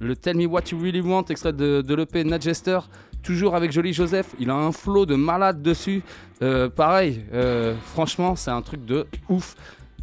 [0.00, 2.78] le Tell Me What You Really Want, extrait de, de l'EP Nadjester,
[3.22, 4.34] toujours avec Jolie Joseph.
[4.38, 6.02] Il a un flow de malade dessus.
[6.40, 9.56] Euh, pareil, euh, franchement, c'est un truc de ouf.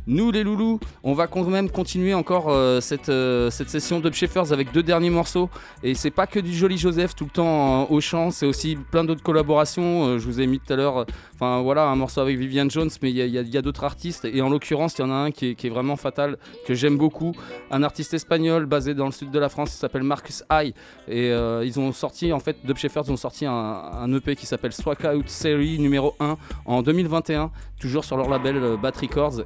[0.08, 4.12] Nous, les loulous, on va quand même continuer encore euh, cette, euh, cette session de
[4.12, 5.50] Sheffers avec deux derniers morceaux.
[5.82, 8.76] Et c'est pas que du Joli Joseph tout le temps euh, au chant, c'est aussi
[8.76, 10.06] plein d'autres collaborations.
[10.06, 11.06] Euh, je vous ai mis tout à l'heure,
[11.40, 14.26] voilà, un morceau avec Vivian Jones, mais il y a, il il d'autres artistes.
[14.26, 17.34] Et en l'occurrence, il y en a un qui est, vraiment fatal, que j'aime beaucoup.
[17.72, 20.74] Un artiste espagnol basé dans le sud de la France qui s'appelle Marcus High.
[21.08, 24.98] Et ils ont sorti, en fait, Dub Shepherds ont sorti un, EP qui s'appelle Swag
[25.04, 29.42] Out Series numéro 1 en 2021, toujours sur leur label Bat Records.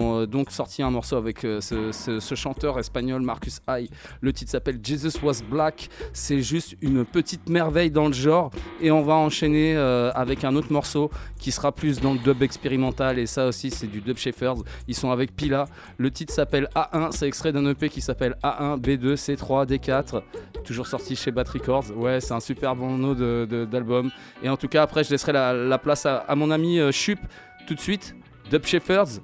[0.00, 3.88] Euh, donc sorti un morceau avec euh, ce, chanteur espagnol Marcus High.
[4.20, 5.88] Le titre s'appelle Jesus Was Black.
[6.12, 8.50] C'est juste une petite merveille dans le genre.
[8.80, 12.42] Et on va enchaîner euh, avec un autre morceau qui sera plus dans le dub
[12.42, 13.18] expérimental.
[13.18, 14.62] Et ça aussi, c'est du Dub Shepherds.
[14.88, 15.66] Ils sont avec Pila.
[15.98, 17.12] Le titre s'appelle A1.
[17.12, 20.22] C'est extrait d'un EP qui s'appelle A1, B2, C3, D4.
[20.64, 21.90] Toujours sorti chez Bat Records.
[21.96, 23.14] Ouais, c'est un super bon nom
[23.66, 24.10] d'album.
[24.42, 27.18] Et en tout cas, après, je laisserai la, la place à, à mon ami Chup
[27.66, 28.14] tout de suite.
[28.50, 29.20] Dub Shepherds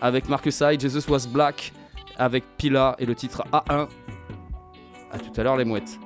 [0.00, 1.72] avec Marcus Hyde, Jesus Was Black
[2.18, 3.88] avec Pila et le titre A1.
[5.12, 5.98] A tout à l'heure, les mouettes.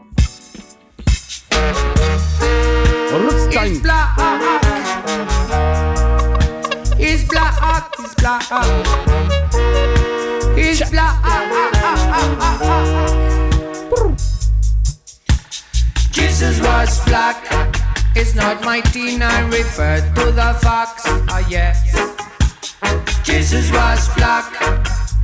[3.12, 3.80] Roots It's time.
[3.80, 4.08] black.
[6.98, 7.54] It's black.
[7.98, 8.42] It's black.
[10.56, 11.14] It's black.
[16.12, 17.36] Jesus was black.
[18.16, 19.22] It's not my teen.
[19.22, 21.02] I refer to the fox.
[21.28, 21.82] Ah yes.
[23.22, 24.44] Jesus was black.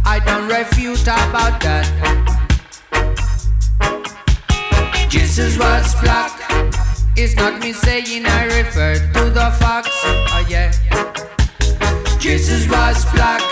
[0.04, 1.86] I don't refute about that.
[5.08, 6.32] Jesus was black.
[7.16, 9.88] It's not me saying I refer to the fox.
[10.04, 10.72] Oh yeah.
[12.18, 13.42] Jesus was black.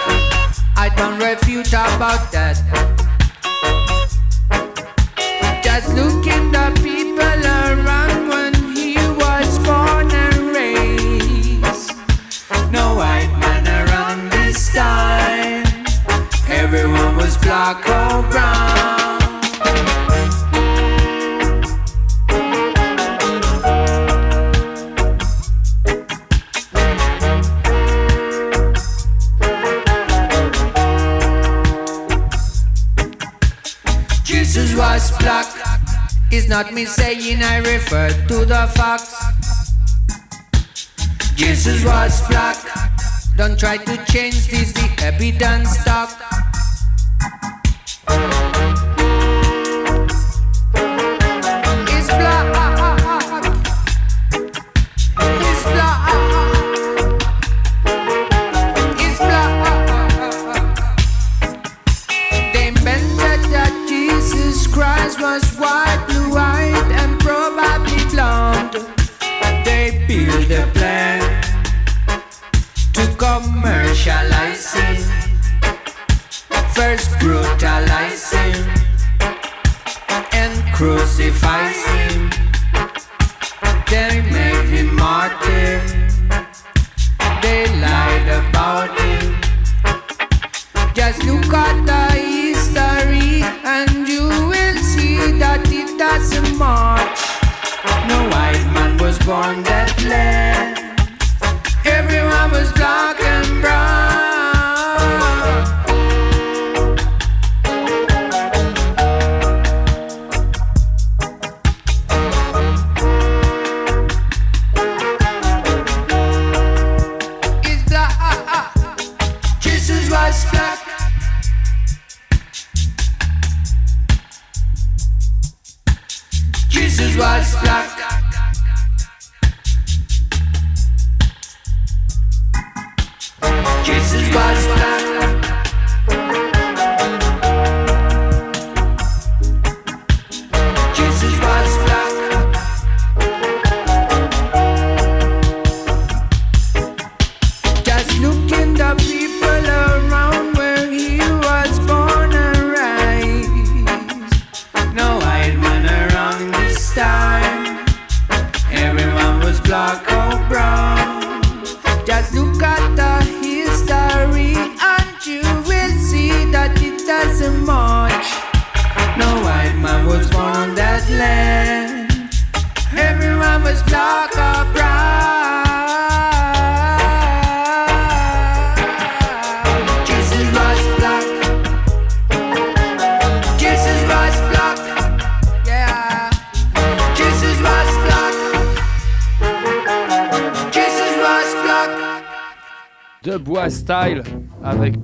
[0.76, 2.56] I don't refute about that.
[5.62, 6.80] Just look in the
[16.48, 19.18] Everyone was black or brown.
[34.24, 35.47] Jesus was black.
[36.31, 39.16] It's not me saying I refer to the fox.
[41.34, 43.07] Jesus was black.
[43.39, 46.10] Don't try to change this, the evidence stock.
[48.10, 48.77] It's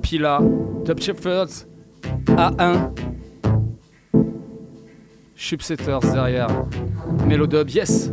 [0.05, 0.39] Pila,
[0.83, 1.65] Dub Shepherds,
[2.27, 2.91] A1,
[5.35, 6.47] Chupsetters derrière,
[7.25, 8.11] Mélodub, yes!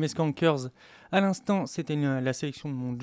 [0.00, 0.70] Mes skankers.
[1.12, 2.96] À l'instant, c'était la sélection de mon.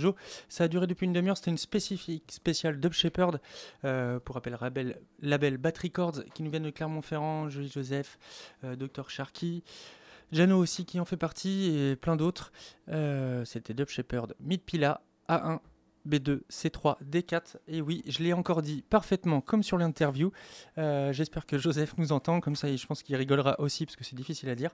[0.49, 1.37] Ça a duré depuis une demi-heure.
[1.37, 3.39] C'était une spécifique spéciale Dub Shepherd.
[3.85, 8.17] euh, pour rappel, label, label Bat Records qui nous vient de Clermont-Ferrand, Julie Joseph,
[8.63, 9.09] euh, Dr.
[9.09, 9.63] Sharky.
[10.31, 12.51] Jano aussi qui en fait partie et plein d'autres.
[12.89, 15.59] Euh, c'était Dub Shepherd, Mid Pila, A1,
[16.07, 17.57] B2, C3, D4.
[17.67, 20.31] Et oui, je l'ai encore dit parfaitement comme sur l'interview.
[20.77, 24.03] Euh, J'espère que Joseph nous entend, comme ça je pense qu'il rigolera aussi parce que
[24.03, 24.71] c'est difficile à dire.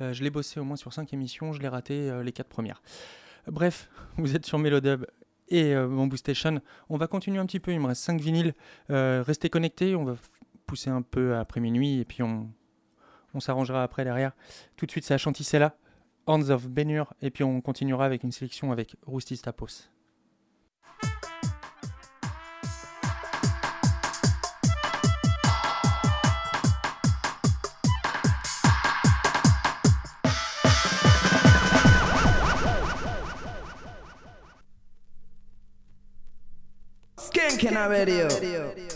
[0.00, 2.48] Euh, je l'ai bossé au moins sur 5 émissions, je l'ai raté euh, les 4
[2.48, 2.82] premières.
[3.46, 5.06] Bref, vous êtes sur Melodub
[5.48, 6.60] et euh, Bamboo Station.
[6.88, 8.54] On va continuer un petit peu, il me reste 5 vinyles.
[8.88, 10.16] Restez connectés, on va
[10.66, 12.50] pousser un peu après minuit et puis on,
[13.38, 14.32] s'arrangera après derrière.
[14.76, 15.76] Tout de suite, c'est à Chanticella,
[16.26, 19.90] Hands of Benur, et puis on continuera avec une sélection avec Rusty Stapos.
[37.76, 38.95] Skanking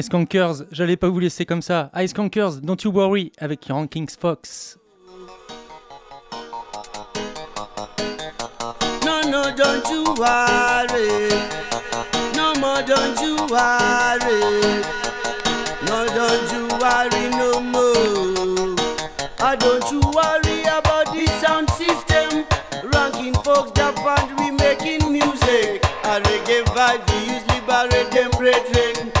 [0.00, 1.90] mes skankers, j'allais pas vous laisser comme ça.
[1.96, 4.78] Ice Skankers, Don't You Worry avec Rankings Fox.
[9.04, 11.28] No, no, don't you worry.
[12.34, 14.40] No more, don't you worry.
[15.86, 18.76] No, don't you worry no more.
[19.38, 22.46] Ah, don't you worry about the sound system.
[22.94, 25.84] Ranking folks that fund we making music.
[26.04, 29.19] A reggae vibe, we use liberate them brethren.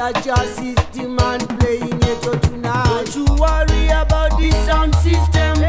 [0.00, 2.84] That's your system and playing it out tonight.
[2.86, 5.60] Don't you worry about the sound system.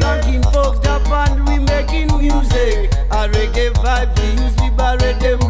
[0.00, 2.90] Ranking folks, the band, we making music.
[3.12, 5.43] A reggae vibe, we use liberate them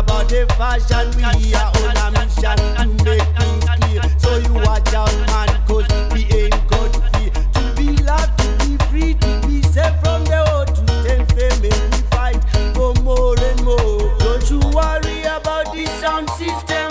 [0.00, 1.12] about the fashion.
[1.16, 4.02] We are on a mission to make things clear.
[4.18, 7.30] So you watch out, man, cause we ain't got fear.
[7.30, 11.64] To be loved, to be free, to be safe from the old, to stand firm
[11.68, 12.40] and we fight
[12.74, 14.00] for more and more.
[14.24, 16.88] Don't you worry about the sound system.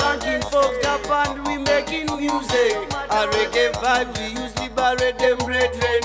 [0.00, 2.72] Ranking folks up and we making music.
[3.12, 5.97] A reggae vibe, we use liberate them brethren.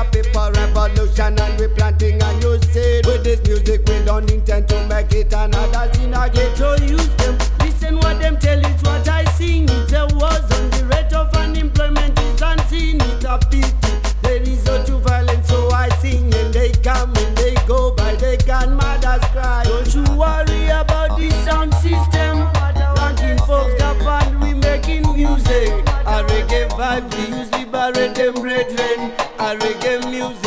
[0.00, 3.06] A people revolution and we planting a new seed.
[3.06, 6.56] With this music we don't intend to make it another sin again.
[6.56, 9.64] So use them, listen what them tell is what I sing.
[9.68, 13.00] It's a war zone, the rate of unemployment is unseen.
[13.00, 15.48] It's a pity, there is no true violence.
[15.48, 19.64] So I sing and they come and they go by the grandmother's cry.
[19.64, 22.48] Don't you worry about the sound system.
[22.96, 25.72] Ranking folks the band we making music.
[26.06, 29.29] A reggae vibe we use liberate them brethren.
[29.40, 30.39] Reggae music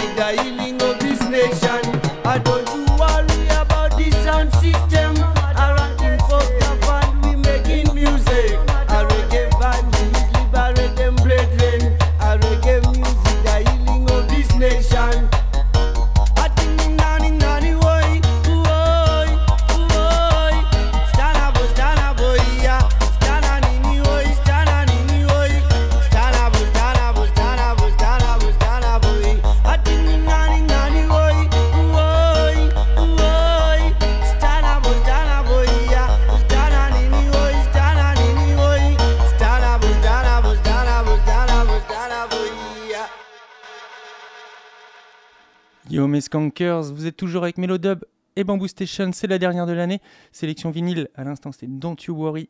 [46.62, 48.04] Vous êtes toujours avec Melodub
[48.36, 50.02] et Bamboo Station, c'est la dernière de l'année.
[50.32, 52.50] Sélection vinyle, à l'instant c'était Don't You Worry,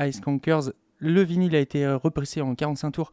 [0.00, 0.72] Ice Skankers.
[0.98, 3.10] Le vinyle a été euh, repressé en 45 tours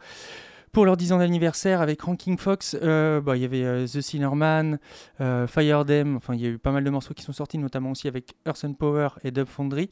[0.71, 2.77] pour leur 10 ans d'anniversaire avec Ranking Fox.
[2.81, 4.79] Euh, bah, Il y avait euh, The Sinnerman,
[5.19, 7.57] euh, Fire Them, enfin il y a eu pas mal de morceaux qui sont sortis,
[7.57, 9.89] notamment aussi avec Earth and Power et Dub Foundry.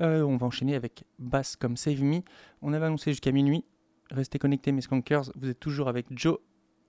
[0.00, 2.20] On va enchaîner avec Bass comme Save Me.
[2.62, 3.64] On avait annoncé jusqu'à minuit.
[4.10, 6.38] Restez connectés mes skankers, vous êtes toujours avec Joe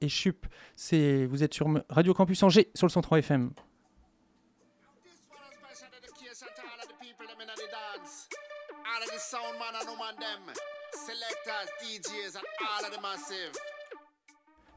[0.01, 0.45] et Chup.
[0.75, 3.51] C'est, vous êtes sur Radio Campus Angers sur le 103 FM.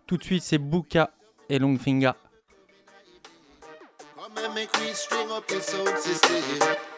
[0.07, 1.11] Tout de suite, c'est Buka
[1.49, 2.13] et Longfinger.
[4.23, 6.37] Come and make we string up the sound system.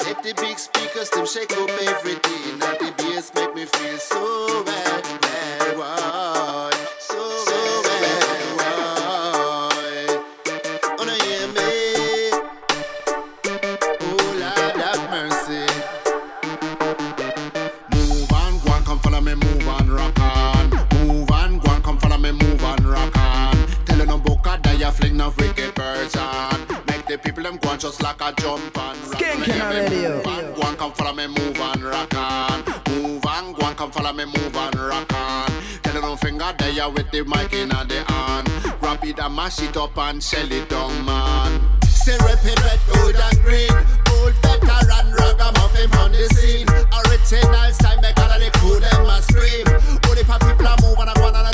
[0.00, 2.62] Let the big speakers them shake up everything.
[2.62, 6.73] And the bass make me feel so bad, bad, boy.
[26.04, 26.84] version.
[26.86, 30.22] Make the people them go on just like a jump and rock in a radio.
[30.22, 32.64] Go and come follow me, move and rock on.
[32.90, 35.50] Move and go and come follow me, move and rock on.
[35.82, 38.48] Tell them finger there with the mic in the hand.
[38.80, 41.60] Grab it and mash it up and sell it down, man.
[41.86, 43.70] Say rapid red, gold and green.
[44.10, 44.34] Old
[45.44, 46.68] a muffin on the scene.
[46.68, 49.66] Original style, make all of the crew them a scream.
[50.08, 51.53] Only the people are moving and one and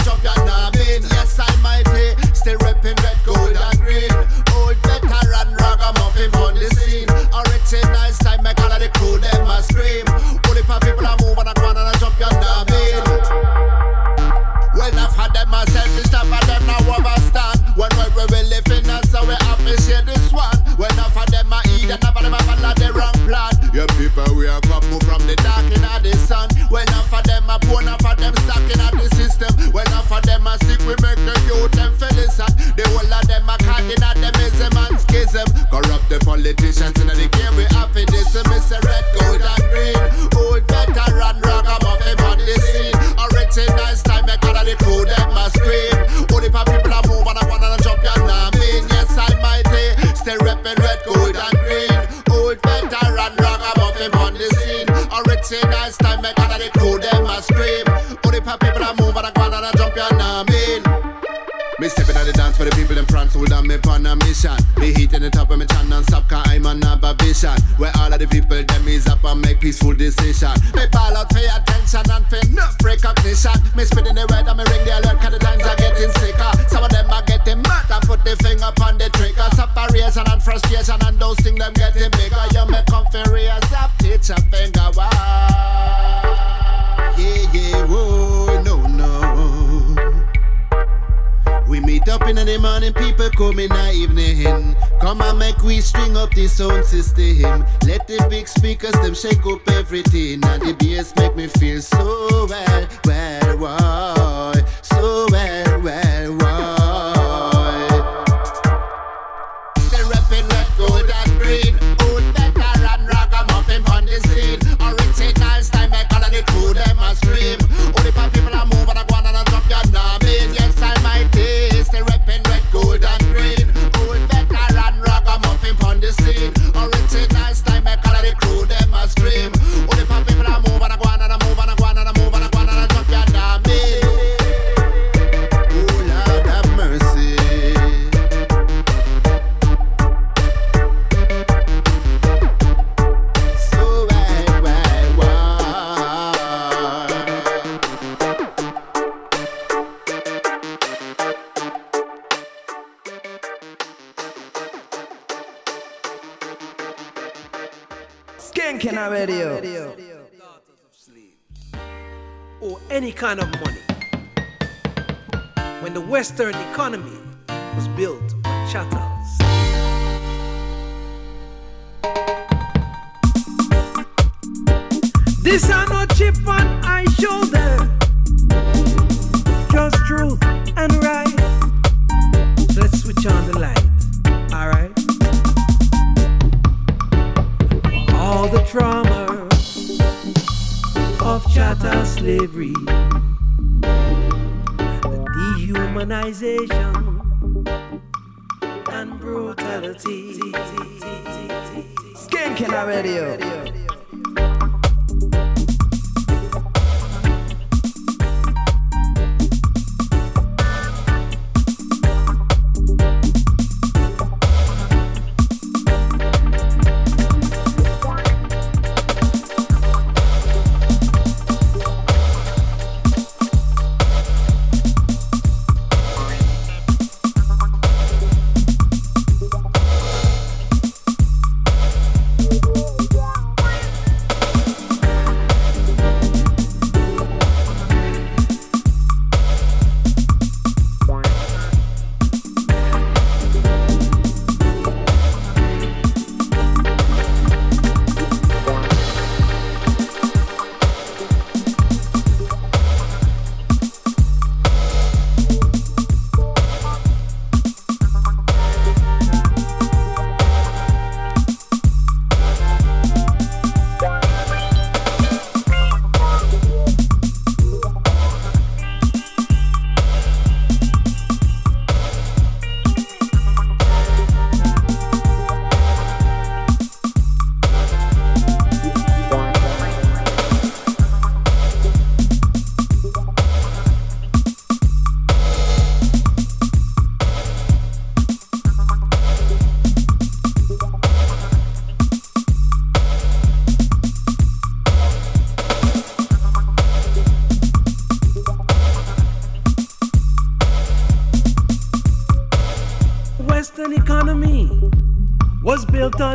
[166.80, 167.09] economy.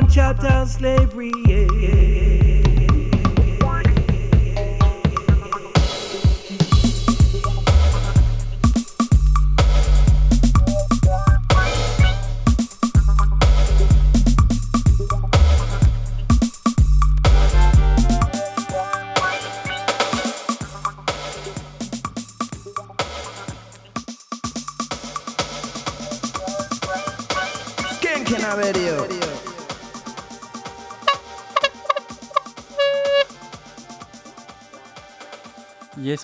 [0.02, 1.15] man chattered slavery.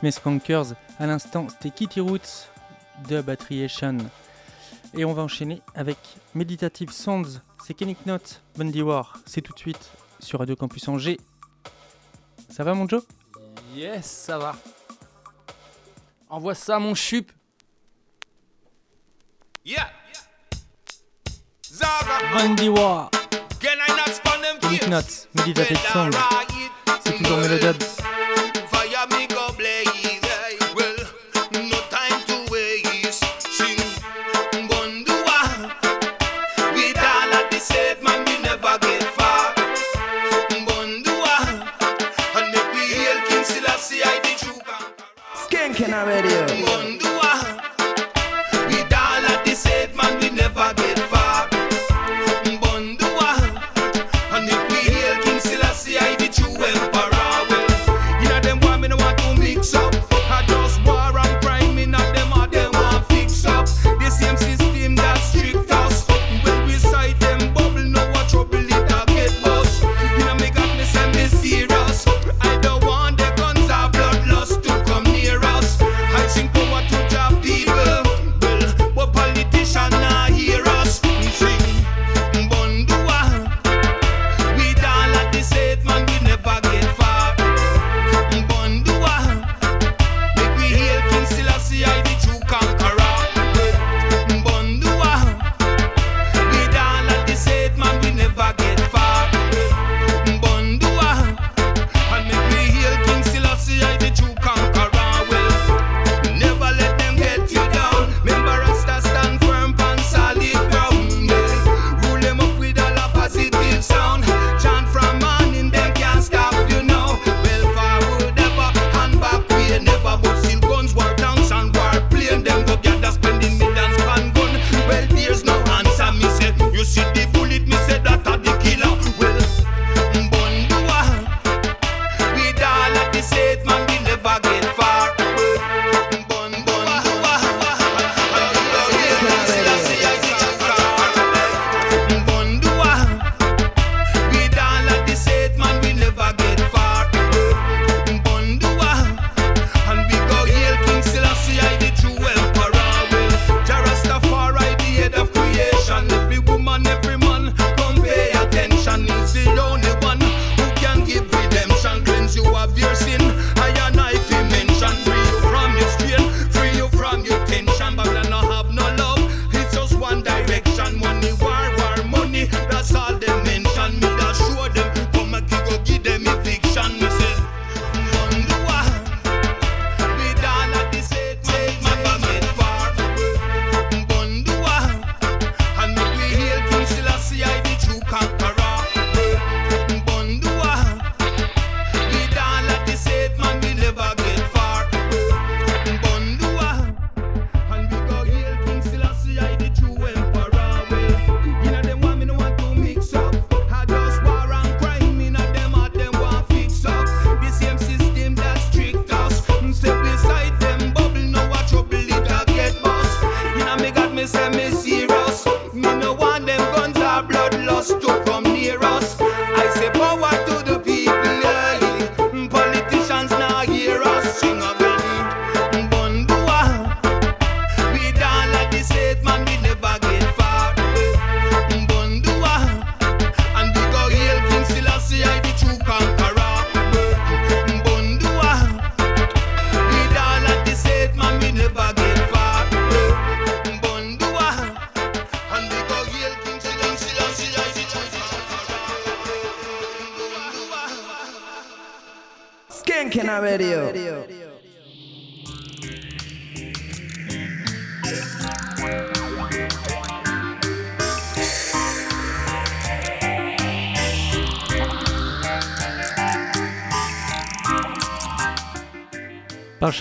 [0.02, 0.74] Smith Funkers.
[0.98, 2.50] À l'instant, c'était Kitty Roots
[3.08, 3.98] de Battriation.
[4.96, 5.98] Et on va enchaîner avec
[6.34, 7.40] Meditative Sounds.
[7.64, 9.20] C'est Kenny Knott, Bundy War.
[9.28, 11.20] C'est tout de suite sur Radio Campus Angers.
[12.50, 13.04] Ça va, mon Joe?
[13.76, 14.56] Yes, ça va.
[16.30, 17.32] Envoie ça, mon chup.
[19.64, 19.88] Yeah.
[22.34, 23.12] Bundy War.
[23.60, 26.18] Kenick Knott, Meditative Sounds.
[27.06, 27.78] C'est toujours Mélodub.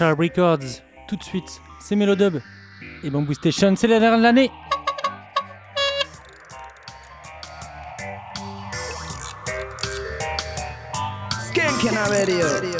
[0.01, 2.41] Records, tout de suite, c'est Melodub.
[3.03, 4.51] Et Bamboo Station, c'est la dernière de l'année.
[12.43, 12.80] Radio.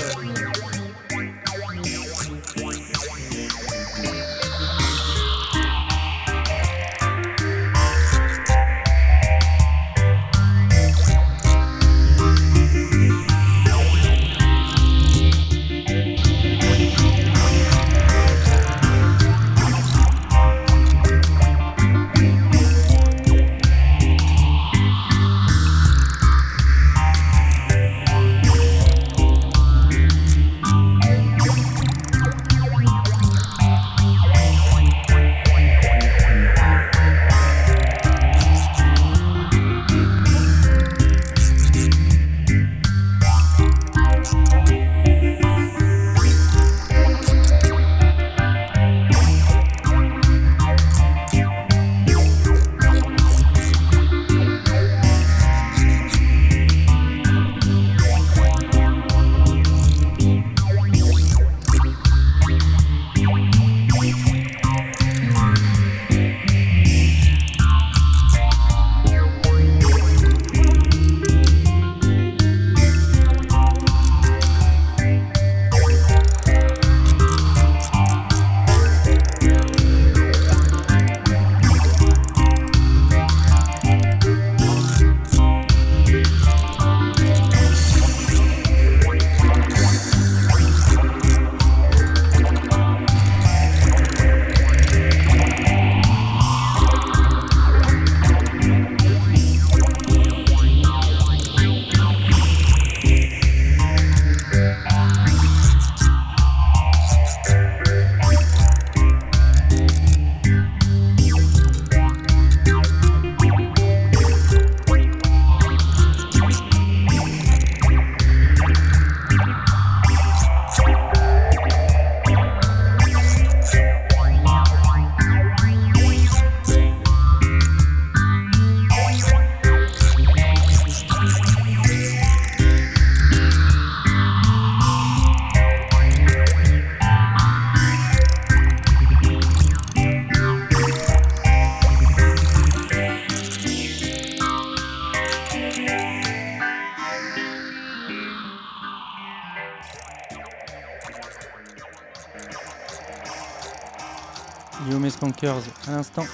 [155.43, 156.25] À l'instant.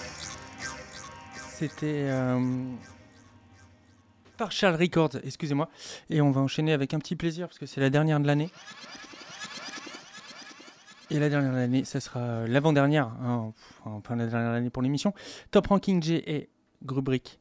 [1.37, 2.41] C'était euh,
[4.37, 5.69] Partial Records, excusez-moi.
[6.11, 8.51] Et on va enchaîner avec un petit plaisir parce que c'est la dernière de l'année.
[11.11, 13.53] Et la dernière de l'année, ça sera l'avant-dernière, hein,
[13.85, 15.15] enfin la dernière de l'année pour l'émission.
[15.53, 16.49] Top Ranking J et
[16.83, 17.39] Grubrick.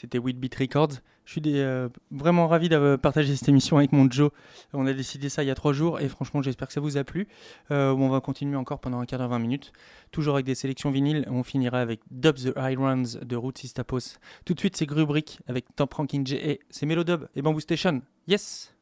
[0.00, 0.92] C'était Beat Records.
[1.26, 4.30] Je suis des, euh, vraiment ravi de partager cette émission avec mon Joe.
[4.72, 6.96] On a décidé ça il y a trois jours et franchement, j'espère que ça vous
[6.96, 7.28] a plu.
[7.70, 9.72] Euh, on va continuer encore pendant un quart d'heure, 20 minutes.
[10.10, 11.26] Toujours avec des sélections vinyles.
[11.30, 14.16] On finira avec Dub the Irons de Roots Sistapos.
[14.46, 18.00] Tout de suite, c'est Grubrick avec Top Ranking J et c'est Melodub et Bamboo Station.
[18.26, 18.74] Yes!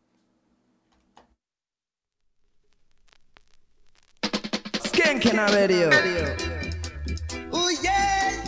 [4.85, 5.91] Skanking Radio.
[7.53, 8.48] Oh yeah.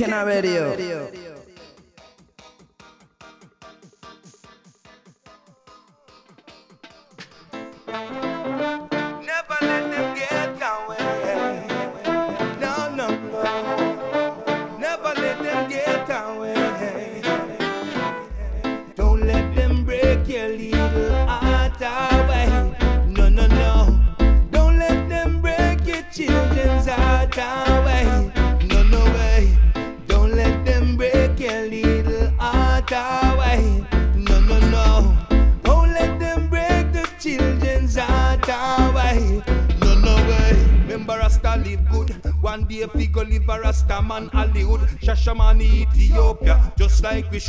[0.00, 1.09] cannot radio.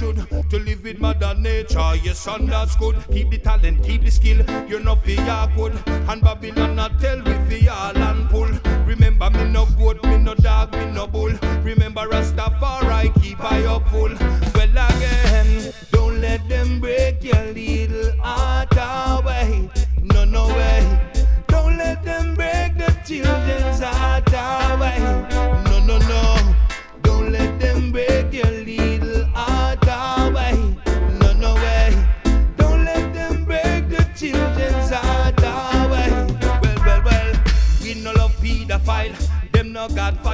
[0.02, 1.94] should to live with mother nature.
[2.04, 2.96] Yes, and that's good.
[3.12, 4.40] Keep the talent, keep the skill.
[4.68, 5.74] You know fi awkward.
[6.10, 8.52] And Babylon not tell we fi all and pull.
[8.92, 11.34] Remember me no goat, me no dog, me no bull.
[11.70, 14.21] Remember Rastafari keep eye up full.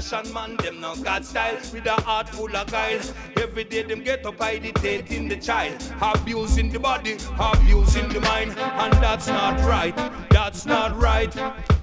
[0.01, 1.57] Fashion man, them no got style.
[1.73, 2.99] With a heart full of guile.
[3.41, 5.75] Every day them get up in the child.
[6.01, 8.51] Abusing the body, abusing the mind.
[8.57, 9.95] And that's not right.
[10.29, 11.33] That's not right.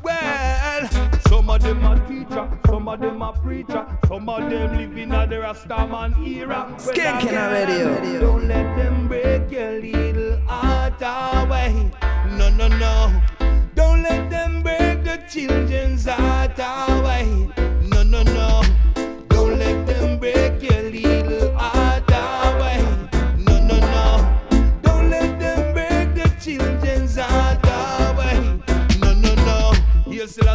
[0.03, 0.89] Well,
[1.29, 5.31] some of them are teacher, some of them are preacher, some of them living at
[5.31, 6.73] the Rastaman era.
[6.77, 8.21] Skanking radio.
[8.21, 11.91] Don't let them break your little heart away.
[12.37, 13.23] No, no, no.
[13.75, 17.64] Don't let them break the children's heart away.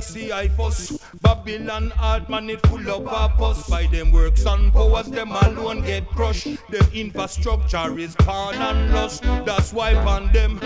[0.10, 0.98] See I fuss.
[1.22, 3.70] Babylon art man it full of purpose.
[3.70, 6.48] By them works and powers, them alone get crushed.
[6.70, 9.24] Them infrastructure is pawn and lost.
[9.46, 10.60] That's why on them.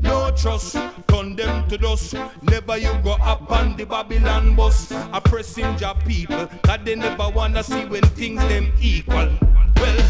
[0.00, 0.74] No trust,
[1.36, 2.14] them to dust.
[2.42, 4.90] Never you go up on the Babylon bus.
[5.12, 9.30] Oppressing your people, that they never wanna see when things them equal.
[9.76, 10.08] Well,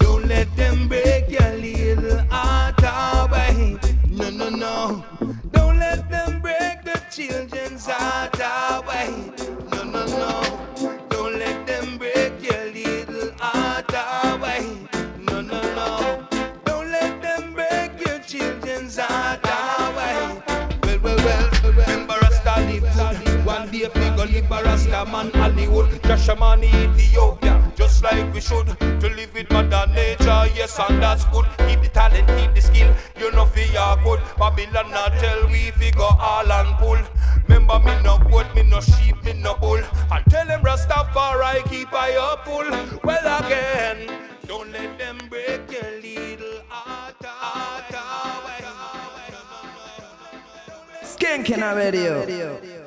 [0.00, 3.78] don't let them break your little heart away.
[4.08, 5.04] No, no, no.
[5.52, 6.11] Don't let the
[7.12, 9.30] children's heart away.
[9.70, 10.96] No, no, no.
[11.10, 13.92] Don't let them break your little heart
[14.32, 14.66] away.
[15.18, 16.26] No, no, no.
[16.64, 20.40] Don't let them break your children's heart away.
[20.84, 23.44] Well, well, well, remember Rasta live good.
[23.44, 26.02] One day we go live Rasta man Hollywood.
[26.04, 27.71] Joshua man Ethiopia,
[28.02, 28.66] like we should.
[29.00, 31.46] To live with mother nature, yes, and that's good.
[31.66, 34.20] Keep the talent, keep the skill, you know fear good.
[34.38, 36.98] Babylon not tell we figure all and pull.
[37.48, 39.82] Remember me no goat, me no sheep, me no bull.
[40.10, 42.70] And tell them Rastafari keep I up full.
[43.04, 44.10] Well again,
[44.46, 47.02] don't let them break your little heart.
[51.02, 52.26] Skanking radio.
[52.26, 52.81] Thank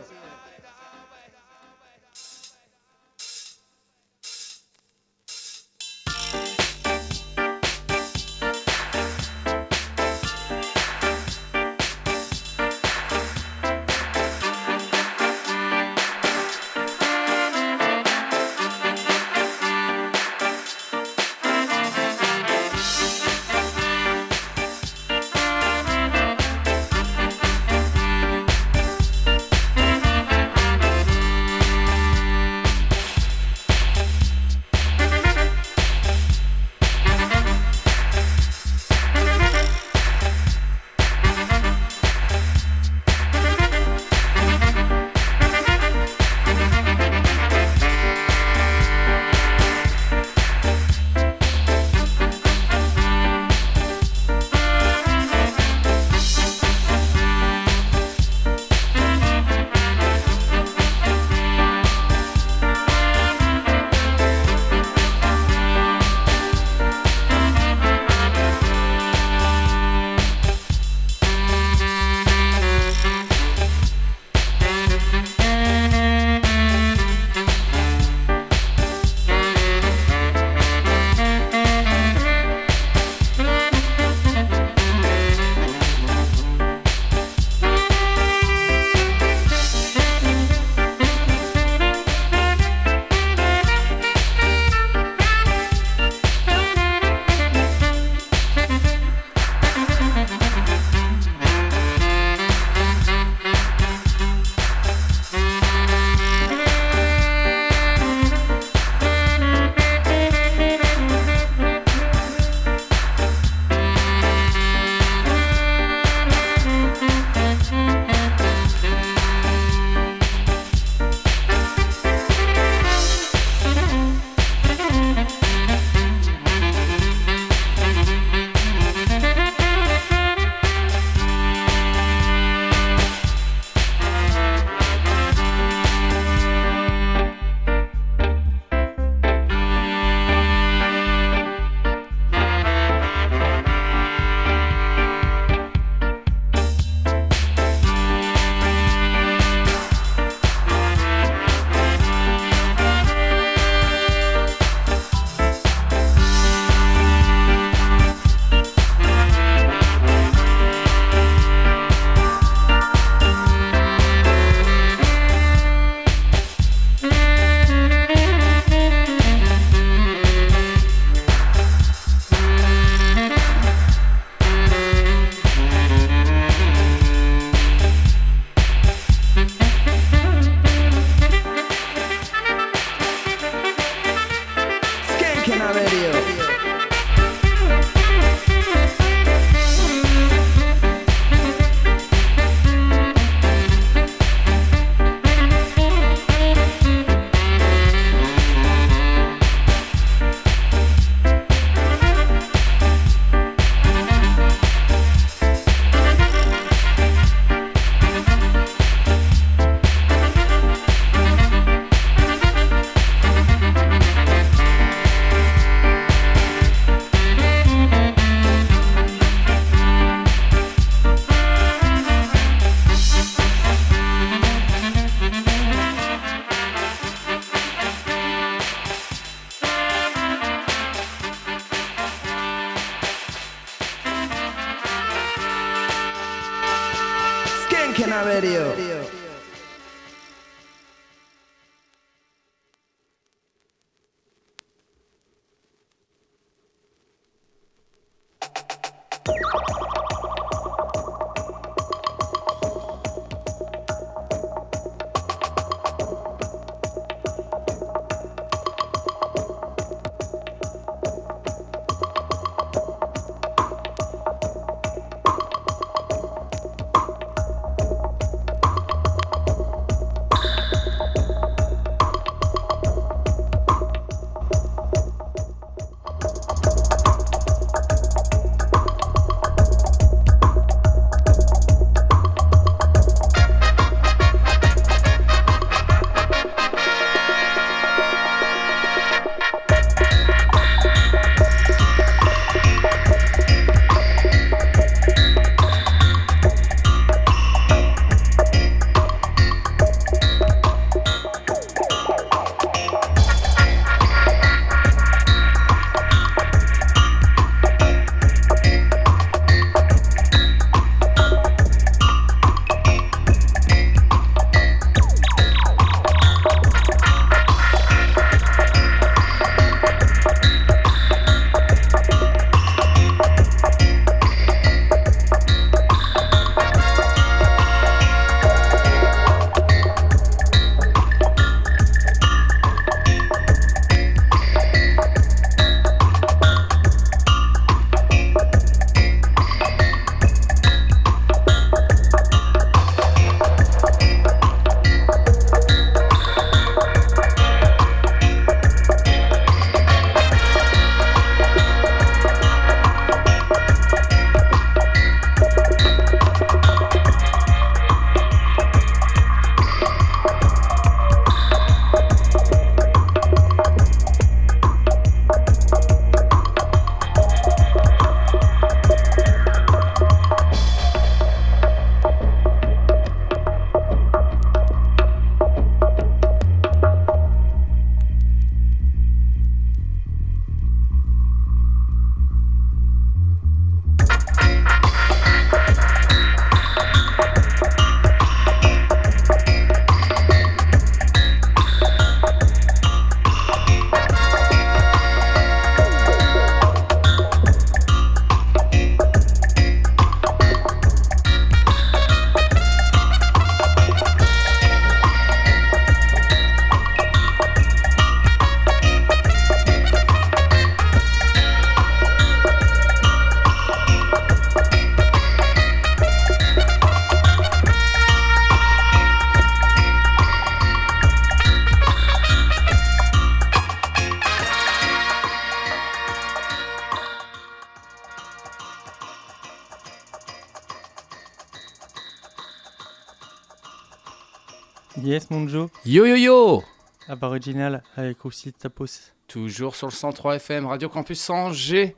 [435.25, 435.69] Yes, mon Joe.
[435.85, 436.63] Yo yo yo
[437.07, 438.85] Aboriginal avec aussi Tapos.
[439.27, 441.95] Toujours sur le 103 FM, Radio Campus Angers,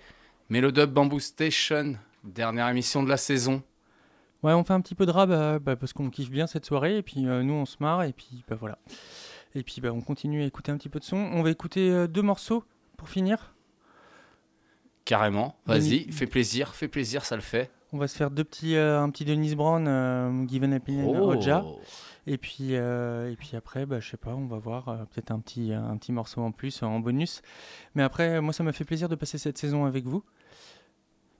[0.50, 3.62] Mélodub Bamboo Station, dernière émission de la saison.
[4.44, 6.66] Ouais, on fait un petit peu de rap euh, bah, parce qu'on kiffe bien cette
[6.66, 8.78] soirée et puis euh, nous on se marre et puis bah voilà.
[9.56, 11.18] Et puis bah, on continue à écouter un petit peu de son.
[11.18, 12.64] On va écouter euh, deux morceaux
[12.96, 13.54] pour finir.
[15.04, 17.72] Carrément, vas-y, Denis- fais plaisir, fais plaisir, ça le fait.
[17.92, 21.82] On va se faire deux petits, un petit Dennis Brown, Given Opinion, Oh.
[22.28, 25.32] Et puis, euh, et puis après, bah, je sais pas, on va voir euh, peut-être
[25.32, 27.42] un petit, un petit morceau en plus, en bonus.
[27.96, 30.24] Mais après, moi, ça m'a fait plaisir de passer cette saison avec vous.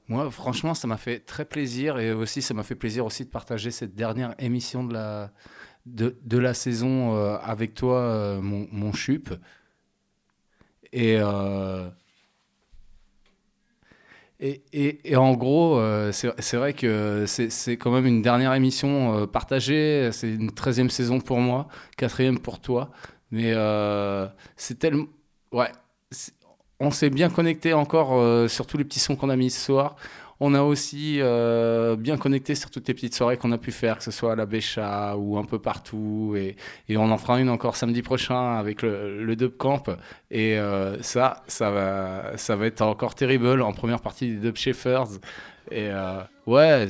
[0.08, 3.30] Moi, franchement, ça m'a fait très plaisir et aussi, ça m'a fait plaisir aussi de
[3.30, 5.34] partager cette dernière émission de la,
[5.86, 9.34] de, de la saison euh, avec toi, euh, mon, mon chup.
[10.94, 11.90] Et, euh,
[14.40, 19.22] et, et, et en gros, euh, c'est vrai que c'est quand même une dernière émission
[19.22, 20.10] euh, partagée.
[20.12, 21.68] C'est une 13e saison pour moi,
[21.98, 22.92] quatrième pour toi.
[23.32, 25.06] Mais euh, c'est tellement.
[25.52, 25.72] Ouais.
[26.80, 29.60] On s'est bien connecté encore euh, sur tous les petits sons qu'on a mis ce
[29.60, 29.96] soir.
[30.40, 33.98] On a aussi euh, bien connecté sur toutes les petites soirées qu'on a pu faire,
[33.98, 36.36] que ce soit à la Bécha ou un peu partout.
[36.38, 36.56] Et,
[36.96, 39.90] on en fera une encore samedi prochain avec le, le Dub Camp.
[40.30, 44.58] Et euh, ça, ça va, ça va être encore terrible en première partie des Dub
[44.58, 45.20] Shepherds.
[45.72, 46.88] Et euh, ouais,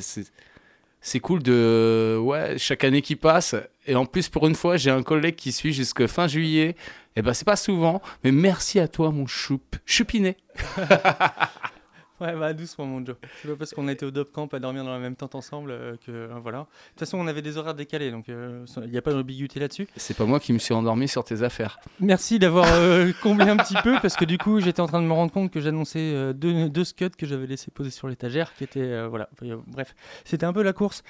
[1.01, 4.91] c'est cool de ouais chaque année qui passe et en plus pour une fois j'ai
[4.91, 6.75] un collègue qui suit jusque fin juillet
[7.15, 9.61] et ben c'est pas souvent mais merci à toi mon choup
[12.19, 13.15] Ouais, bah doucement, mon Joe.
[13.41, 15.35] C'est pas parce qu'on a été au Dope Camp à dormir dans la même tente
[15.35, 16.59] ensemble euh, que euh, voilà.
[16.59, 19.87] De toute façon, on avait des horaires décalés, donc il n'y a pas d'ambiguïté là-dessus.
[19.95, 21.79] C'est pas moi qui me suis endormi sur tes affaires.
[21.99, 25.07] Merci d'avoir euh, comblé un petit peu parce que du coup, j'étais en train de
[25.07, 28.53] me rendre compte que j'annonçais euh, deux, deux scuds que j'avais laissés poser sur l'étagère,
[28.55, 29.29] qui étaient euh, voilà.
[29.33, 29.93] Enfin, euh, bref,
[30.25, 31.03] c'était un peu la course.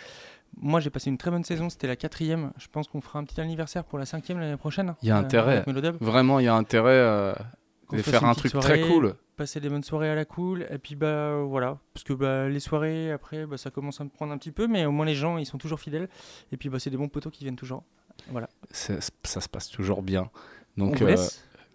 [0.60, 1.69] Moi, j'ai passé une très bonne saison.
[1.69, 2.52] C'était la quatrième.
[2.58, 4.95] Je pense qu'on fera un petit anniversaire pour la cinquième l'année prochaine.
[5.03, 5.53] Il y a euh, intérêt.
[5.58, 5.98] avec Melodub.
[6.00, 7.34] Vraiment, il y a intérêt euh,
[7.91, 9.16] Fasse faire un truc soirée, très cool.
[9.38, 10.66] Passer des bonnes soirées à la cool.
[10.69, 11.77] Et puis, bah voilà.
[11.93, 14.67] Parce que bah, les soirées, après, bah, ça commence à me prendre un petit peu.
[14.67, 16.09] Mais au moins, les gens, ils sont toujours fidèles.
[16.51, 17.83] Et puis, bah, c'est des bons poteaux qui viennent toujours.
[18.32, 18.49] Voilà.
[18.72, 20.30] C'est- ça se passe toujours bien.
[20.75, 21.27] Donc, On vous euh,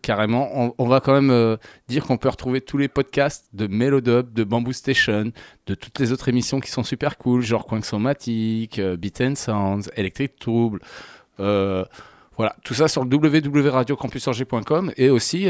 [0.03, 1.57] carrément, on, on va quand même euh,
[1.89, 5.31] dire qu'on peut retrouver tous les podcasts de Melodub, de Bamboo Station,
[5.67, 9.89] de toutes les autres émissions qui sont super cool, genre Coinsomatic, euh, Beat and Sounds,
[9.97, 10.81] Electric Trouble.
[11.39, 15.49] voilà, tout ça sur le www.radiocampusrg.com et aussi,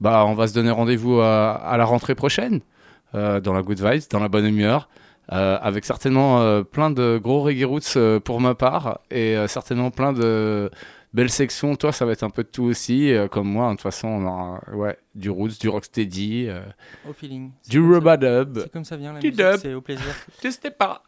[0.00, 2.60] bah, on va se donner rendez-vous à, à la rentrée prochaine,
[3.14, 4.88] euh, dans la good vibes, dans la bonne humeur.
[5.32, 9.46] euh, avec certainement euh, plein de gros reggae roots euh, pour ma part et euh,
[9.46, 10.70] certainement plein de
[11.12, 11.76] belles sections.
[11.76, 13.66] Toi, ça va être un peu de tout aussi, euh, comme moi.
[13.66, 16.62] hein, De toute façon, on aura ouais, du roots, du rocksteady, euh,
[17.08, 17.52] Au feeling.
[17.68, 19.56] Du ça- rubadub, C'est comme ça vient la du musique, dub.
[19.60, 20.04] c'est au plaisir.
[20.42, 21.04] Je sais pas.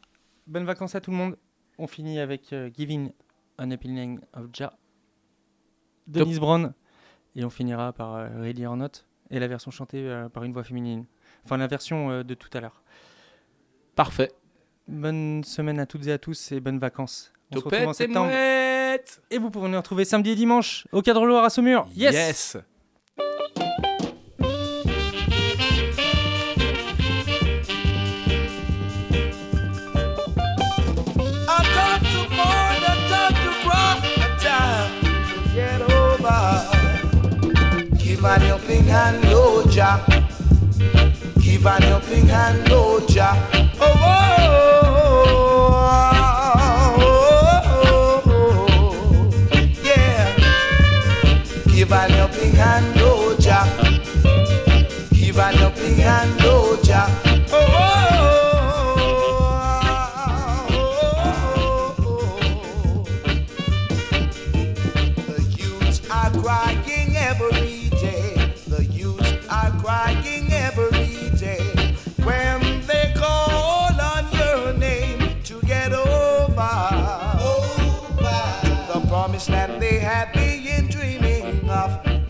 [0.47, 1.37] Bonnes vacances à tout le monde.
[1.79, 3.11] On finit avec euh, Giving
[3.59, 4.73] an Opinion of Ja.
[6.07, 6.73] Denise Brown.
[7.35, 8.91] Et on finira par euh, Ready or Not.
[9.31, 11.07] Et la version chantée euh, par une voix féminine.
[11.45, 12.83] Enfin, la version euh, de tout à l'heure.
[13.95, 14.31] Parfait.
[14.89, 17.33] Bonne semaine à toutes et à tous et bonnes vacances.
[17.51, 18.31] On se retrouve en septembre.
[19.31, 21.89] Et vous pouvez nous retrouver samedi et dimanche au Cadre Loire à Saumur.
[21.95, 22.57] Yes, Yes.
[41.63, 43.37] Give an helping hand, Lord Jah.
[43.81, 45.23] Oh, oh,
[46.99, 50.27] oh, oh, oh, yeah.
[51.73, 53.65] Give an helping hand, Lord Jah.
[55.13, 56.42] Give an helping hand,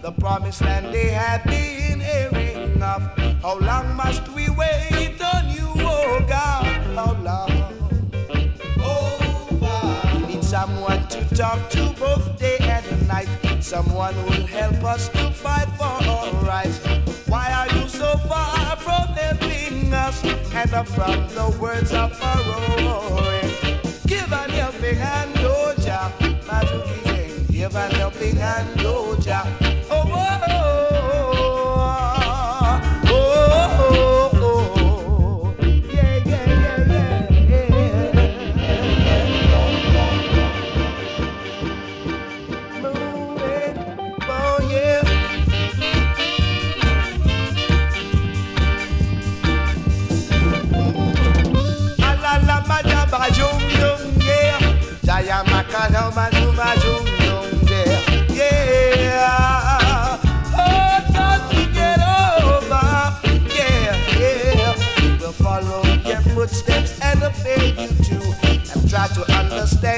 [0.02, 3.02] The promised land they had been hearing of.
[3.40, 6.66] How long must we wait on you, oh God?
[6.96, 7.52] How long?
[10.26, 13.28] We need someone to talk to both day and night.
[13.60, 16.78] Someone who will help us to fight for our rights.
[17.28, 23.30] Why are you so far from helping us and from the words of Pharaoh?
[24.08, 26.10] Give an helping hand, oh Jah.
[27.52, 29.71] Give an helping hand, oh Jah.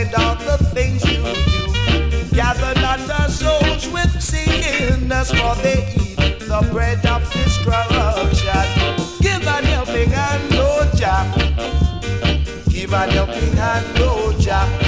[0.04, 2.36] Understand all the things you do.
[2.36, 8.50] Gather not souls with sinners, for they eat the bread of destruction.
[9.20, 11.24] Give an helping hand, Lord Jah.
[12.68, 14.83] Give an helping hand, Lord Jah.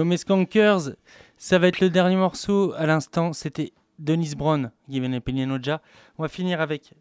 [0.00, 0.96] Yo mes skankers,
[1.36, 5.82] ça va être le dernier morceau à l'instant, c'était Dennis Brown, Given Opinion Oja.
[6.16, 6.94] On va finir avec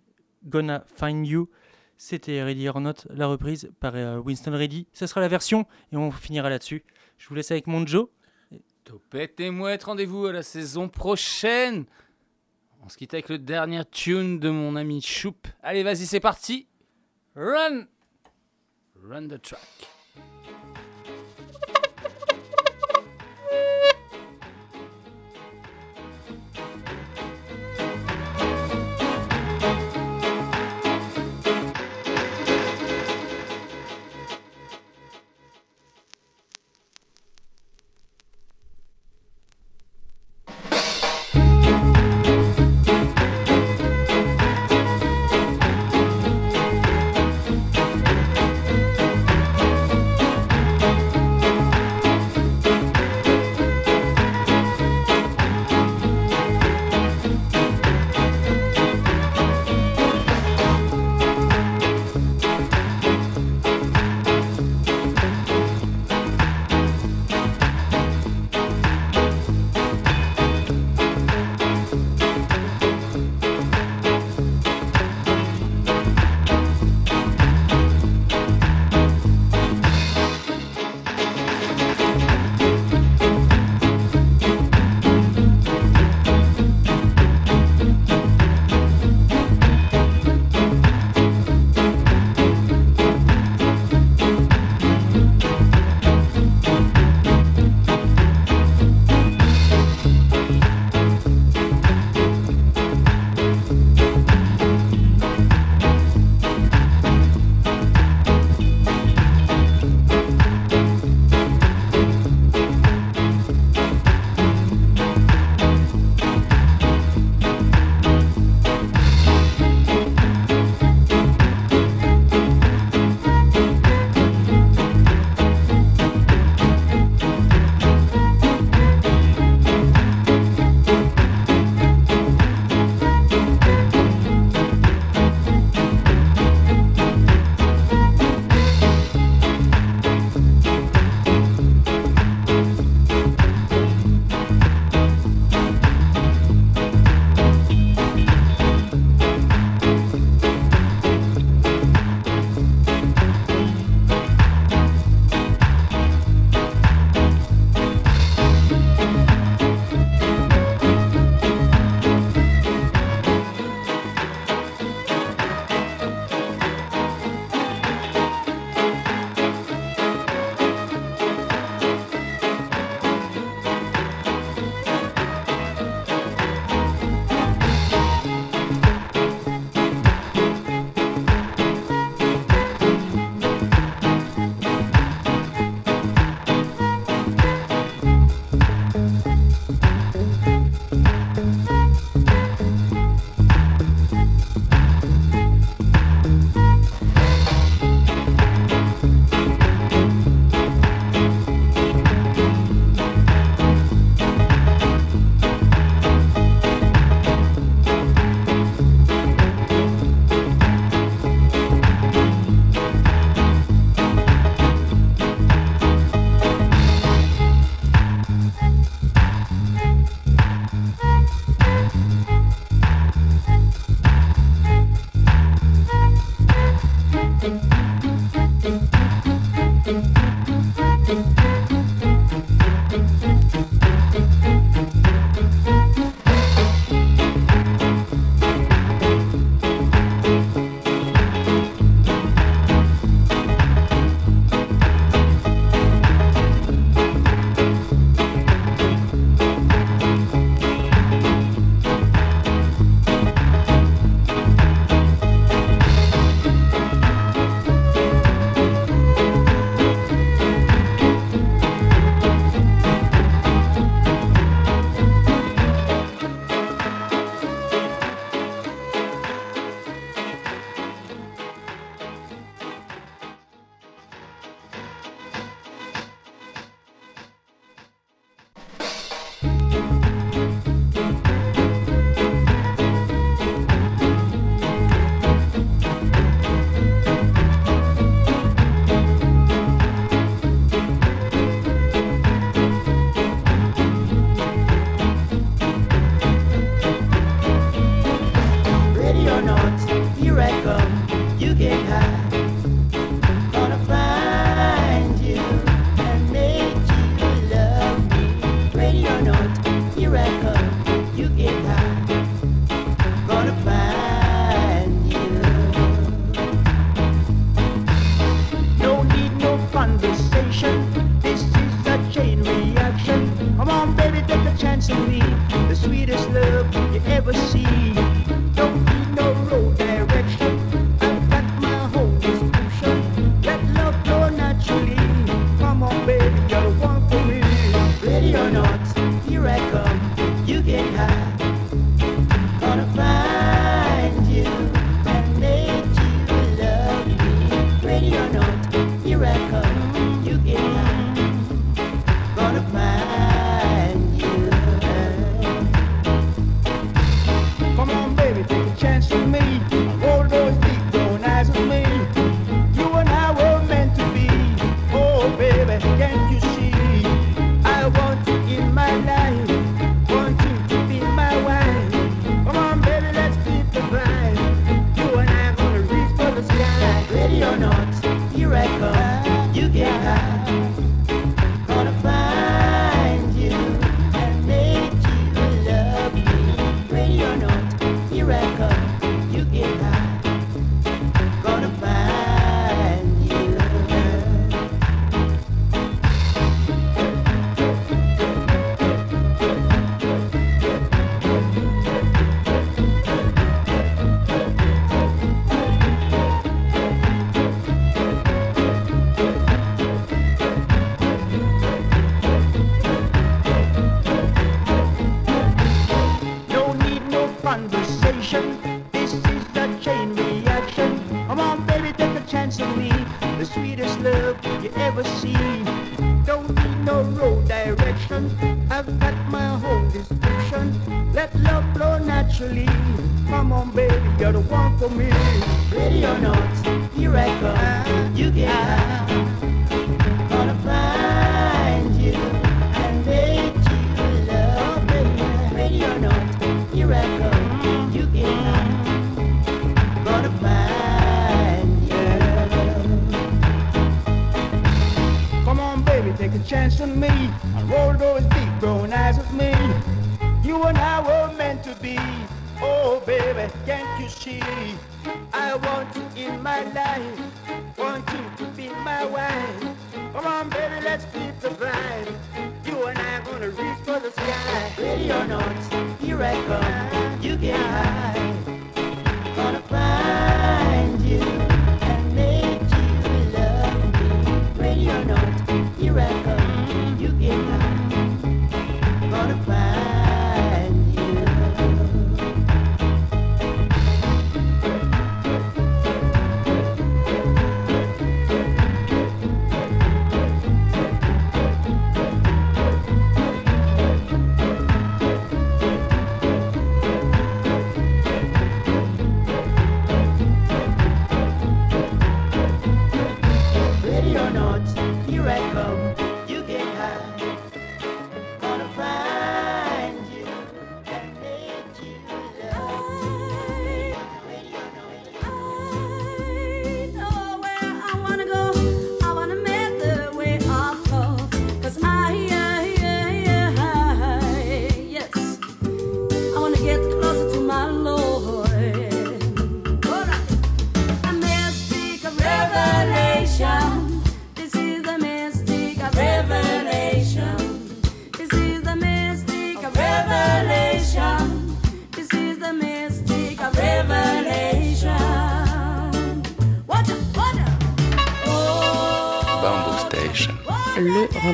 [0.44, 1.50] Gonna Find You,
[1.96, 4.86] c'était Ready or Not, la reprise par euh, Winston Ready.
[4.92, 6.84] Ça sera la version et on finira là-dessus.
[7.18, 8.10] Je vous laisse avec mon Joe.
[8.84, 11.86] Topette et mouette, rendez-vous à la saison prochaine.
[12.84, 15.48] On se quitte avec le dernier tune de mon ami Choup.
[15.64, 16.68] Allez, vas-y, c'est parti.
[17.34, 17.86] Run
[19.02, 19.99] Run the track.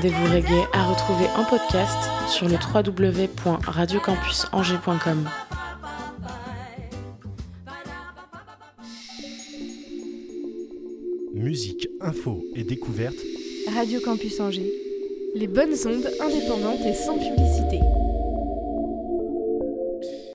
[0.09, 5.29] Vous reggae à retrouver en podcast sur le www.radiocampusangers.com.
[11.33, 13.17] Musique, info et découverte.
[13.73, 14.71] Radio Campus Angers.
[15.33, 17.79] Les bonnes ondes indépendantes et sans publicité.